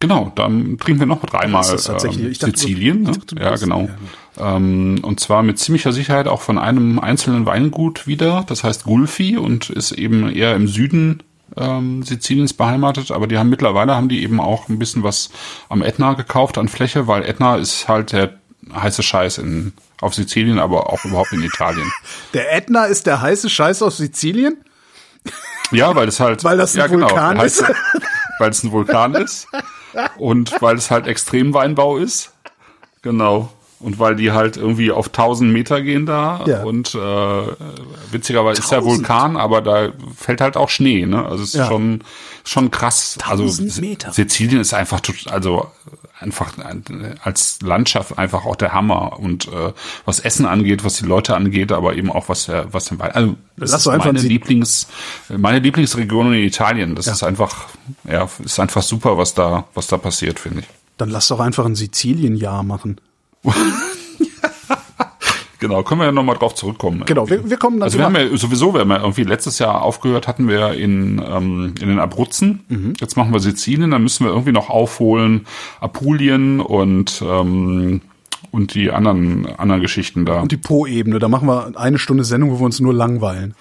Genau, 0.00 0.30
dann 0.36 0.78
trinken 0.78 1.00
wir 1.00 1.06
noch 1.06 1.24
dreimal 1.24 1.64
ähm, 1.64 1.76
dachte, 1.76 2.00
Sizilien. 2.38 3.00
ich 3.02 3.08
Ne? 3.08 3.12
dachte, 3.18 3.36
ja, 3.36 3.56
genau. 3.56 3.88
ja, 4.36 4.56
ähm, 4.56 5.00
und 5.02 5.18
zwar 5.18 5.42
mit 5.42 5.58
ziemlicher 5.58 5.92
Sicherheit 5.92 6.28
auch 6.28 6.40
von 6.40 6.56
einem 6.56 7.00
einzelnen 7.00 7.46
Weingut 7.46 8.06
wieder. 8.06 8.44
Das 8.46 8.62
heißt 8.62 8.84
Gulfi 8.84 9.36
und 9.36 9.70
ist 9.70 9.90
eben 9.92 10.30
eher 10.30 10.54
im 10.54 10.68
Süden 10.68 11.24
ähm, 11.56 12.04
Siziliens 12.04 12.52
beheimatet. 12.52 13.10
Aber 13.10 13.26
die 13.26 13.38
haben 13.38 13.48
mittlerweile 13.48 13.96
haben 13.96 14.08
die 14.08 14.22
eben 14.22 14.40
auch 14.40 14.68
ein 14.68 14.78
bisschen 14.78 15.02
was 15.02 15.30
am 15.68 15.82
Ätna 15.82 16.12
gekauft 16.12 16.58
an 16.58 16.68
Fläche, 16.68 17.08
weil 17.08 17.24
Ätna 17.24 17.56
ist 17.56 17.88
halt 17.88 18.12
der 18.12 18.37
heiße 18.74 19.02
Scheiß 19.02 19.38
in 19.38 19.72
auf 20.00 20.14
Sizilien, 20.14 20.58
aber 20.58 20.92
auch 20.92 21.04
überhaupt 21.04 21.32
in 21.32 21.42
Italien. 21.42 21.90
Der 22.34 22.54
Ätna 22.54 22.84
ist 22.86 23.06
der 23.06 23.20
heiße 23.20 23.50
Scheiß 23.50 23.82
aus 23.82 23.96
Sizilien? 23.96 24.62
Ja, 25.72 25.94
weil 25.94 26.08
es 26.08 26.20
halt 26.20 26.44
Weil 26.44 26.56
das 26.56 26.74
ein 26.74 26.78
ja, 26.78 26.86
genau, 26.86 27.08
Vulkan 27.10 27.38
heißt- 27.38 27.44
ist? 27.44 27.64
Weil 28.38 28.50
es 28.50 28.62
ein 28.62 28.70
Vulkan 28.70 29.14
ist 29.16 29.48
und 30.16 30.62
weil 30.62 30.76
es 30.76 30.92
halt 30.92 31.08
Extremweinbau 31.08 31.96
ist. 31.98 32.32
Genau. 33.02 33.52
Und 33.80 34.00
weil 34.00 34.16
die 34.16 34.32
halt 34.32 34.56
irgendwie 34.56 34.90
auf 34.90 35.06
1000 35.06 35.52
Meter 35.52 35.80
gehen 35.82 36.04
da 36.04 36.42
Ja. 36.46 36.64
und 36.64 36.96
äh, 36.96 36.98
witzigerweise 38.10 38.60
ist 38.60 38.72
ja 38.72 38.78
1000? 38.78 38.98
Vulkan, 39.08 39.36
aber 39.36 39.60
da 39.60 39.92
fällt 40.16 40.40
halt 40.40 40.56
auch 40.56 40.68
Schnee, 40.68 41.06
ne? 41.06 41.24
Also 41.24 41.44
es 41.44 41.50
ist 41.50 41.54
Ja. 41.60 41.66
schon 41.68 42.02
schon 42.44 42.70
krass. 42.72 43.18
Also 43.28 43.44
1000 43.44 43.80
Meter. 43.80 44.12
Sizilien 44.12 44.60
ist 44.60 44.74
einfach 44.74 45.00
tot- 45.00 45.28
also 45.30 45.66
einfach 46.18 46.58
ein- 46.58 47.16
als 47.22 47.60
Landschaft 47.62 48.18
einfach 48.18 48.44
auch 48.46 48.56
der 48.56 48.72
Hammer 48.72 49.20
und 49.20 49.46
äh, 49.46 49.72
was 50.04 50.18
Essen 50.18 50.46
angeht, 50.46 50.82
was 50.84 50.94
die 50.96 51.04
Leute 51.06 51.36
angeht, 51.36 51.70
aber 51.70 51.94
eben 51.94 52.10
auch 52.10 52.28
was 52.28 52.46
der 52.46 52.72
was 52.72 52.86
den 52.86 52.98
Wein. 52.98 53.12
Also 53.12 53.36
das 53.56 53.70
Lass 53.70 53.86
ist 53.86 53.96
meine 54.04 54.18
Lieblings 54.18 54.88
meine 55.28 55.60
Lieblingsregion 55.60 56.32
in 56.34 56.42
Italien. 56.42 56.96
Das 56.96 57.06
ist 57.06 57.22
einfach 57.22 57.66
ja 58.10 58.28
ist 58.44 58.58
einfach 58.58 58.82
super, 58.82 59.16
was 59.18 59.34
da 59.34 59.66
was 59.74 59.86
da 59.86 59.98
passiert, 59.98 60.40
finde 60.40 60.60
ich. 60.60 60.66
Dann 60.96 61.10
lass 61.10 61.28
doch 61.28 61.38
einfach 61.38 61.64
ein 61.64 61.76
Sizilien-Jahr 61.76 62.64
machen. 62.64 63.00
Genau, 65.60 65.82
können 65.82 66.00
wir 66.00 66.04
ja 66.06 66.12
nochmal 66.12 66.36
drauf 66.36 66.54
zurückkommen. 66.54 67.02
Genau, 67.06 67.28
wir, 67.28 67.50
wir 67.50 67.56
kommen 67.56 67.80
dann 67.80 67.84
Also 67.84 67.98
wir 67.98 68.04
haben 68.04 68.14
ja 68.14 68.36
sowieso, 68.36 68.74
wir 68.74 68.80
haben 68.80 68.90
ja 68.90 69.00
irgendwie 69.00 69.24
letztes 69.24 69.58
Jahr 69.58 69.82
aufgehört, 69.82 70.28
hatten 70.28 70.46
wir 70.48 70.74
in, 70.74 71.20
ähm, 71.20 71.74
in 71.80 71.88
den 71.88 71.98
Abruzzen. 71.98 72.60
Mhm. 72.68 72.92
Jetzt 73.00 73.16
machen 73.16 73.32
wir 73.32 73.40
Sizilien, 73.40 73.90
dann 73.90 74.02
müssen 74.02 74.24
wir 74.24 74.30
irgendwie 74.30 74.52
noch 74.52 74.70
aufholen 74.70 75.46
Apulien 75.80 76.60
und 76.60 77.22
ähm, 77.26 78.02
und 78.50 78.74
die 78.74 78.90
anderen 78.90 79.46
anderen 79.46 79.82
Geschichten 79.82 80.24
da. 80.24 80.40
und 80.40 80.52
die 80.52 80.56
Po-Ebene. 80.56 81.18
Da 81.18 81.28
machen 81.28 81.48
wir 81.48 81.72
eine 81.74 81.98
Stunde 81.98 82.24
Sendung, 82.24 82.50
wo 82.52 82.60
wir 82.60 82.64
uns 82.64 82.80
nur 82.80 82.94
langweilen. 82.94 83.54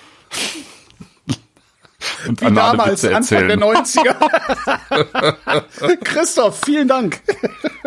Und 2.28 2.41
Wie 2.41 2.45
anale 2.45 2.78
damals, 2.78 3.03
Witze 3.03 3.15
Anfang 3.15 3.47
der 3.47 3.59
erzählen. 3.59 4.15
90er. 4.15 5.97
Christoph, 6.03 6.61
vielen 6.65 6.88
Dank. 6.88 7.22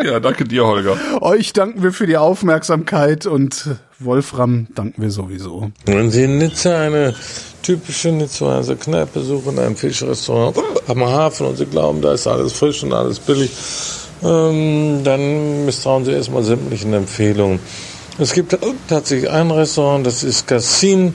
Ja, 0.03 0.21
danke 0.21 0.45
dir, 0.45 0.67
Holger. 0.67 0.97
Euch 1.21 1.53
danken 1.53 1.83
wir 1.83 1.93
für 1.93 2.07
die 2.07 2.17
Aufmerksamkeit 2.17 3.27
und 3.27 3.69
Wolfram 3.99 4.67
danken 4.75 5.03
wir 5.03 5.11
sowieso. 5.11 5.71
Wenn 5.85 6.11
Sie 6.11 6.25
in 6.25 6.39
Nizza 6.39 6.81
eine 6.81 7.15
typische 7.63 8.11
Nizzaer 8.11 8.63
Kneipe 8.77 9.21
suchen, 9.21 9.59
ein 9.59 9.77
Fischrestaurant 9.77 10.57
am 10.87 11.05
Hafen 11.05 11.47
und 11.47 11.57
Sie 11.57 11.67
glauben, 11.67 12.01
da 12.01 12.15
ist 12.15 12.27
alles 12.27 12.53
frisch 12.55 12.83
und 12.83 12.93
alles 12.93 13.19
billig, 13.19 13.51
ähm, 14.23 15.03
dann 15.05 15.67
misstrauen 15.67 16.05
Sie 16.05 16.13
erstmal 16.13 16.43
sämtlichen 16.43 16.95
Empfehlungen. 16.95 17.61
Es 18.19 18.33
gibt 18.33 18.57
tatsächlich 18.89 19.31
ein 19.31 19.51
Restaurant, 19.51 20.07
das 20.07 20.23
ist 20.25 20.47
Cassin. 20.47 21.15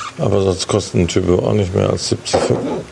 Aber 0.17 0.41
sonst 0.41 0.67
kosten 0.67 1.07
Typo 1.07 1.39
auch 1.39 1.53
nicht 1.53 1.73
mehr 1.73 1.89
als 1.89 2.09
70, 2.09 2.35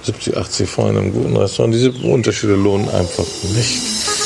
70 0.03 0.37
80 0.37 0.69
Franc 0.69 0.91
in 0.91 0.97
einem 0.97 1.13
guten 1.13 1.37
Restaurant. 1.37 1.73
Diese 1.73 1.91
Unterschiede 1.91 2.55
lohnen 2.55 2.89
einfach 2.89 3.25
nicht. 3.55 4.18